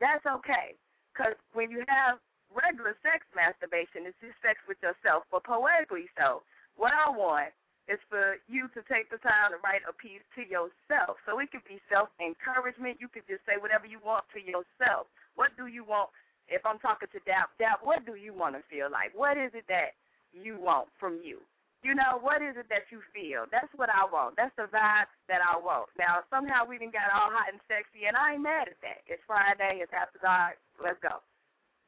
that's 0.00 0.24
okay. 0.24 0.74
Because 1.12 1.36
when 1.52 1.68
you 1.68 1.84
have 1.86 2.18
regular 2.50 2.96
sex 3.04 3.24
masturbation, 3.36 4.08
it's 4.08 4.16
just 4.20 4.36
sex 4.40 4.56
with 4.64 4.80
yourself, 4.80 5.28
but 5.28 5.44
poetically 5.44 6.08
so. 6.16 6.40
What 6.76 6.96
I 6.96 7.12
want 7.12 7.52
is 7.90 7.98
for 8.08 8.38
you 8.48 8.70
to 8.72 8.80
take 8.88 9.10
the 9.10 9.20
time 9.20 9.52
to 9.52 9.58
write 9.60 9.84
a 9.84 9.92
piece 9.92 10.22
to 10.38 10.42
yourself. 10.46 11.18
So 11.26 11.36
it 11.42 11.50
could 11.50 11.66
be 11.66 11.82
self 11.90 12.08
encouragement. 12.22 13.02
You 13.02 13.10
could 13.10 13.26
just 13.26 13.44
say 13.44 13.58
whatever 13.58 13.84
you 13.84 13.98
want 14.00 14.24
to 14.32 14.40
yourself. 14.40 15.10
What 15.34 15.52
do 15.58 15.66
you 15.66 15.82
want? 15.84 16.08
If 16.52 16.68
I'm 16.68 16.78
talking 16.78 17.08
to 17.08 17.20
Dap, 17.24 17.48
Dap, 17.56 17.80
what 17.80 18.04
do 18.04 18.14
you 18.14 18.36
want 18.36 18.54
to 18.54 18.62
feel 18.68 18.92
like? 18.92 19.16
What 19.16 19.40
is 19.40 19.56
it 19.56 19.64
that 19.72 19.96
you 20.36 20.60
want 20.60 20.92
from 21.00 21.24
you? 21.24 21.40
You 21.82 21.98
know, 21.98 22.22
what 22.22 22.44
is 22.44 22.54
it 22.54 22.70
that 22.70 22.86
you 22.94 23.02
feel? 23.10 23.50
That's 23.50 23.72
what 23.74 23.90
I 23.90 24.06
want. 24.06 24.38
That's 24.38 24.54
the 24.54 24.70
vibe 24.70 25.10
that 25.26 25.42
I 25.42 25.58
want. 25.58 25.90
Now, 25.98 26.22
somehow 26.30 26.62
we 26.62 26.78
even 26.78 26.94
got 26.94 27.10
all 27.10 27.32
hot 27.32 27.50
and 27.50 27.58
sexy, 27.66 28.06
and 28.06 28.14
I 28.14 28.38
ain't 28.38 28.46
mad 28.46 28.70
at 28.70 28.78
that. 28.86 29.02
It's 29.10 29.24
Friday. 29.26 29.82
It's 29.82 29.90
after 29.90 30.22
dark. 30.22 30.62
Let's 30.78 31.02
go. 31.02 31.18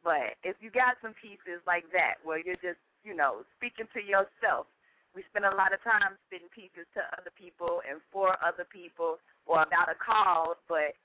But 0.02 0.34
if 0.42 0.58
you 0.58 0.74
got 0.74 0.98
some 0.98 1.14
pieces 1.14 1.62
like 1.62 1.86
that 1.94 2.18
where 2.26 2.42
you're 2.42 2.58
just, 2.58 2.82
you 3.06 3.14
know, 3.14 3.46
speaking 3.54 3.86
to 3.94 4.02
yourself, 4.02 4.66
we 5.14 5.22
spend 5.30 5.46
a 5.46 5.54
lot 5.54 5.70
of 5.70 5.78
time 5.86 6.18
spitting 6.26 6.50
pieces 6.50 6.90
to 6.98 7.00
other 7.14 7.30
people 7.38 7.78
and 7.86 8.02
for 8.10 8.34
other 8.42 8.66
people 8.66 9.22
or 9.46 9.62
about 9.62 9.86
a 9.86 9.94
cause, 9.94 10.58
but 10.66 10.98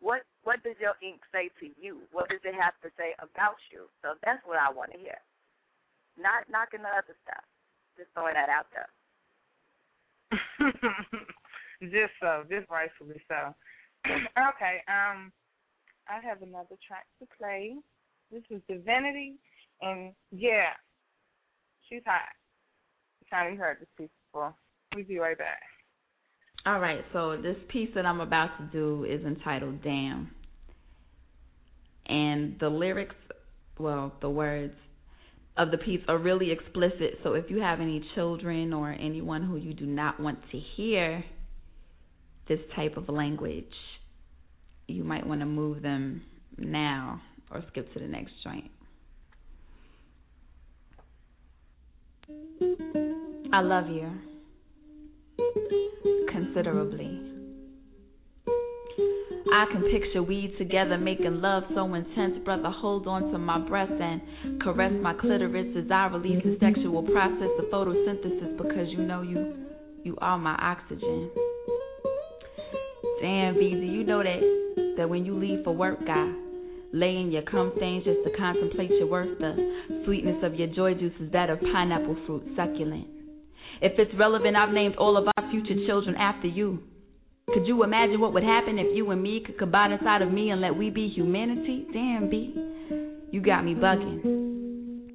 what 0.00 0.22
what 0.44 0.62
does 0.62 0.76
your 0.80 0.94
ink 1.02 1.20
say 1.32 1.50
to 1.60 1.66
you? 1.80 2.02
What 2.12 2.28
does 2.28 2.40
it 2.44 2.54
have 2.54 2.74
to 2.82 2.90
say 2.96 3.14
about 3.18 3.56
you? 3.72 3.88
So 4.02 4.14
that's 4.24 4.44
what 4.44 4.58
I 4.58 4.70
want 4.70 4.92
to 4.92 4.98
hear. 4.98 5.18
Not 6.18 6.48
knocking 6.48 6.82
the 6.82 6.88
other 6.88 7.16
stuff. 7.24 7.44
Just 7.96 8.12
throwing 8.14 8.34
that 8.34 8.48
out 8.48 8.66
there. 8.72 8.88
just 11.90 12.12
so, 12.20 12.44
just 12.48 12.68
rightfully 12.70 13.20
so. 13.28 13.54
okay, 14.10 14.84
um, 14.88 15.32
I 16.08 16.20
have 16.22 16.42
another 16.42 16.76
track 16.86 17.06
to 17.20 17.26
play. 17.36 17.74
This 18.30 18.42
is 18.50 18.60
Divinity, 18.68 19.34
and 19.82 20.12
yeah, 20.30 20.74
she's 21.88 22.02
hot. 22.06 22.28
Time 23.30 23.54
you 23.54 23.58
heard 23.58 23.78
this 23.80 23.88
piece 23.98 24.10
before. 24.26 24.54
We'll 24.94 25.04
be 25.04 25.18
right 25.18 25.36
back. 25.36 25.62
All 26.66 26.80
right, 26.80 27.04
so 27.12 27.36
this 27.40 27.56
piece 27.68 27.90
that 27.94 28.04
I'm 28.04 28.20
about 28.20 28.50
to 28.58 28.64
do 28.72 29.04
is 29.04 29.24
entitled 29.24 29.84
Damn. 29.84 30.32
And 32.06 32.56
the 32.58 32.68
lyrics, 32.68 33.14
well, 33.78 34.12
the 34.20 34.28
words 34.28 34.74
of 35.56 35.70
the 35.70 35.78
piece 35.78 36.00
are 36.08 36.18
really 36.18 36.50
explicit. 36.50 37.20
So 37.22 37.34
if 37.34 37.44
you 37.50 37.60
have 37.60 37.80
any 37.80 38.04
children 38.16 38.72
or 38.72 38.90
anyone 38.90 39.44
who 39.44 39.56
you 39.56 39.74
do 39.74 39.86
not 39.86 40.18
want 40.18 40.40
to 40.50 40.58
hear 40.76 41.24
this 42.48 42.58
type 42.74 42.96
of 42.96 43.08
language, 43.08 43.64
you 44.88 45.04
might 45.04 45.24
want 45.24 45.40
to 45.40 45.46
move 45.46 45.82
them 45.82 46.22
now 46.58 47.22
or 47.52 47.62
skip 47.70 47.92
to 47.94 48.00
the 48.00 48.08
next 48.08 48.32
joint. 48.42 48.70
I 53.52 53.60
love 53.60 53.86
you 53.88 54.10
considerably. 56.56 57.20
I 59.52 59.64
can 59.70 59.82
picture 59.92 60.22
we 60.22 60.54
together 60.58 60.98
making 60.98 61.40
love 61.40 61.64
so 61.74 61.94
intense, 61.94 62.38
brother. 62.44 62.70
Hold 62.70 63.06
on 63.06 63.30
to 63.32 63.38
my 63.38 63.58
breast 63.58 63.92
and 63.92 64.20
caress 64.62 64.92
my 65.00 65.14
clitoris 65.14 65.76
as 65.76 65.90
I 65.90 66.06
release 66.06 66.42
the 66.44 66.56
sexual 66.60 67.02
process 67.02 67.50
of 67.58 67.66
photosynthesis 67.66 68.56
because 68.56 68.88
you 68.88 68.98
know 68.98 69.22
you 69.22 69.54
you 70.02 70.16
are 70.18 70.38
my 70.38 70.54
oxygen. 70.54 71.30
Damn, 73.20 73.54
V, 73.54 73.70
do 73.70 73.86
you 73.86 74.04
know 74.04 74.22
that 74.22 74.94
that 74.96 75.08
when 75.08 75.24
you 75.24 75.38
leave 75.38 75.62
for 75.64 75.74
work, 75.74 76.04
guy, 76.06 76.32
lay 76.92 77.16
in 77.16 77.30
your 77.30 77.42
cum 77.42 77.72
stains 77.76 78.04
just 78.04 78.18
to 78.24 78.36
contemplate 78.36 78.90
your 78.90 79.06
worth. 79.06 79.38
The 79.38 80.02
sweetness 80.04 80.42
of 80.42 80.54
your 80.54 80.68
joy 80.68 80.94
juice 80.94 81.14
is 81.20 81.30
that 81.32 81.50
of 81.50 81.60
pineapple 81.60 82.16
fruit, 82.26 82.42
succulent. 82.56 83.06
If 83.80 83.92
it's 83.98 84.12
relevant, 84.18 84.56
I've 84.56 84.72
named 84.72 84.96
all 84.96 85.16
of 85.16 85.28
future 85.50 85.86
children 85.86 86.16
after 86.16 86.48
you. 86.48 86.80
Could 87.52 87.66
you 87.66 87.84
imagine 87.84 88.20
what 88.20 88.32
would 88.34 88.42
happen 88.42 88.78
if 88.78 88.96
you 88.96 89.10
and 89.10 89.22
me 89.22 89.42
could 89.44 89.58
combine 89.58 89.92
inside 89.92 90.22
of 90.22 90.32
me 90.32 90.50
and 90.50 90.60
let 90.60 90.76
we 90.76 90.90
be 90.90 91.08
humanity? 91.14 91.86
Damn, 91.92 92.28
B. 92.28 92.54
You 93.30 93.40
got 93.40 93.64
me 93.64 93.74
bugging. 93.74 94.46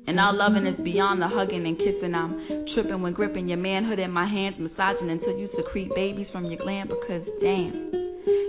And 0.08 0.20
our 0.20 0.34
loving 0.34 0.66
is 0.66 0.80
beyond 0.84 1.22
the 1.22 1.28
hugging 1.28 1.66
and 1.66 1.78
kissing. 1.78 2.16
I'm 2.16 2.66
tripping 2.74 3.02
when 3.02 3.14
gripping 3.14 3.48
your 3.48 3.58
manhood 3.58 4.00
in 4.00 4.12
my 4.12 4.28
hands, 4.28 4.56
massaging 4.60 5.10
until 5.10 5.38
you 5.38 5.50
secrete 5.56 5.94
babies 5.94 6.28
from 6.32 6.46
your 6.46 6.58
gland 6.58 6.90
because, 6.90 7.28
damn, 7.42 7.92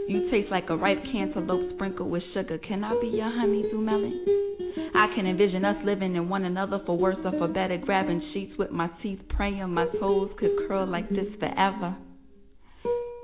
you 0.08 0.28
taste 0.30 0.50
like 0.50 0.70
a 0.70 0.76
ripe 0.76 1.02
cantaloupe 1.12 1.74
sprinkled 1.74 2.10
with 2.10 2.22
sugar. 2.34 2.58
Can 2.58 2.84
I 2.84 2.98
be 3.00 3.08
your 3.08 3.30
honeydew 3.30 3.78
melon? 3.78 4.51
I 4.94 5.12
can 5.14 5.26
envision 5.26 5.64
us 5.64 5.76
living 5.84 6.16
in 6.16 6.28
one 6.28 6.44
another 6.44 6.80
for 6.86 6.96
worse 6.96 7.16
or 7.24 7.32
for 7.32 7.48
better, 7.48 7.78
grabbing 7.78 8.22
sheets 8.32 8.52
with 8.58 8.70
my 8.70 8.88
teeth, 9.02 9.20
praying 9.28 9.70
my 9.70 9.86
toes 10.00 10.30
could 10.38 10.50
curl 10.68 10.86
like 10.86 11.08
this 11.08 11.26
forever. 11.38 11.96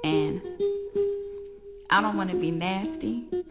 And 0.03 0.41
I 1.91 2.01
don't 2.01 2.17
want 2.17 2.31
to 2.31 2.39
be 2.39 2.51
nasty, 2.51 3.25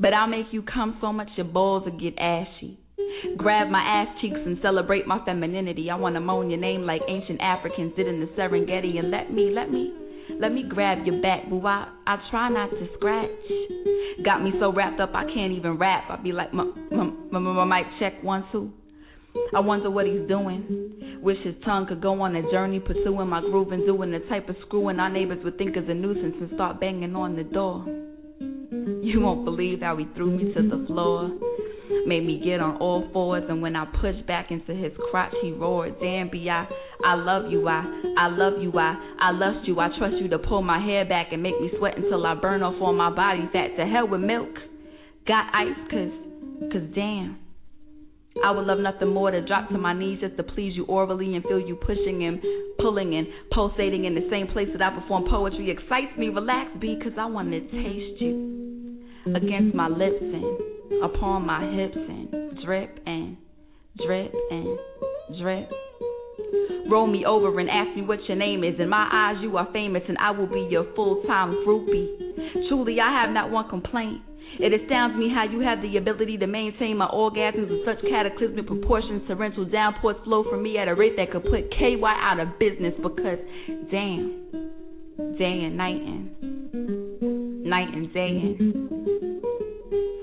but 0.00 0.12
I'll 0.12 0.28
make 0.28 0.46
you 0.52 0.62
come 0.62 0.98
so 1.00 1.12
much 1.12 1.28
your 1.36 1.46
balls 1.46 1.84
will 1.84 1.98
get 1.98 2.18
ashy. 2.18 2.78
Grab 3.36 3.68
my 3.68 3.80
ass 3.80 4.08
cheeks 4.20 4.38
and 4.44 4.58
celebrate 4.62 5.06
my 5.06 5.24
femininity. 5.24 5.90
I 5.90 5.96
want 5.96 6.14
to 6.16 6.20
moan 6.20 6.50
your 6.50 6.60
name 6.60 6.82
like 6.82 7.02
ancient 7.08 7.40
Africans 7.40 7.94
did 7.96 8.06
in 8.06 8.20
the 8.20 8.26
Serengeti 8.38 8.98
and 8.98 9.10
let 9.10 9.32
me, 9.32 9.50
let 9.54 9.70
me 9.70 9.92
let 10.38 10.52
me 10.52 10.64
grab 10.68 11.06
your 11.06 11.20
back, 11.22 11.48
boo. 11.48 11.64
I, 11.66 11.88
I 12.06 12.16
try 12.30 12.48
not 12.50 12.70
to 12.70 12.88
scratch. 12.96 13.30
Got 14.24 14.42
me 14.42 14.52
so 14.60 14.72
wrapped 14.72 15.00
up 15.00 15.10
I 15.14 15.24
can't 15.24 15.52
even 15.52 15.78
rap. 15.78 16.04
I 16.10 16.16
be 16.16 16.32
like, 16.32 16.52
my, 16.52 16.64
my, 16.90 17.10
my, 17.32 17.38
my 17.38 17.64
mic 17.64 17.86
check 17.98 18.22
one, 18.22 18.44
two. 18.52 18.70
I 19.54 19.60
wonder 19.60 19.90
what 19.90 20.06
he's 20.06 20.26
doing. 20.28 21.18
Wish 21.22 21.38
his 21.44 21.54
tongue 21.64 21.86
could 21.86 22.00
go 22.00 22.20
on 22.20 22.34
a 22.36 22.42
journey, 22.50 22.80
pursuing 22.80 23.28
my 23.28 23.40
groove 23.40 23.72
and 23.72 23.86
doing 23.86 24.10
the 24.10 24.20
type 24.28 24.48
of 24.48 24.56
screwing 24.66 24.98
our 24.98 25.10
neighbors 25.10 25.42
would 25.44 25.58
think 25.58 25.76
is 25.76 25.88
a 25.88 25.94
nuisance 25.94 26.34
and 26.40 26.50
start 26.54 26.80
banging 26.80 27.14
on 27.14 27.36
the 27.36 27.44
door. 27.44 27.84
You 28.70 29.20
won't 29.20 29.44
believe 29.44 29.80
how 29.80 29.96
he 29.96 30.06
threw 30.14 30.30
me 30.30 30.54
to 30.54 30.62
the 30.62 30.84
floor. 30.86 31.30
Made 32.06 32.24
me 32.24 32.40
get 32.44 32.60
on 32.60 32.76
all 32.76 33.08
fours, 33.12 33.42
and 33.48 33.60
when 33.60 33.74
I 33.74 33.84
pushed 34.00 34.24
back 34.26 34.50
into 34.50 34.74
his 34.74 34.92
crotch, 35.10 35.34
he 35.42 35.50
roared, 35.52 35.98
Damn, 35.98 36.30
I 37.04 37.14
love 37.14 37.50
you, 37.50 37.66
I, 37.66 37.84
I 38.16 38.28
love 38.28 38.62
you, 38.62 38.72
I, 38.78 39.14
I 39.20 39.32
lust 39.32 39.66
you, 39.66 39.80
I 39.80 39.88
trust 39.98 40.14
you 40.20 40.28
to 40.28 40.38
pull 40.38 40.62
my 40.62 40.78
hair 40.84 41.04
back 41.04 41.28
and 41.32 41.42
make 41.42 41.60
me 41.60 41.70
sweat 41.78 41.96
until 41.96 42.24
I 42.24 42.34
burn 42.36 42.62
off 42.62 42.80
all 42.80 42.92
my 42.92 43.10
body 43.10 43.48
fat. 43.52 43.76
To 43.76 43.86
hell 43.86 44.06
with 44.06 44.20
milk. 44.20 44.54
Got 45.26 45.52
ice, 45.52 45.76
cause, 45.90 46.70
cause 46.72 46.88
damn. 46.94 47.38
I 48.44 48.50
would 48.50 48.66
love 48.66 48.78
nothing 48.78 49.08
more 49.08 49.30
to 49.30 49.40
drop 49.46 49.68
to 49.68 49.78
my 49.78 49.92
knees 49.92 50.20
just 50.20 50.36
to 50.36 50.42
please 50.42 50.74
you 50.74 50.84
orally 50.86 51.34
and 51.34 51.44
feel 51.44 51.60
you 51.60 51.76
pushing 51.76 52.24
and 52.24 52.40
pulling 52.78 53.14
and 53.14 53.26
pulsating 53.52 54.04
in 54.04 54.14
the 54.14 54.26
same 54.30 54.46
place 54.48 54.68
that 54.72 54.82
I 54.82 54.98
perform 54.98 55.24
poetry. 55.28 55.70
Excites 55.70 56.16
me, 56.18 56.28
relax, 56.28 56.70
B, 56.80 56.98
cause 57.02 57.12
I 57.18 57.26
want 57.26 57.50
to 57.50 57.60
taste 57.60 58.20
you 58.20 59.04
against 59.34 59.74
my 59.74 59.88
lips 59.88 60.22
and 60.22 61.04
upon 61.04 61.46
my 61.46 61.60
hips 61.72 61.96
and 61.96 62.64
drip 62.64 62.98
and 63.06 63.36
drip 63.96 64.32
and 64.50 64.78
drip 65.40 65.70
Roll 66.90 67.06
me 67.06 67.24
over 67.24 67.60
and 67.60 67.70
ask 67.70 67.96
me 67.96 68.02
what 68.02 68.18
your 68.26 68.36
name 68.36 68.64
is. 68.64 68.74
In 68.80 68.88
my 68.88 69.08
eyes, 69.12 69.36
you 69.40 69.56
are 69.56 69.68
famous, 69.72 70.02
and 70.08 70.18
I 70.18 70.32
will 70.32 70.48
be 70.48 70.66
your 70.68 70.86
full 70.96 71.22
time 71.22 71.52
groupie. 71.64 72.68
Truly, 72.68 72.98
I 73.00 73.22
have 73.22 73.32
not 73.32 73.50
one 73.50 73.68
complaint. 73.68 74.22
It 74.62 74.74
astounds 74.74 75.16
me 75.16 75.32
how 75.32 75.44
you 75.44 75.60
have 75.60 75.80
the 75.80 75.96
ability 75.96 76.36
to 76.36 76.46
maintain 76.46 76.98
my 76.98 77.06
orgasms 77.06 77.70
with 77.70 77.84
such 77.86 78.04
cataclysmic 78.10 78.66
proportions. 78.66 79.26
Torrential 79.26 79.64
downpours 79.64 80.16
flow 80.24 80.44
from 80.50 80.62
me 80.62 80.76
at 80.76 80.86
a 80.86 80.94
rate 80.94 81.16
that 81.16 81.32
could 81.32 81.44
put 81.44 81.70
KY 81.70 82.02
out 82.04 82.38
of 82.40 82.58
business 82.58 82.92
because, 83.02 83.38
damn, 83.90 84.76
day 85.38 85.64
and 85.64 85.76
night 85.78 85.96
and 85.96 87.64
night 87.64 87.88
and 87.88 88.12
day 88.12 88.56
and 88.58 89.00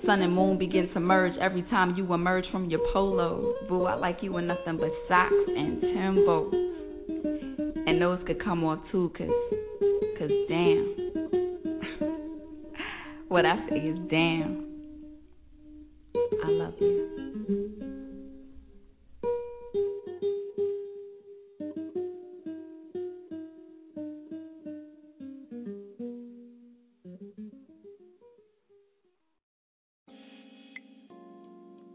sun 0.05 0.21
and 0.21 0.33
moon 0.33 0.59
begin 0.59 0.87
to 0.93 0.99
merge 0.99 1.33
every 1.41 1.63
time 1.63 1.95
you 1.97 2.13
emerge 2.13 2.45
from 2.51 2.69
your 2.69 2.79
polo. 2.93 3.55
Boo, 3.67 3.85
I 3.85 3.95
like 3.95 4.19
you 4.21 4.37
in 4.37 4.45
nothing 4.45 4.77
but 4.77 4.91
socks 5.07 5.33
and 5.47 5.81
Timbos. 5.81 6.53
And 7.87 7.99
those 7.99 8.19
could 8.27 8.43
come 8.43 8.63
off 8.63 8.79
too, 8.91 9.11
cause, 9.17 9.27
cause 10.19 10.29
damn. 10.47 11.46
What 13.37 13.45
I 13.45 13.55
say 13.69 13.75
is 13.75 13.99
damn. 14.09 14.65
I 16.43 16.49
love 16.49 16.73
you. 16.79 17.07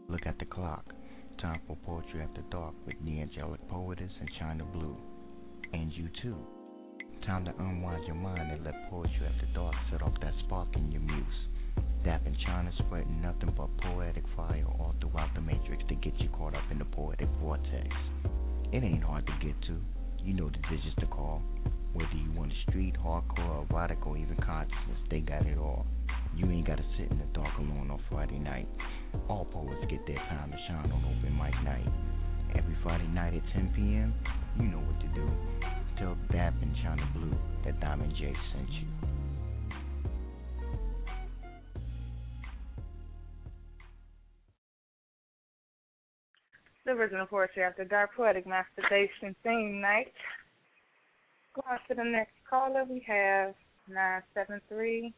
Look 0.07 0.25
at 0.25 0.39
the 0.39 0.45
clock. 0.45 0.85
Time 1.41 1.59
for 1.67 1.75
Poetry 1.85 2.21
After 2.21 2.41
Dark 2.51 2.73
with 2.87 2.95
the 3.03 3.19
Angelic 3.19 3.59
Poetess 3.67 4.13
and 4.21 4.29
China 4.39 4.63
Blue. 4.63 4.95
And 5.73 5.91
you 5.91 6.07
too. 6.21 6.37
Time 7.25 7.45
to 7.45 7.53
unwind 7.57 8.05
your 8.05 8.17
mind 8.17 8.51
and 8.51 8.65
let 8.65 8.89
Poetry 8.89 9.25
After 9.25 9.47
Dark 9.53 9.73
set 9.89 10.01
off 10.01 10.11
that 10.21 10.33
spark 10.45 10.67
in 10.75 10.91
your 10.91 10.99
muse. 10.99 11.23
Dap 12.03 12.21
and 12.25 12.35
China 12.45 12.69
spreading 12.79 13.21
nothing 13.21 13.53
but 13.55 13.69
poetic 13.77 14.25
fire 14.35 14.65
all 14.67 14.93
throughout 14.99 15.33
the 15.33 15.39
matrix 15.39 15.83
to 15.87 15.95
get 15.95 16.19
you 16.19 16.27
caught 16.37 16.53
up 16.53 16.63
in 16.69 16.79
the 16.79 16.85
poetic 16.85 17.29
vortex. 17.41 17.87
It 18.73 18.83
ain't 18.83 19.03
hard 19.03 19.25
to 19.27 19.45
get 19.45 19.55
to. 19.67 19.79
You 20.19 20.33
know 20.33 20.49
the 20.49 20.59
digits 20.69 20.95
to 20.99 21.05
call. 21.05 21.41
Whether 21.93 22.13
you 22.13 22.29
want 22.37 22.51
a 22.51 22.69
street, 22.69 22.95
hardcore, 23.01 23.69
erotic, 23.71 24.05
or 24.05 24.17
even 24.17 24.35
consciousness, 24.35 24.99
they 25.09 25.21
got 25.21 25.45
it 25.45 25.57
all. 25.57 25.85
You 26.35 26.51
ain't 26.51 26.67
gotta 26.67 26.83
sit 26.97 27.09
in 27.09 27.19
the 27.19 27.25
dark 27.33 27.57
alone 27.57 27.89
on 27.89 28.01
Friday 28.11 28.39
night. 28.39 28.67
All 29.29 29.45
poets 29.45 29.85
get 29.89 30.05
their 30.05 30.17
time 30.17 30.51
to 30.51 30.57
shine 30.67 30.91
on 30.91 31.05
open 31.05 31.37
mic 31.37 31.53
night. 31.63 31.87
Every 32.53 32.75
Friday 32.83 33.07
night 33.07 33.33
at 33.33 33.43
10 33.53 33.71
p.m., 33.73 34.13
you 34.59 34.65
know 34.67 34.79
what 34.79 34.99
to 34.99 35.07
do. 35.15 35.72
Tell 35.97 36.17
Dap 36.31 36.53
and 36.61 36.75
China 36.83 37.07
Blue 37.13 37.37
that 37.65 37.79
Diamond 37.79 38.13
J 38.15 38.33
sent 38.53 38.69
you. 38.69 38.87
The 46.85 46.91
original 46.91 47.25
poetry 47.27 47.63
after 47.63 47.85
dark 47.85 48.09
poetic 48.17 48.45
masturbation 48.45 49.35
theme 49.43 49.79
night. 49.79 50.11
Go 51.55 51.63
on 51.69 51.77
to 51.87 51.95
the 51.95 52.03
next 52.03 52.33
caller. 52.49 52.83
We 52.83 53.01
have 53.07 53.53
nine 53.87 54.23
seven 54.33 54.59
three. 54.67 55.13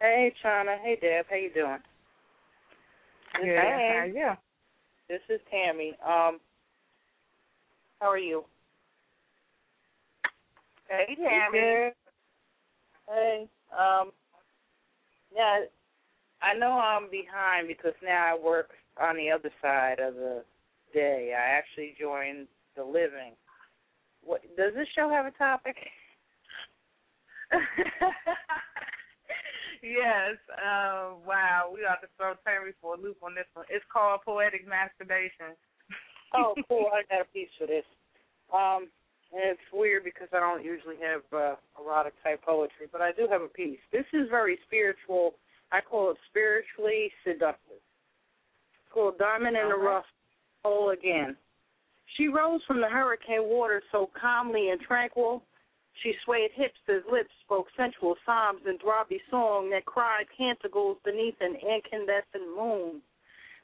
Hey, 0.00 0.32
China. 0.42 0.76
Hey, 0.82 0.96
Deb. 1.00 1.26
How 1.28 1.36
you 1.36 1.50
doing? 1.52 1.78
Good. 3.34 3.44
Hey. 3.44 3.90
How 3.92 3.98
are 3.98 4.06
you? 4.06 4.30
This 5.08 5.20
is 5.28 5.40
Tammy. 5.50 5.94
Um, 6.06 6.38
how 8.00 8.10
are 8.10 8.18
you? 8.18 8.44
Hey, 10.88 11.14
Tammy. 11.16 11.92
Hey. 13.08 13.48
Um, 13.72 14.10
yeah, 15.34 15.60
I 16.42 16.54
know 16.58 16.72
I'm 16.72 17.10
behind 17.10 17.68
because 17.68 17.94
now 18.02 18.34
I 18.34 18.38
work 18.38 18.70
on 19.00 19.16
the 19.16 19.30
other 19.30 19.50
side 19.62 20.00
of 20.00 20.14
the 20.14 20.42
day. 20.92 21.34
I 21.36 21.56
actually 21.56 21.94
joined 22.00 22.48
the 22.76 22.84
living. 22.84 23.34
What 24.24 24.42
does 24.56 24.72
this 24.74 24.88
show 24.94 25.08
have 25.10 25.26
a 25.26 25.30
topic? 25.32 25.76
yes. 29.82 30.36
Uh, 30.50 31.14
wow. 31.26 31.70
We 31.72 31.80
have 31.88 32.00
to 32.00 32.08
throw 32.16 32.34
Tammy 32.44 32.72
for 32.80 32.94
a 32.94 33.00
loop 33.00 33.18
on 33.22 33.34
this 33.34 33.46
one. 33.54 33.66
It's 33.68 33.84
called 33.92 34.20
poetic 34.24 34.66
masturbation. 34.66 35.54
Oh, 36.34 36.54
cool. 36.68 36.86
I 36.92 37.02
got 37.10 37.22
a 37.22 37.32
piece 37.32 37.48
for 37.58 37.66
this. 37.66 37.84
Um, 38.52 38.88
and 39.32 39.42
it's 39.44 39.72
weird 39.72 40.04
because 40.04 40.28
I 40.32 40.40
don't 40.40 40.64
usually 40.64 40.96
have 41.02 41.22
uh, 41.32 41.54
erotic 41.80 42.14
type 42.22 42.42
poetry, 42.42 42.86
but 42.90 43.00
I 43.00 43.12
do 43.12 43.28
have 43.30 43.42
a 43.42 43.48
piece. 43.48 43.78
This 43.92 44.06
is 44.12 44.28
very 44.28 44.58
spiritual. 44.66 45.34
I 45.70 45.80
call 45.80 46.10
it 46.10 46.16
spiritually 46.28 47.12
seductive. 47.24 47.78
It's 47.78 48.92
called 48.92 49.18
Diamond 49.18 49.56
in 49.56 49.68
the 49.68 49.76
Rough, 49.76 50.04
Whole 50.64 50.90
Again. 50.90 51.36
She 52.16 52.26
rose 52.26 52.60
from 52.66 52.80
the 52.80 52.88
hurricane 52.88 53.44
water 53.44 53.82
so 53.92 54.10
calmly 54.20 54.70
and 54.70 54.80
tranquil. 54.80 55.44
She 56.02 56.14
swayed 56.24 56.50
hips 56.54 56.80
as 56.88 57.02
lips 57.10 57.30
spoke 57.44 57.66
sensual 57.76 58.16
psalms 58.24 58.62
and 58.66 58.80
throbby 58.80 59.20
song 59.30 59.70
that 59.70 59.84
cried 59.84 60.24
canticles 60.36 60.96
beneath 61.04 61.36
an 61.40 61.54
incandescent 61.54 62.56
moon. 62.56 63.00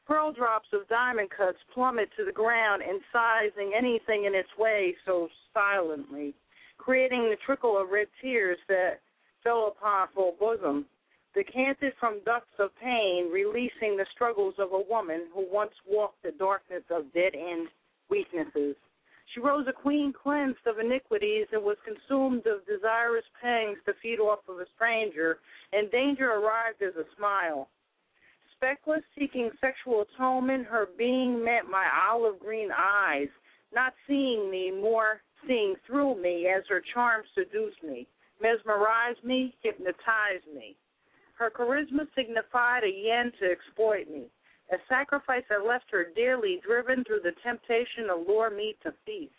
Pearl 0.06 0.32
drops 0.32 0.68
of 0.72 0.88
diamond 0.88 1.30
cuts 1.30 1.58
plummet 1.74 2.08
to 2.16 2.24
the 2.24 2.32
ground, 2.32 2.80
incising 2.82 3.72
anything 3.76 4.24
in 4.24 4.34
its 4.36 4.48
way 4.56 4.94
so 5.04 5.28
silently, 5.52 6.32
creating 6.78 7.28
the 7.28 7.36
trickle 7.44 7.76
of 7.76 7.90
red 7.90 8.06
tears 8.22 8.58
that 8.68 9.00
fell 9.42 9.66
upon 9.66 10.08
full 10.14 10.36
bosom, 10.38 10.86
decanted 11.34 11.92
from 11.98 12.20
ducts 12.24 12.54
of 12.60 12.70
pain, 12.80 13.30
releasing 13.32 13.96
the 13.96 14.06
struggles 14.14 14.54
of 14.58 14.72
a 14.72 14.80
woman 14.88 15.26
who 15.34 15.44
once 15.52 15.74
walked 15.88 16.22
the 16.22 16.32
darkness 16.32 16.84
of 16.90 17.12
dead 17.12 17.34
end 17.34 17.68
weaknesses. 18.08 18.76
She 19.34 19.40
rose 19.40 19.66
a 19.68 19.72
queen 19.72 20.12
cleansed 20.12 20.66
of 20.66 20.78
iniquities 20.78 21.48
and 21.50 21.64
was 21.64 21.76
consumed 21.84 22.46
of 22.46 22.64
desirous 22.64 23.24
pangs 23.42 23.78
to 23.86 23.94
feed 24.00 24.20
off 24.20 24.48
of 24.48 24.60
a 24.60 24.66
stranger, 24.76 25.38
and 25.72 25.90
danger 25.90 26.30
arrived 26.30 26.80
as 26.80 26.94
a 26.94 27.04
smile. 27.16 27.68
Speckless, 28.60 29.02
seeking 29.18 29.50
sexual 29.60 30.02
atonement, 30.02 30.66
her 30.66 30.88
being 30.96 31.44
met 31.44 31.68
my 31.70 31.86
olive 32.08 32.38
green 32.38 32.70
eyes, 32.76 33.28
not 33.72 33.94
seeing 34.06 34.50
me, 34.50 34.70
more 34.70 35.20
seeing 35.46 35.74
through 35.86 36.20
me 36.20 36.48
as 36.48 36.64
her 36.68 36.82
charm 36.94 37.22
seduced 37.34 37.82
me, 37.82 38.06
mesmerized 38.40 39.22
me, 39.22 39.54
hypnotized 39.62 40.46
me. 40.54 40.76
Her 41.38 41.50
charisma 41.50 42.06
signified 42.14 42.84
a 42.84 42.90
yen 42.90 43.30
to 43.40 43.50
exploit 43.50 44.08
me, 44.10 44.24
a 44.72 44.76
sacrifice 44.88 45.44
that 45.50 45.66
left 45.66 45.90
her 45.90 46.06
dearly 46.16 46.60
driven 46.66 47.04
through 47.04 47.20
the 47.22 47.34
temptation 47.42 48.06
to 48.08 48.16
lure 48.16 48.50
me 48.50 48.74
to 48.82 48.92
feast. 49.04 49.34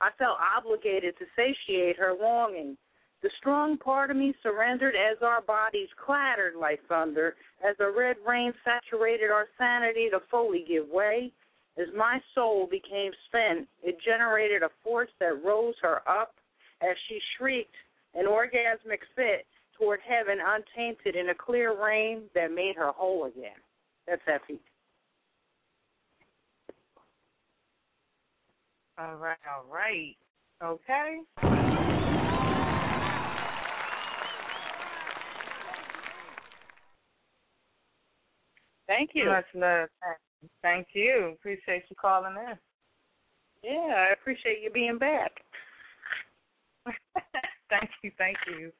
I 0.00 0.10
felt 0.18 0.38
obligated 0.38 1.14
to 1.18 1.26
satiate 1.34 1.96
her 1.98 2.14
longing. 2.20 2.76
The 3.22 3.30
strong 3.38 3.78
part 3.78 4.10
of 4.10 4.16
me 4.16 4.34
surrendered 4.42 4.94
as 4.96 5.18
our 5.22 5.40
bodies 5.42 5.88
clattered 6.04 6.56
like 6.56 6.80
thunder, 6.88 7.36
as 7.66 7.76
the 7.78 7.90
red 7.96 8.16
rain 8.26 8.52
saturated 8.64 9.30
our 9.30 9.46
sanity 9.56 10.08
to 10.10 10.20
fully 10.28 10.64
give 10.66 10.88
way. 10.88 11.30
As 11.78 11.86
my 11.96 12.20
soul 12.34 12.66
became 12.66 13.12
spent, 13.28 13.68
it 13.82 13.96
generated 14.04 14.62
a 14.62 14.70
force 14.82 15.08
that 15.20 15.42
rose 15.44 15.74
her 15.82 16.06
up 16.08 16.34
as 16.82 16.96
she 17.08 17.18
shrieked 17.36 17.74
an 18.14 18.26
orgasmic 18.26 19.00
fit 19.14 19.46
toward 19.78 20.00
heaven 20.06 20.38
untainted 20.44 21.16
in 21.16 21.30
a 21.30 21.34
clear 21.34 21.80
rain 21.80 22.22
that 22.34 22.52
made 22.52 22.74
her 22.76 22.90
whole 22.90 23.26
again. 23.26 23.56
That's 24.06 24.20
that 24.26 24.46
piece. 24.46 24.58
All 28.98 29.16
right, 29.16 29.38
all 29.48 29.64
right. 29.72 30.16
Okay. 30.62 32.01
Thank 38.92 39.10
you. 39.14 39.26
Much 39.30 39.46
love. 39.54 39.88
Thank 40.60 40.88
you. 40.92 41.32
Appreciate 41.38 41.84
you 41.88 41.96
calling 41.96 42.34
in. 42.36 42.56
Yeah, 43.62 44.08
I 44.08 44.12
appreciate 44.12 44.60
you 44.62 44.70
being 44.70 44.98
back. 44.98 45.32
thank 47.70 47.90
you, 48.02 48.10
thank 48.18 48.36
you. 48.48 48.70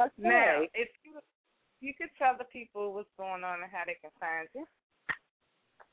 Okay. 0.00 0.10
Now, 0.18 0.62
if 0.74 0.88
you 1.02 1.18
you 1.80 1.94
could 1.98 2.10
tell 2.18 2.36
the 2.38 2.44
people 2.44 2.92
what's 2.92 3.08
going 3.18 3.42
on 3.42 3.62
and 3.62 3.72
how 3.72 3.82
they 3.86 3.96
can 4.00 4.10
find 4.20 4.46
you. 4.54 4.66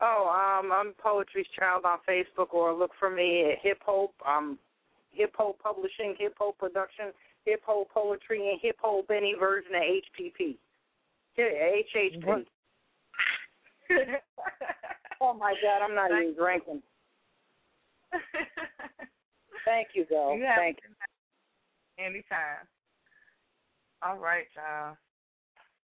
Oh, 0.02 0.28
um, 0.30 0.72
I'm 0.72 0.94
Poetry's 1.02 1.48
Child 1.58 1.86
on 1.86 1.98
Facebook, 2.08 2.54
or 2.54 2.74
look 2.74 2.92
for 3.00 3.10
me 3.10 3.52
at 3.52 3.60
Hip 3.64 3.80
Hope. 3.84 4.14
Um, 4.28 4.60
Hip 5.12 5.34
Hope 5.36 5.58
Publishing, 5.64 6.16
Hip 6.20 6.36
Hope 6.38 6.60
Production, 6.60 7.06
Hip 7.46 7.62
Hope 7.66 7.90
Poetry, 7.90 8.50
and 8.52 8.60
Hip 8.62 8.76
Hope 8.80 9.10
any 9.10 9.34
version 9.40 9.72
of 9.74 9.82
HPP. 9.82 10.58
HHP. 11.40 12.46
Oh 15.20 15.34
my 15.34 15.56
God, 15.64 15.82
I'm 15.84 15.96
not 15.96 16.12
even 16.12 16.36
drinking. 16.36 16.82
Thank 19.66 19.88
you, 19.96 20.06
though. 20.10 20.36
You 20.36 20.46
Thank 20.56 20.78
you. 20.86 20.94
Anytime. 21.98 22.70
All 24.04 24.18
right, 24.18 24.46
y'all. 24.56 24.96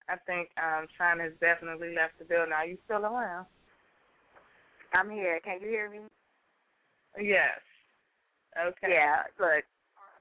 I 0.09 0.15
think 0.31 0.49
um 0.63 0.87
China's 0.97 1.33
definitely 1.41 1.93
left 1.95 2.19
the 2.21 2.25
building. 2.25 2.53
Are 2.53 2.67
you 2.67 2.79
still 2.85 3.03
around? 3.03 3.47
I'm 4.95 5.11
here. 5.11 5.41
Can 5.43 5.61
you 5.61 5.69
hear 5.69 5.91
me? 5.91 5.99
Yes. 7.19 7.59
Okay. 8.57 8.95
Yeah, 8.95 9.27
look, 9.41 9.65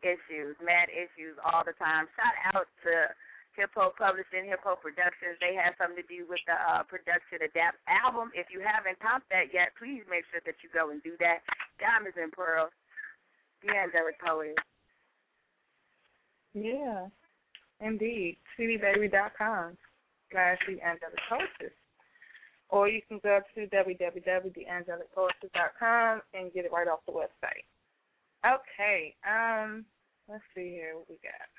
issues, 0.01 0.57
mad 0.65 0.89
issues 0.89 1.37
all 1.45 1.63
the 1.63 1.73
time. 1.77 2.07
Shout 2.17 2.55
out 2.55 2.67
to 2.83 3.13
Hippo 3.55 3.95
Publishing, 3.97 4.51
Hip 4.51 4.61
Hop 4.63 4.83
Productions. 4.83 5.39
They 5.39 5.55
have 5.55 5.75
something 5.79 5.99
to 5.99 6.07
do 6.07 6.27
with 6.27 6.43
the 6.45 6.55
uh, 6.55 6.83
production 6.83 7.41
Adapt 7.41 7.79
album. 7.87 8.31
If 8.35 8.51
you 8.51 8.61
haven't 8.61 8.99
topped 8.99 9.31
that 9.31 9.55
yet, 9.55 9.73
please 9.79 10.03
make 10.11 10.27
sure 10.29 10.43
that 10.45 10.59
you 10.61 10.69
go 10.71 10.91
and 10.91 11.01
do 11.01 11.15
that. 11.23 11.41
Diamonds 11.79 12.19
and 12.19 12.31
Pearls, 12.31 12.71
the 13.63 13.73
Angelic 13.73 14.19
Poet. 14.19 14.59
Yeah. 16.55 17.07
Indeed. 17.81 18.37
CDBaby.com 18.57 19.77
slash 20.31 20.57
the 20.67 20.81
angelic 20.81 21.19
poetess. 21.29 21.75
Or 22.69 22.89
you 22.89 23.01
can 23.07 23.19
go 23.23 23.41
to 23.55 23.67
www.theangelicpoetess.com 23.67 26.21
and 26.33 26.51
get 26.53 26.65
it 26.65 26.71
right 26.71 26.87
off 26.87 27.01
the 27.05 27.11
website. 27.11 27.65
Okay. 28.45 29.13
Um, 29.27 29.85
let's 30.27 30.43
see 30.55 30.71
here 30.71 30.95
what 30.95 31.07
we 31.09 31.17
got. 31.21 31.49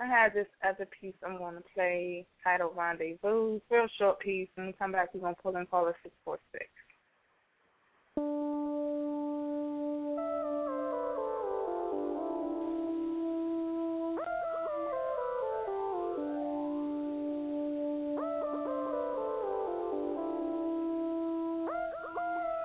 I 0.00 0.06
have 0.06 0.32
this 0.32 0.46
other 0.66 0.88
piece 1.00 1.14
I'm 1.24 1.38
going 1.38 1.56
to 1.56 1.62
play 1.74 2.26
titled 2.42 2.76
Rendezvous. 2.76 3.60
Real 3.70 3.86
short 3.98 4.20
piece. 4.20 4.48
When 4.54 4.68
we 4.68 4.72
come 4.72 4.92
back, 4.92 5.12
we're 5.14 5.20
going 5.20 5.34
to 5.34 5.42
pull 5.42 5.56
in 5.56 5.66
caller 5.66 5.94
646. 6.02 6.64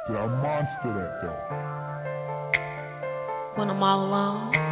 Yeah, 0.09 0.23
I 0.23 0.27
monster 0.27 0.93
that 0.93 1.21
though. 1.21 1.41
When 3.59 3.69
I'm 3.69 3.83
all 3.83 4.05
alone, 4.05 4.55
I 4.55 4.66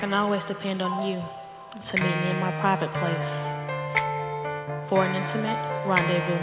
can 0.00 0.14
always 0.14 0.40
depend 0.48 0.80
on 0.80 1.04
you 1.04 1.20
to 1.20 1.94
meet 2.00 2.16
me 2.24 2.28
in 2.32 2.40
my 2.40 2.48
private 2.64 2.88
place 2.88 3.28
for 4.88 5.04
an 5.04 5.12
intimate 5.12 5.60
rendezvous. 5.84 6.40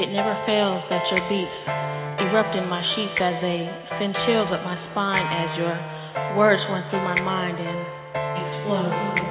It 0.00 0.08
never 0.16 0.32
fails 0.48 0.80
that 0.88 1.04
your 1.12 1.20
beats 1.28 1.60
erupt 2.24 2.56
in 2.56 2.64
my 2.72 2.80
sheets 2.96 3.20
as 3.20 3.36
they 3.44 3.68
send 4.00 4.16
chills 4.24 4.48
up 4.48 4.64
my 4.64 4.80
spine 4.90 5.28
as 5.28 5.60
your 5.60 5.76
words 6.40 6.64
run 6.72 6.88
through 6.88 7.04
my 7.04 7.20
mind 7.20 7.60
and 7.60 7.78
explode. 8.40 9.29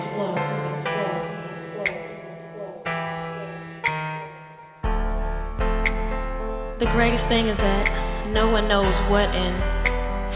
The 6.80 6.88
greatest 6.96 7.28
thing 7.28 7.52
is 7.52 7.60
that 7.60 8.32
no 8.32 8.48
one 8.56 8.72
knows 8.72 8.96
what 9.12 9.28
and 9.28 9.52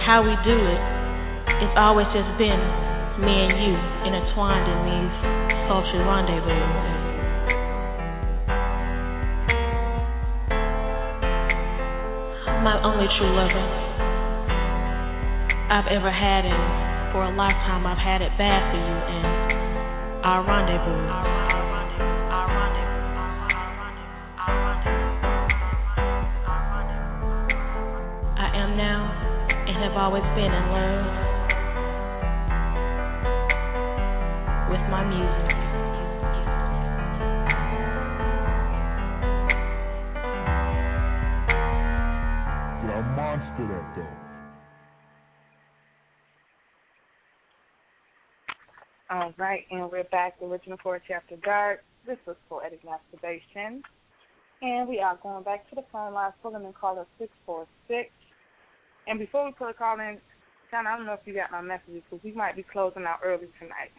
how 0.04 0.28
we 0.28 0.36
do 0.44 0.60
it. 0.60 0.82
It's 1.64 1.72
always 1.80 2.04
just 2.12 2.28
been 2.36 2.60
me 3.24 3.32
and 3.32 3.56
you 3.64 3.72
intertwined 4.12 4.68
in 4.68 4.80
these 4.84 5.16
sultry 5.72 6.04
rendezvous. 6.04 6.68
My 12.60 12.76
only 12.84 13.08
true 13.16 13.32
lover 13.32 13.64
I've 15.72 15.88
ever 15.88 16.12
had, 16.12 16.44
and 16.44 17.16
for 17.16 17.24
a 17.24 17.32
lifetime 17.32 17.88
I've 17.88 17.96
had 17.96 18.20
it 18.20 18.36
bad 18.36 18.68
for 18.68 18.84
you 18.84 18.98
and 19.16 19.28
our 20.28 20.44
rendezvous. 20.44 21.63
Always 30.04 30.24
been 30.36 30.52
in 30.52 30.52
love 30.52 31.06
with 34.70 34.84
my 34.92 35.02
music. 35.08 35.56
Yeah, 42.84 43.00
I 43.00 43.02
monster 43.16 43.66
that 43.66 43.86
though. 43.96 44.18
All 49.10 49.32
right, 49.38 49.64
and 49.72 49.90
we're 49.90 50.04
back. 50.12 50.38
The 50.42 50.48
original 50.48 50.78
Four 50.84 50.98
after 51.16 51.38
dark. 51.46 51.82
This 52.06 52.18
was 52.28 52.36
poetic 52.50 52.84
masturbation, 52.84 53.82
and 54.62 54.90
we 54.90 55.00
are 55.00 55.18
going 55.24 55.46
back 55.46 55.70
to 55.70 55.76
the 55.76 55.86
phone 55.94 56.14
line. 56.14 56.34
Pulling 56.42 56.66
in 56.66 56.74
caller 56.74 57.06
six 57.18 57.32
four 57.46 57.66
six. 57.88 58.10
And 59.08 59.20
before 59.20 59.46
we 59.46 59.52
put 59.52 59.70
a 59.70 59.74
call 59.74 60.00
in, 60.00 60.20
John, 60.72 60.88
I 60.88 60.98
don't 60.98 61.06
know 61.06 61.14
if 61.14 61.26
you 61.26 61.36
got 61.36 61.52
my 61.52 61.62
messages 61.62 62.02
because 62.08 62.24
we 62.24 62.32
might 62.34 62.56
be 62.56 62.64
closing 62.64 63.06
out 63.06 63.22
early 63.22 63.52
tonight. 63.60 63.94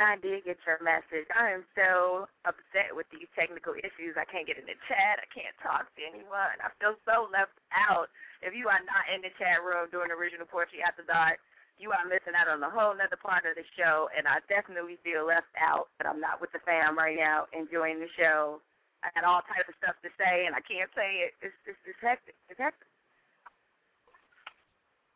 I 0.00 0.16
did 0.16 0.48
get 0.48 0.56
your 0.64 0.80
message. 0.80 1.28
I 1.36 1.52
am 1.52 1.62
so 1.76 2.24
upset 2.48 2.96
with 2.96 3.04
these 3.12 3.28
technical 3.36 3.76
issues. 3.76 4.16
I 4.16 4.24
can't 4.24 4.48
get 4.48 4.56
in 4.56 4.64
the 4.64 4.76
chat. 4.88 5.20
I 5.20 5.28
can't 5.28 5.52
talk 5.60 5.92
to 5.92 6.00
anyone. 6.00 6.56
I 6.64 6.72
feel 6.80 6.96
so 7.04 7.28
left 7.28 7.52
out. 7.70 8.08
If 8.40 8.56
you 8.56 8.72
are 8.72 8.80
not 8.88 9.04
in 9.12 9.20
the 9.20 9.28
chat 9.36 9.60
room 9.60 9.92
during 9.92 10.08
original 10.08 10.48
poetry 10.48 10.80
after 10.80 11.04
dark, 11.04 11.36
you 11.76 11.92
are 11.92 12.08
missing 12.08 12.32
out 12.32 12.48
on 12.48 12.64
a 12.64 12.72
whole 12.72 12.96
nother 12.96 13.20
part 13.20 13.44
of 13.44 13.60
the 13.60 13.66
show. 13.76 14.08
And 14.16 14.24
I 14.24 14.40
definitely 14.48 14.96
feel 15.04 15.28
left 15.28 15.52
out 15.60 15.92
that 16.00 16.08
I'm 16.08 16.20
not 16.20 16.40
with 16.40 16.52
the 16.56 16.64
fam 16.64 16.96
right 16.96 17.20
now 17.20 17.44
enjoying 17.52 18.00
the 18.00 18.10
show. 18.16 18.64
I 19.04 19.12
got 19.12 19.28
all 19.28 19.44
types 19.48 19.68
of 19.68 19.76
stuff 19.80 19.96
to 20.00 20.10
say 20.16 20.48
and 20.48 20.56
I 20.56 20.64
can't 20.64 20.92
say 20.92 21.28
it. 21.28 21.32
It's 21.44 21.56
it's, 21.68 21.80
it's 21.88 22.02
hectic. 22.04 22.36
It's 22.52 22.60
hectic. 22.60 22.89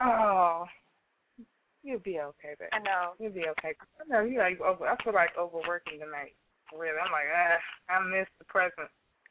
Oh, 0.01 0.65
you'll 1.83 2.01
be 2.01 2.19
okay, 2.21 2.55
babe. 2.59 2.69
I 2.73 2.79
know. 2.81 3.13
You'll 3.19 3.33
be 3.33 3.47
okay. 3.59 3.75
I 4.01 4.05
know 4.09 4.25
you 4.25 4.39
like 4.39 4.61
over. 4.61 4.87
I 4.87 4.97
feel 5.03 5.15
like 5.15 5.31
overworking 5.39 6.01
tonight. 6.01 6.35
Really, 6.77 6.99
I'm 6.99 7.13
like, 7.13 7.29
ah, 7.31 7.95
I 7.95 8.03
miss 8.09 8.27
the 8.39 8.45
present. 8.47 8.89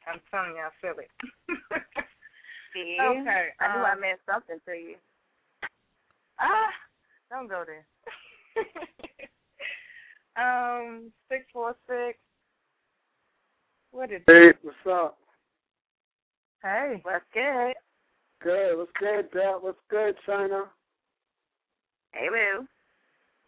I'm 0.08 0.20
telling 0.32 0.56
you, 0.56 0.62
I 0.62 0.70
feel 0.82 1.00
it. 1.00 1.10
See? 2.74 2.98
Okay, 3.00 3.48
I 3.60 3.76
knew 3.76 3.84
I 3.84 3.94
um, 3.94 4.02
meant 4.02 4.20
something 4.30 4.60
to 4.66 4.74
you. 4.74 4.96
Ah, 6.40 6.72
don't 7.30 7.48
go 7.48 7.64
there. 7.66 7.86
um, 10.38 11.12
six 11.30 11.46
four 11.54 11.76
six. 11.88 12.18
What 13.92 14.12
is 14.12 14.22
Hey, 14.28 14.52
what's 14.62 14.78
up? 14.90 15.18
Hey, 16.64 17.00
what's 17.04 17.26
good? 17.34 17.74
Good. 18.44 18.78
What's 18.78 18.92
good, 19.00 19.32
Dad? 19.34 19.58
What's 19.62 19.80
good, 19.90 20.16
China? 20.26 20.66
Hey, 22.12 22.28
Boo. 22.30 22.68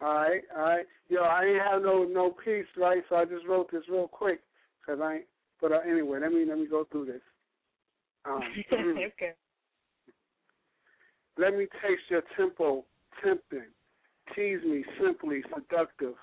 All 0.02 0.14
right, 0.14 0.42
all 0.56 0.64
right. 0.64 0.86
Yo, 1.10 1.22
I 1.22 1.44
ain't 1.46 1.62
have 1.62 1.82
no 1.82 2.04
no 2.04 2.32
piece, 2.32 2.66
right? 2.78 3.04
So 3.10 3.16
I 3.16 3.26
just 3.26 3.46
wrote 3.48 3.72
this 3.72 3.84
real 3.90 4.08
quick, 4.08 4.42
cause 4.86 5.00
I. 5.02 5.16
Ain't, 5.16 5.26
but 5.62 5.72
uh, 5.72 5.80
anyway, 5.90 6.20
let 6.22 6.32
me 6.32 6.46
let 6.48 6.58
me 6.58 6.68
go 6.68 6.86
through 6.92 7.06
this. 7.06 7.22
Um, 8.26 8.42
okay. 8.74 9.34
let 11.38 11.56
me 11.56 11.68
taste 11.82 12.04
your 12.10 12.24
tempo, 12.38 12.84
tempting. 13.24 13.68
Tease 14.36 14.64
me, 14.66 14.84
simply 15.02 15.44
seductive. 15.54 16.16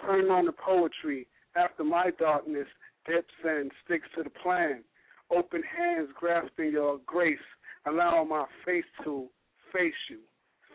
Turn 0.00 0.30
on 0.30 0.46
the 0.46 0.52
poetry 0.52 1.26
after 1.56 1.82
my 1.84 2.10
darkness 2.18 2.66
dips 3.06 3.34
and 3.44 3.70
sticks 3.84 4.06
to 4.16 4.22
the 4.22 4.30
plan. 4.30 4.84
Open 5.34 5.62
hands 5.62 6.08
grasping 6.18 6.72
your 6.72 7.00
grace, 7.06 7.38
allowing 7.86 8.28
my 8.28 8.44
face 8.64 8.84
to 9.04 9.26
face 9.72 9.92
you. 10.10 10.18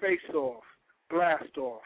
Face 0.02 0.20
off, 0.36 0.64
blast 1.10 1.58
off. 1.58 1.82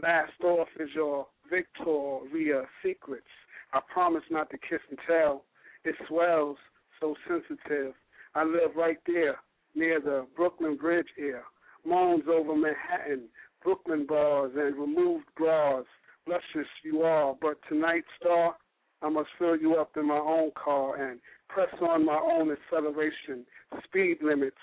Blast 0.00 0.32
off 0.42 0.68
is 0.78 0.88
your 0.94 1.26
Victoria 1.50 2.62
secrets. 2.82 3.26
I 3.72 3.80
promise 3.92 4.22
not 4.30 4.50
to 4.50 4.58
kiss 4.58 4.80
and 4.90 4.98
tell. 5.06 5.44
It 5.84 5.94
swells, 6.08 6.56
so 7.00 7.14
sensitive. 7.28 7.94
I 8.34 8.44
live 8.44 8.76
right 8.76 8.98
there, 9.06 9.36
near 9.74 10.00
the 10.00 10.26
Brooklyn 10.36 10.76
Bridge 10.76 11.06
here. 11.16 11.42
Moans 11.86 12.24
over 12.28 12.56
Manhattan, 12.56 13.28
Brooklyn 13.62 14.06
bars 14.06 14.52
and 14.56 14.76
removed 14.76 15.26
bras. 15.36 15.84
Luscious 16.26 16.68
you 16.82 17.02
are, 17.02 17.34
but 17.40 17.58
tonight, 17.68 18.04
star, 18.18 18.56
I 19.04 19.10
must 19.10 19.28
fill 19.38 19.56
you 19.56 19.76
up 19.76 19.90
in 19.96 20.08
my 20.08 20.16
own 20.18 20.50
car 20.52 20.96
and 20.96 21.20
press 21.48 21.68
on 21.82 22.06
my 22.06 22.16
own 22.18 22.50
acceleration. 22.50 23.44
Speed 23.84 24.18
limits. 24.22 24.56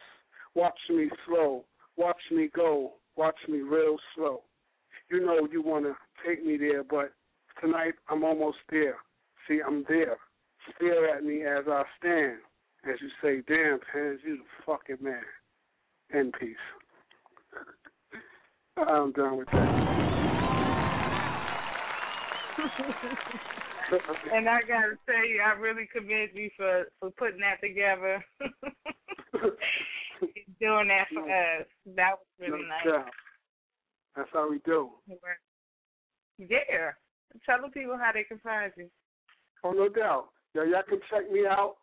Watch 0.55 0.79
me 0.89 1.09
slow. 1.27 1.63
Watch 1.95 2.21
me 2.31 2.49
go. 2.53 2.93
Watch 3.15 3.35
me 3.47 3.59
real 3.59 3.97
slow. 4.15 4.41
you 5.11 5.23
know 5.23 5.47
you 5.51 5.61
want 5.61 5.85
to 5.85 5.95
take 6.25 6.43
me 6.43 6.57
there, 6.57 6.83
but 6.83 7.13
tonight 7.61 7.93
I'm 8.09 8.23
almost 8.23 8.57
there. 8.71 8.95
See, 9.47 9.59
I'm 9.65 9.85
there. 9.87 10.17
Stare 10.75 11.15
at 11.15 11.23
me 11.23 11.43
as 11.43 11.65
I 11.67 11.83
stand. 11.99 12.39
As 12.91 12.99
you 12.99 13.09
say, 13.21 13.43
damn, 13.47 13.79
Penz, 13.93 14.21
you 14.25 14.37
the 14.37 14.43
fucking 14.65 14.97
man. 15.01 15.21
In 16.13 16.31
peace. 16.31 16.55
I'm 18.77 19.11
done 19.11 19.37
with 19.37 19.47
that. 19.51 19.67
and 24.33 24.47
I 24.49 24.61
gotta 24.61 24.97
tell 25.05 25.25
you, 25.27 25.41
I 25.45 25.53
really 25.59 25.87
commend 25.91 26.29
you 26.33 26.49
for 26.57 26.85
for 26.99 27.11
putting 27.11 27.41
that 27.41 27.59
together. 27.61 28.23
Doing 30.59 30.87
that 30.89 31.07
for 31.13 31.23
us. 31.23 31.65
That 31.95 32.11
was 32.11 32.27
really 32.39 32.61
no 32.61 32.67
nice. 32.67 32.85
doubt. 32.85 33.11
That's 34.15 34.29
how 34.33 34.49
we 34.49 34.59
do. 34.65 34.89
Yeah. 36.37 36.91
Tell 37.45 37.61
the 37.61 37.69
people 37.69 37.97
how 37.97 38.11
they 38.13 38.23
can 38.23 38.39
find 38.39 38.71
you. 38.77 38.89
Oh, 39.63 39.71
no 39.71 39.89
doubt. 39.89 40.29
Yo, 40.53 40.63
y'all 40.63 40.83
can 40.87 40.99
check 41.09 41.31
me 41.31 41.45
out 41.49 41.75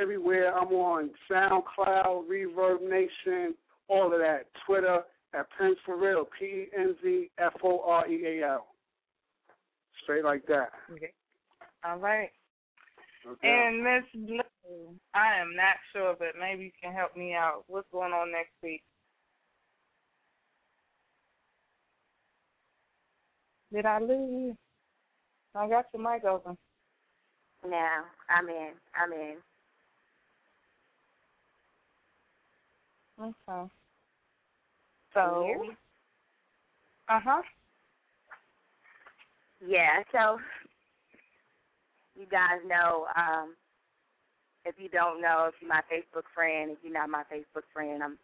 everywhere. 0.00 0.56
I'm 0.56 0.68
on 0.68 1.10
SoundCloud, 1.30 2.28
ReverbNation, 2.28 3.54
all 3.88 4.12
of 4.12 4.20
that. 4.20 4.46
Twitter 4.66 5.00
at 5.34 5.50
Prince 5.50 5.78
for 5.84 5.96
Real, 5.96 6.26
P 6.38 6.44
E 6.44 6.66
N 6.78 6.94
Z 7.02 7.30
F 7.38 7.54
O 7.64 7.80
R 7.86 8.06
E 8.08 8.40
A 8.40 8.46
L. 8.46 8.66
Straight 10.02 10.24
like 10.24 10.46
that. 10.46 10.70
Okay. 10.92 11.12
All 11.84 11.98
right. 11.98 12.30
No 13.24 13.32
doubt. 13.32 13.44
And 13.44 13.82
Miss 13.82 14.04
Blue, 14.14 14.94
I 15.14 15.36
am 15.40 15.54
not 15.56 15.76
sure, 15.92 16.14
but 16.18 16.28
maybe 16.38 16.64
you 16.64 16.70
can 16.82 16.92
help 16.92 17.16
me 17.16 17.34
out. 17.34 17.64
What's 17.66 17.88
going 17.92 18.12
on 18.12 18.32
next 18.32 18.52
week? 18.62 18.82
Did 23.72 23.86
I 23.86 23.98
lose 23.98 24.30
you? 24.30 24.56
I 25.54 25.68
got 25.68 25.86
your 25.92 26.02
mic 26.02 26.24
open. 26.24 26.56
No, 27.68 27.86
I'm 28.28 28.48
in. 28.48 28.72
I'm 28.94 29.12
in. 29.12 29.36
Okay. 33.20 33.70
So, 35.14 35.64
uh 37.08 37.20
huh. 37.22 37.42
Yeah, 39.66 40.02
so 40.10 40.38
you 42.18 42.26
guys 42.30 42.60
know, 42.66 43.06
um, 43.16 43.54
if 44.64 44.76
you 44.78 44.88
don't 44.88 45.20
know, 45.20 45.48
if 45.48 45.54
you're 45.60 45.68
my 45.68 45.82
Facebook 45.90 46.28
friend, 46.34 46.70
if 46.70 46.78
you're 46.82 46.92
not 46.92 47.10
my 47.10 47.24
Facebook 47.32 47.66
friend, 47.72 48.02
I'm 48.02 48.18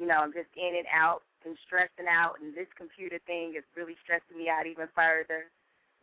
you 0.00 0.08
know, 0.08 0.24
I'm 0.24 0.32
just 0.32 0.48
in 0.56 0.80
and 0.80 0.88
out 0.88 1.20
and 1.44 1.52
stressing 1.68 2.08
out 2.08 2.40
and 2.40 2.56
this 2.56 2.68
computer 2.72 3.20
thing 3.28 3.52
is 3.52 3.64
really 3.76 4.00
stressing 4.00 4.32
me 4.32 4.48
out 4.48 4.64
even 4.64 4.88
further. 4.96 5.52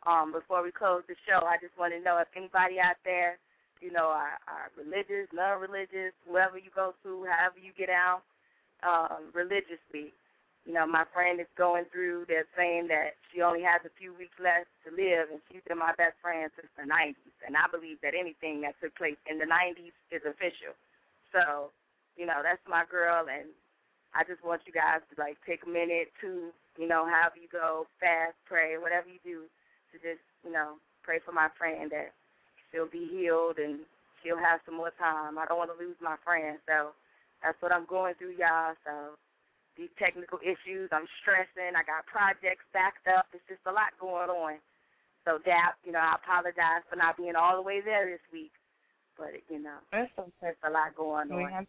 Um, 0.06 0.30
before 0.30 0.62
we 0.62 0.70
close 0.70 1.02
the 1.10 1.18
show, 1.26 1.42
I 1.42 1.58
just 1.58 1.74
want 1.74 1.98
to 1.98 2.00
know 2.00 2.22
if 2.22 2.30
anybody 2.38 2.78
out 2.78 3.02
there, 3.02 3.42
you 3.82 3.90
know, 3.90 4.14
are, 4.14 4.38
are 4.46 4.70
religious, 4.78 5.26
non 5.34 5.58
religious, 5.58 6.14
whoever 6.30 6.62
you 6.62 6.70
go 6.70 6.94
to, 7.02 7.26
however 7.26 7.58
you 7.58 7.74
get 7.74 7.90
out, 7.90 8.22
um, 8.86 9.34
religiously, 9.34 10.14
you 10.68 10.76
know, 10.76 10.84
my 10.84 11.08
friend 11.16 11.40
is 11.40 11.48
going 11.56 11.88
through, 11.96 12.28
they're 12.28 12.52
saying 12.60 12.92
that 12.92 13.16
she 13.32 13.40
only 13.40 13.64
has 13.64 13.80
a 13.88 13.94
few 13.96 14.12
weeks 14.12 14.36
left 14.36 14.68
to 14.84 14.92
live, 14.92 15.32
and 15.32 15.40
she's 15.48 15.64
been 15.64 15.80
my 15.80 15.96
best 15.96 16.20
friend 16.20 16.52
since 16.60 16.68
the 16.76 16.84
90s. 16.84 17.16
And 17.48 17.56
I 17.56 17.72
believe 17.72 18.04
that 18.04 18.12
anything 18.12 18.60
that 18.68 18.76
took 18.84 18.92
place 19.00 19.16
in 19.32 19.40
the 19.40 19.48
90s 19.48 19.96
is 20.12 20.28
official. 20.28 20.76
So, 21.32 21.72
you 22.20 22.28
know, 22.28 22.44
that's 22.44 22.60
my 22.68 22.84
girl, 22.84 23.32
and 23.32 23.48
I 24.12 24.28
just 24.28 24.44
want 24.44 24.68
you 24.68 24.76
guys 24.76 25.00
to, 25.08 25.16
like, 25.16 25.40
take 25.48 25.64
a 25.64 25.72
minute 25.72 26.12
to, 26.20 26.52
you 26.76 26.88
know, 26.92 27.08
however 27.08 27.40
you 27.40 27.48
go, 27.48 27.88
fast, 28.04 28.36
pray, 28.44 28.76
whatever 28.76 29.08
you 29.08 29.24
do, 29.24 29.48
to 29.96 30.04
just, 30.04 30.20
you 30.44 30.52
know, 30.52 30.84
pray 31.00 31.24
for 31.24 31.32
my 31.32 31.48
friend 31.56 31.88
that 31.96 32.12
she'll 32.68 32.92
be 32.92 33.08
healed 33.08 33.56
and 33.56 33.88
she'll 34.20 34.36
have 34.36 34.60
some 34.68 34.76
more 34.76 34.92
time. 35.00 35.40
I 35.40 35.48
don't 35.48 35.64
want 35.64 35.72
to 35.72 35.80
lose 35.80 35.96
my 36.04 36.20
friend, 36.28 36.60
so 36.68 36.92
that's 37.40 37.56
what 37.64 37.72
I'm 37.72 37.88
going 37.88 38.20
through, 38.20 38.36
y'all. 38.36 38.76
So 38.84 39.16
these 39.78 39.94
technical 39.98 40.40
issues. 40.42 40.90
I'm 40.92 41.08
stressing. 41.22 41.78
I 41.78 41.86
got 41.86 42.10
projects 42.10 42.66
backed 42.74 43.08
up. 43.08 43.30
It's 43.32 43.46
just 43.48 43.62
a 43.70 43.72
lot 43.72 43.94
going 44.02 44.30
on. 44.30 44.58
So 45.24 45.40
Dap, 45.46 45.78
you 45.86 45.92
know, 45.92 46.00
I 46.00 46.16
apologize 46.16 46.84
for 46.90 46.96
not 46.96 47.18
being 47.18 47.36
all 47.36 47.56
the 47.56 47.62
way 47.62 47.82
there 47.84 48.10
this 48.10 48.24
week, 48.32 48.52
but 49.18 49.36
you 49.50 49.62
know, 49.62 49.78
That's 49.92 50.12
okay. 50.18 50.32
there's 50.42 50.64
a 50.66 50.72
lot 50.72 50.96
going 50.96 51.30
We 51.30 51.44
on. 51.44 51.68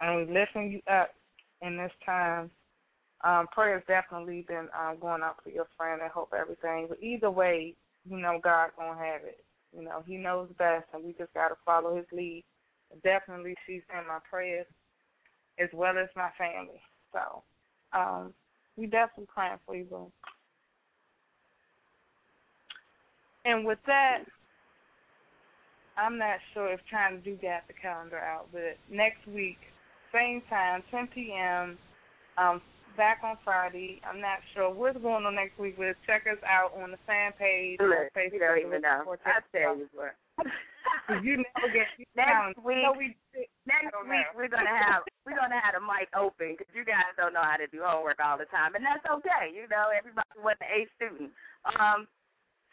And 0.00 0.16
we 0.16 0.32
lifting 0.32 0.72
you 0.72 0.80
up 0.90 1.10
in 1.62 1.76
this 1.76 1.92
time. 2.04 2.50
Um, 3.22 3.46
prayers 3.52 3.82
definitely 3.86 4.44
been 4.48 4.68
um, 4.72 4.96
going 5.00 5.22
out 5.22 5.36
for 5.42 5.50
your 5.50 5.66
friend. 5.76 6.00
I 6.02 6.08
hope 6.08 6.32
everything. 6.38 6.86
But 6.88 7.02
either 7.02 7.30
way, 7.30 7.74
you 8.08 8.16
know 8.16 8.40
God 8.42 8.70
gonna 8.78 8.98
have 8.98 9.22
it. 9.24 9.44
You 9.76 9.84
know 9.84 10.02
He 10.06 10.16
knows 10.16 10.48
best, 10.58 10.86
and 10.92 11.04
we 11.04 11.12
just 11.18 11.32
gotta 11.34 11.56
follow 11.64 11.96
His 11.96 12.06
lead. 12.12 12.44
Definitely, 13.04 13.54
she's 13.66 13.82
in 13.92 14.06
my 14.08 14.18
prayers 14.28 14.66
as 15.62 15.68
well 15.72 15.98
as 15.98 16.08
my 16.16 16.30
family. 16.38 16.80
So, 17.12 17.42
um, 17.92 18.32
we 18.76 18.86
definitely 18.86 19.28
praying 19.34 19.58
for 19.66 19.76
you, 19.76 19.84
boo. 19.84 20.10
And 23.44 23.64
with 23.66 23.78
that, 23.86 24.20
I'm 25.96 26.18
not 26.18 26.38
sure 26.54 26.72
if 26.72 26.80
trying 26.88 27.16
to 27.18 27.22
do 27.22 27.36
got 27.36 27.66
the 27.68 27.74
calendar 27.80 28.18
out, 28.18 28.48
but 28.52 28.78
next 28.90 29.26
week, 29.26 29.58
same 30.12 30.42
time, 30.48 30.82
10 30.90 31.08
p.m. 31.14 31.78
Um, 32.38 32.62
back 32.96 33.20
on 33.24 33.36
Friday. 33.44 34.00
I'm 34.08 34.20
not 34.20 34.38
sure 34.54 34.72
what's 34.72 34.98
going 34.98 35.24
on 35.24 35.34
next 35.34 35.58
week, 35.58 35.76
but 35.76 35.96
check 36.06 36.24
us 36.30 36.38
out 36.46 36.72
on 36.80 36.90
the 36.90 36.98
fan 37.06 37.32
page. 37.38 37.78
Look, 37.80 38.12
Facebook. 38.16 38.32
you 38.32 38.38
don't 38.40 38.58
even 38.58 38.82
know. 38.82 39.04
I 39.24 39.40
tell 39.52 39.76
you 39.76 39.88
what. 39.94 40.16
you 41.24 41.36
never 41.36 41.72
get 41.72 41.88
Next 42.16 42.28
calendar. 42.28 42.60
week, 42.64 42.84
So 42.84 42.98
we, 42.98 43.16
next 43.68 43.92
week 44.08 44.28
we're 44.36 44.48
gonna 44.52 44.72
have 44.72 45.04
we're 45.24 45.36
gonna 45.36 45.60
have 45.60 45.76
the 45.76 45.84
mic 45.84 46.08
open 46.16 46.56
because 46.56 46.70
you 46.72 46.84
guys 46.84 47.12
don't 47.16 47.34
know 47.36 47.44
how 47.44 47.60
to 47.60 47.68
do 47.68 47.84
homework 47.84 48.20
all 48.20 48.40
the 48.40 48.48
time, 48.48 48.74
and 48.74 48.84
that's 48.84 49.04
okay. 49.20 49.52
You 49.52 49.68
know, 49.68 49.92
everybody 49.92 50.28
wasn't 50.40 50.64
an 50.64 50.72
A 50.72 50.80
student. 50.96 51.30
Um, 51.68 52.08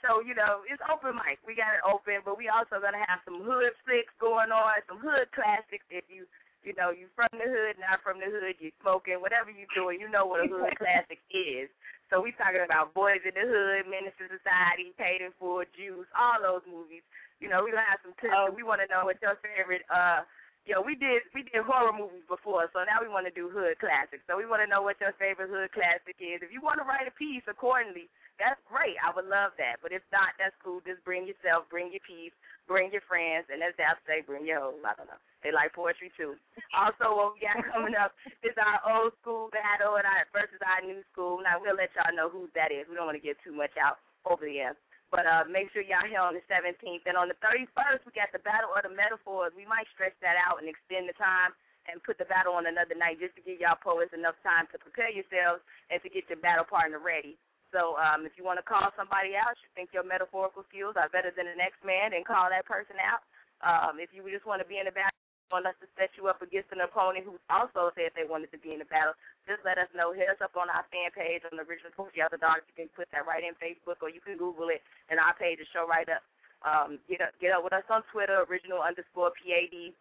so 0.06 0.22
you 0.24 0.38
know, 0.38 0.64
it's 0.70 0.82
open 0.88 1.18
mic. 1.18 1.42
We 1.44 1.58
got 1.58 1.76
it 1.76 1.84
open, 1.84 2.24
but 2.24 2.38
we 2.40 2.48
also 2.48 2.80
gonna 2.80 3.04
have 3.04 3.20
some 3.28 3.44
hood 3.44 3.74
flicks 3.84 4.14
going 4.22 4.54
on, 4.54 4.80
some 4.88 5.02
hood 5.02 5.28
classics. 5.36 5.84
If 5.92 6.08
you 6.08 6.24
you 6.64 6.72
know 6.80 6.96
you 6.96 7.12
from 7.18 7.32
the 7.36 7.48
hood, 7.48 7.76
not 7.82 8.00
from 8.06 8.22
the 8.24 8.30
hood, 8.32 8.56
you 8.64 8.72
smoking, 8.80 9.20
whatever 9.20 9.52
you 9.52 9.68
doing, 9.76 10.00
you 10.00 10.08
know 10.08 10.24
what 10.24 10.44
a 10.44 10.48
hood 10.48 10.72
classic 10.82 11.20
is. 11.34 11.68
So 12.08 12.24
we 12.24 12.32
talking 12.40 12.64
about 12.64 12.96
Boys 12.96 13.20
in 13.28 13.36
the 13.36 13.44
Hood, 13.44 13.92
Menace 13.92 14.16
II 14.16 14.32
Society, 14.32 14.96
Paid 14.96 15.20
in 15.20 15.36
Full, 15.36 15.68
Juice, 15.76 16.08
all 16.16 16.40
those 16.40 16.64
movies. 16.64 17.04
You 17.44 17.52
know, 17.52 17.68
we 17.68 17.76
gonna 17.76 17.84
have 17.84 18.00
some 18.00 18.16
tips. 18.24 18.32
and 18.32 18.56
we 18.56 18.64
want 18.64 18.80
to 18.80 18.88
know 18.88 19.04
what 19.04 19.20
your 19.20 19.36
favorite. 19.44 19.84
uh 19.92 20.24
Yo, 20.68 20.84
we 20.84 21.00
did 21.00 21.24
we 21.32 21.48
did 21.48 21.64
horror 21.64 21.96
movies 21.96 22.28
before, 22.28 22.68
so 22.76 22.84
now 22.84 23.00
we 23.00 23.08
want 23.08 23.24
to 23.24 23.32
do 23.32 23.48
hood 23.48 23.80
classics. 23.80 24.20
So 24.28 24.36
we 24.36 24.44
want 24.44 24.60
to 24.60 24.68
know 24.68 24.84
what 24.84 25.00
your 25.00 25.16
favorite 25.16 25.48
hood 25.48 25.72
classic 25.72 26.20
is. 26.20 26.44
If 26.44 26.52
you 26.52 26.60
want 26.60 26.84
to 26.84 26.86
write 26.86 27.08
a 27.08 27.16
piece 27.16 27.48
accordingly, 27.48 28.12
that's 28.36 28.60
great. 28.68 29.00
I 29.00 29.16
would 29.16 29.32
love 29.32 29.56
that. 29.64 29.80
But 29.80 29.96
if 29.96 30.04
not, 30.12 30.36
that's 30.36 30.52
cool. 30.60 30.84
Just 30.84 31.00
bring 31.08 31.24
yourself, 31.24 31.72
bring 31.72 31.96
your 31.96 32.04
piece, 32.04 32.36
bring 32.68 32.92
your 32.92 33.00
friends, 33.08 33.48
and 33.48 33.64
as 33.64 33.80
Dap 33.80 34.04
say, 34.04 34.28
bring 34.28 34.44
your 34.44 34.60
hoes. 34.60 34.84
I 34.84 34.92
don't 35.00 35.08
know. 35.08 35.22
They 35.40 35.56
like 35.56 35.72
poetry 35.72 36.12
too. 36.20 36.36
Also, 36.76 37.16
what 37.16 37.40
we 37.40 37.48
got 37.48 37.64
coming 37.72 37.96
up 37.96 38.12
is 38.44 38.52
our 38.60 38.84
old 38.84 39.16
school 39.24 39.48
battle 39.56 39.96
and 39.96 40.04
our 40.04 40.28
versus 40.36 40.60
our 40.60 40.84
new 40.84 41.00
school. 41.16 41.40
Now 41.40 41.64
we'll 41.64 41.80
let 41.80 41.96
y'all 41.96 42.12
know 42.12 42.28
who 42.28 42.52
that 42.60 42.76
is. 42.76 42.92
We 42.92 43.00
don't 43.00 43.08
want 43.08 43.16
to 43.16 43.24
get 43.24 43.40
too 43.40 43.56
much 43.56 43.72
out 43.80 44.04
over 44.28 44.44
the 44.44 44.60
air. 44.60 44.76
But 45.08 45.24
uh, 45.24 45.48
make 45.48 45.72
sure 45.72 45.84
y'all 45.84 46.04
here 46.04 46.20
on 46.20 46.36
the 46.36 46.44
17th. 46.52 47.08
And 47.08 47.16
on 47.16 47.32
the 47.32 47.40
31st, 47.40 48.04
we 48.04 48.12
got 48.12 48.32
the 48.36 48.44
Battle 48.44 48.76
of 48.76 48.84
the 48.84 48.92
Metaphors. 48.92 49.56
We 49.56 49.64
might 49.64 49.88
stretch 49.96 50.16
that 50.20 50.36
out 50.36 50.60
and 50.60 50.68
extend 50.68 51.08
the 51.08 51.16
time 51.16 51.56
and 51.88 52.04
put 52.04 52.20
the 52.20 52.28
battle 52.28 52.52
on 52.52 52.68
another 52.68 52.96
night 53.00 53.16
just 53.24 53.32
to 53.40 53.44
give 53.44 53.64
y'all 53.64 53.80
poets 53.80 54.12
enough 54.12 54.36
time 54.44 54.68
to 54.76 54.78
prepare 54.78 55.08
yourselves 55.08 55.64
and 55.88 56.04
to 56.04 56.12
get 56.12 56.28
your 56.28 56.40
battle 56.44 56.68
partner 56.68 57.00
ready. 57.00 57.40
So 57.72 57.96
um, 58.00 58.28
if 58.28 58.36
you 58.36 58.44
want 58.44 58.60
to 58.60 58.68
call 58.68 58.92
somebody 58.96 59.36
out, 59.36 59.56
you 59.64 59.72
think 59.76 59.96
your 59.96 60.04
metaphorical 60.04 60.68
skills 60.68 61.00
are 61.00 61.12
better 61.12 61.32
than 61.32 61.48
the 61.48 61.56
next 61.56 61.80
man, 61.84 62.12
then 62.12 62.28
call 62.28 62.52
that 62.52 62.68
person 62.68 62.96
out. 63.00 63.24
Um, 63.64 64.04
if 64.04 64.12
you 64.12 64.24
just 64.28 64.48
want 64.48 64.60
to 64.60 64.68
be 64.68 64.80
in 64.80 64.88
a 64.88 64.96
battle, 64.96 65.16
want 65.52 65.68
us 65.68 65.80
to 65.80 65.88
set 65.96 66.12
you 66.20 66.28
up 66.28 66.44
against 66.44 66.72
an 66.76 66.84
opponent 66.84 67.24
who 67.24 67.40
also 67.48 67.92
said 67.96 68.12
they 68.12 68.28
wanted 68.28 68.52
to 68.52 68.60
be 68.60 68.76
in 68.76 68.84
the 68.84 68.90
battle, 68.92 69.16
just 69.48 69.64
let 69.64 69.80
us 69.80 69.90
know. 69.96 70.12
Hit 70.12 70.28
us 70.28 70.44
up 70.44 70.54
on 70.60 70.70
our 70.70 70.84
fan 70.92 71.10
page 71.16 71.42
on 71.48 71.56
the 71.56 71.64
Original 71.66 71.96
Poetry 71.96 72.22
After 72.22 72.38
Dark. 72.38 72.68
You 72.70 72.86
can 72.86 72.92
put 72.94 73.08
that 73.16 73.26
right 73.26 73.42
in 73.42 73.56
Facebook 73.58 74.04
or 74.04 74.12
you 74.12 74.20
can 74.20 74.36
Google 74.36 74.70
it, 74.70 74.84
and 75.10 75.18
our 75.18 75.34
page 75.34 75.64
will 75.64 75.72
show 75.74 75.86
right 75.88 76.08
up. 76.12 76.22
Um, 76.66 77.00
get 77.08 77.22
up, 77.22 77.32
get 77.40 77.54
up 77.56 77.64
with 77.64 77.74
us 77.74 77.88
on 77.88 78.04
Twitter, 78.12 78.44
original 78.46 78.84
underscore 78.84 79.32
PAD. 79.40 79.96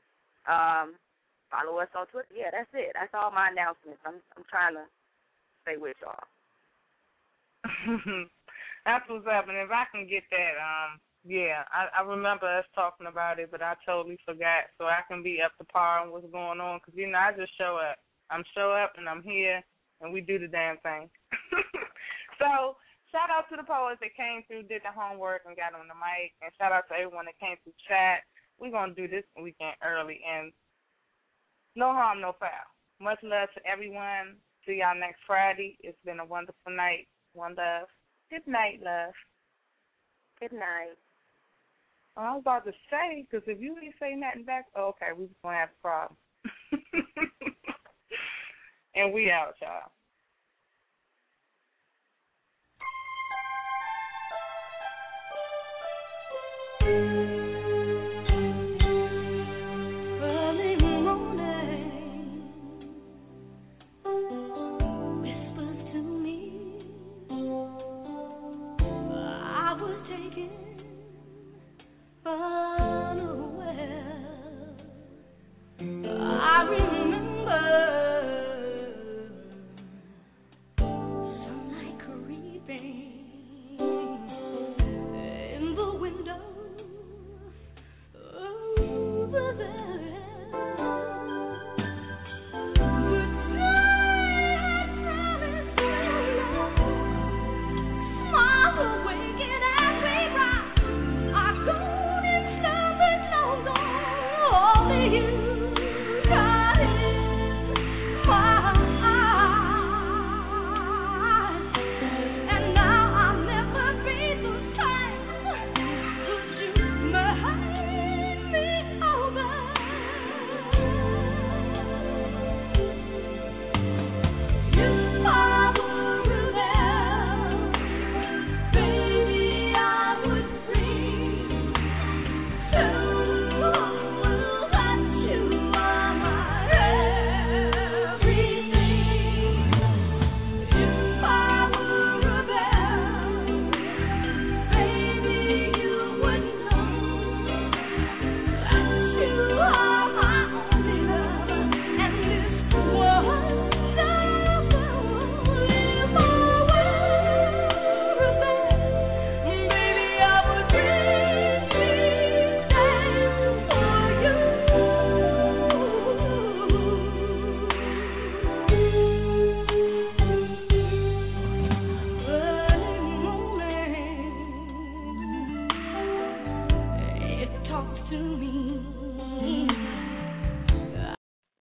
Um, 0.49 0.99
follow 1.49 1.79
us 1.79 1.93
on 1.95 2.11
Twitter. 2.11 2.33
Yeah, 2.35 2.51
that's 2.51 2.71
it. 2.75 2.93
That's 2.99 3.13
all 3.15 3.31
my 3.31 3.53
announcements. 3.53 4.03
I'm 4.03 4.19
I'm 4.35 4.45
trying 4.49 4.75
to 4.75 4.85
stay 5.63 5.77
with 5.77 5.97
y'all. 6.03 6.27
That's 8.87 9.03
what's 9.11 9.27
up. 9.27 9.51
And 9.51 9.59
if 9.59 9.71
I 9.75 9.85
can 9.91 10.07
get 10.07 10.23
that, 10.31 10.55
um, 10.63 11.03
yeah, 11.27 11.67
I, 11.75 11.91
I 11.91 12.07
remember 12.07 12.47
us 12.47 12.65
talking 12.75 13.11
about 13.11 13.43
it, 13.43 13.51
but 13.51 13.63
I 13.63 13.75
totally 13.85 14.19
forgot. 14.25 14.71
So 14.79 14.87
I 14.87 15.03
can 15.09 15.23
be 15.23 15.43
up 15.43 15.51
to 15.59 15.65
par 15.65 16.01
on 16.01 16.13
what's 16.13 16.31
going 16.31 16.61
on. 16.63 16.79
Because, 16.79 16.95
you 16.95 17.11
know, 17.11 17.19
I 17.19 17.35
just 17.37 17.51
show 17.59 17.83
up. 17.83 17.99
I'm 18.31 18.45
show 18.55 18.73
up 18.73 18.93
and 18.97 19.09
I'm 19.09 19.23
here, 19.23 19.63
and 20.01 20.13
we 20.13 20.21
do 20.21 20.39
the 20.39 20.49
damn 20.49 20.79
thing. 20.79 21.09
so 22.39 22.77
shout 23.13 23.31
out 23.31 23.49
to 23.51 23.57
the 23.57 23.67
poets 23.67 24.01
that 24.01 24.17
came 24.17 24.43
through, 24.47 24.69
did 24.69 24.83
the 24.83 24.93
homework, 24.95 25.43
and 25.47 25.57
got 25.57 25.75
on 25.75 25.89
the 25.89 25.95
mic, 25.95 26.35
and 26.43 26.53
shout 26.59 26.73
out 26.73 26.89
to 26.89 26.95
everyone 26.95 27.27
that 27.27 27.39
came 27.39 27.57
through 27.63 27.77
chat. 27.87 28.27
We're 28.59 28.75
gonna 28.75 28.95
do 28.95 29.09
this 29.09 29.25
weekend 29.37 29.77
early, 29.85 30.21
and 30.25 30.53
no 31.75 31.93
harm, 31.93 32.21
no 32.21 32.35
foul. 32.39 32.67
Much 33.01 33.19
love 33.23 33.49
to 33.55 33.61
everyone. 33.69 34.37
See 34.65 34.81
y'all 34.81 34.99
next 34.99 35.21
Friday. 35.27 35.77
It's 35.81 35.99
been 36.05 36.21
a 36.21 36.25
wonderful 36.25 36.73
night. 36.73 37.07
One 37.35 37.55
love. 37.55 37.89
Good 38.31 38.47
night, 38.47 38.81
love. 38.83 39.13
Good 40.41 40.53
night. 40.53 40.97
Oh, 42.17 42.23
I 42.23 42.33
was 42.33 42.41
about 42.41 42.65
to 42.65 42.73
say, 42.91 43.27
because 43.29 43.47
if 43.47 43.61
you 43.61 43.77
ain't 43.83 43.95
say 44.01 44.15
nothing 44.15 44.45
back, 44.45 44.67
oh, 44.75 44.95
okay, 44.97 45.13
we 45.17 45.27
just 45.27 45.43
gonna 45.43 45.57
have 45.57 45.69
a 45.69 45.83
problem. 45.83 46.17
and 48.97 49.13
we 49.13 49.31
out, 49.31 49.55
y'all. 49.61 49.93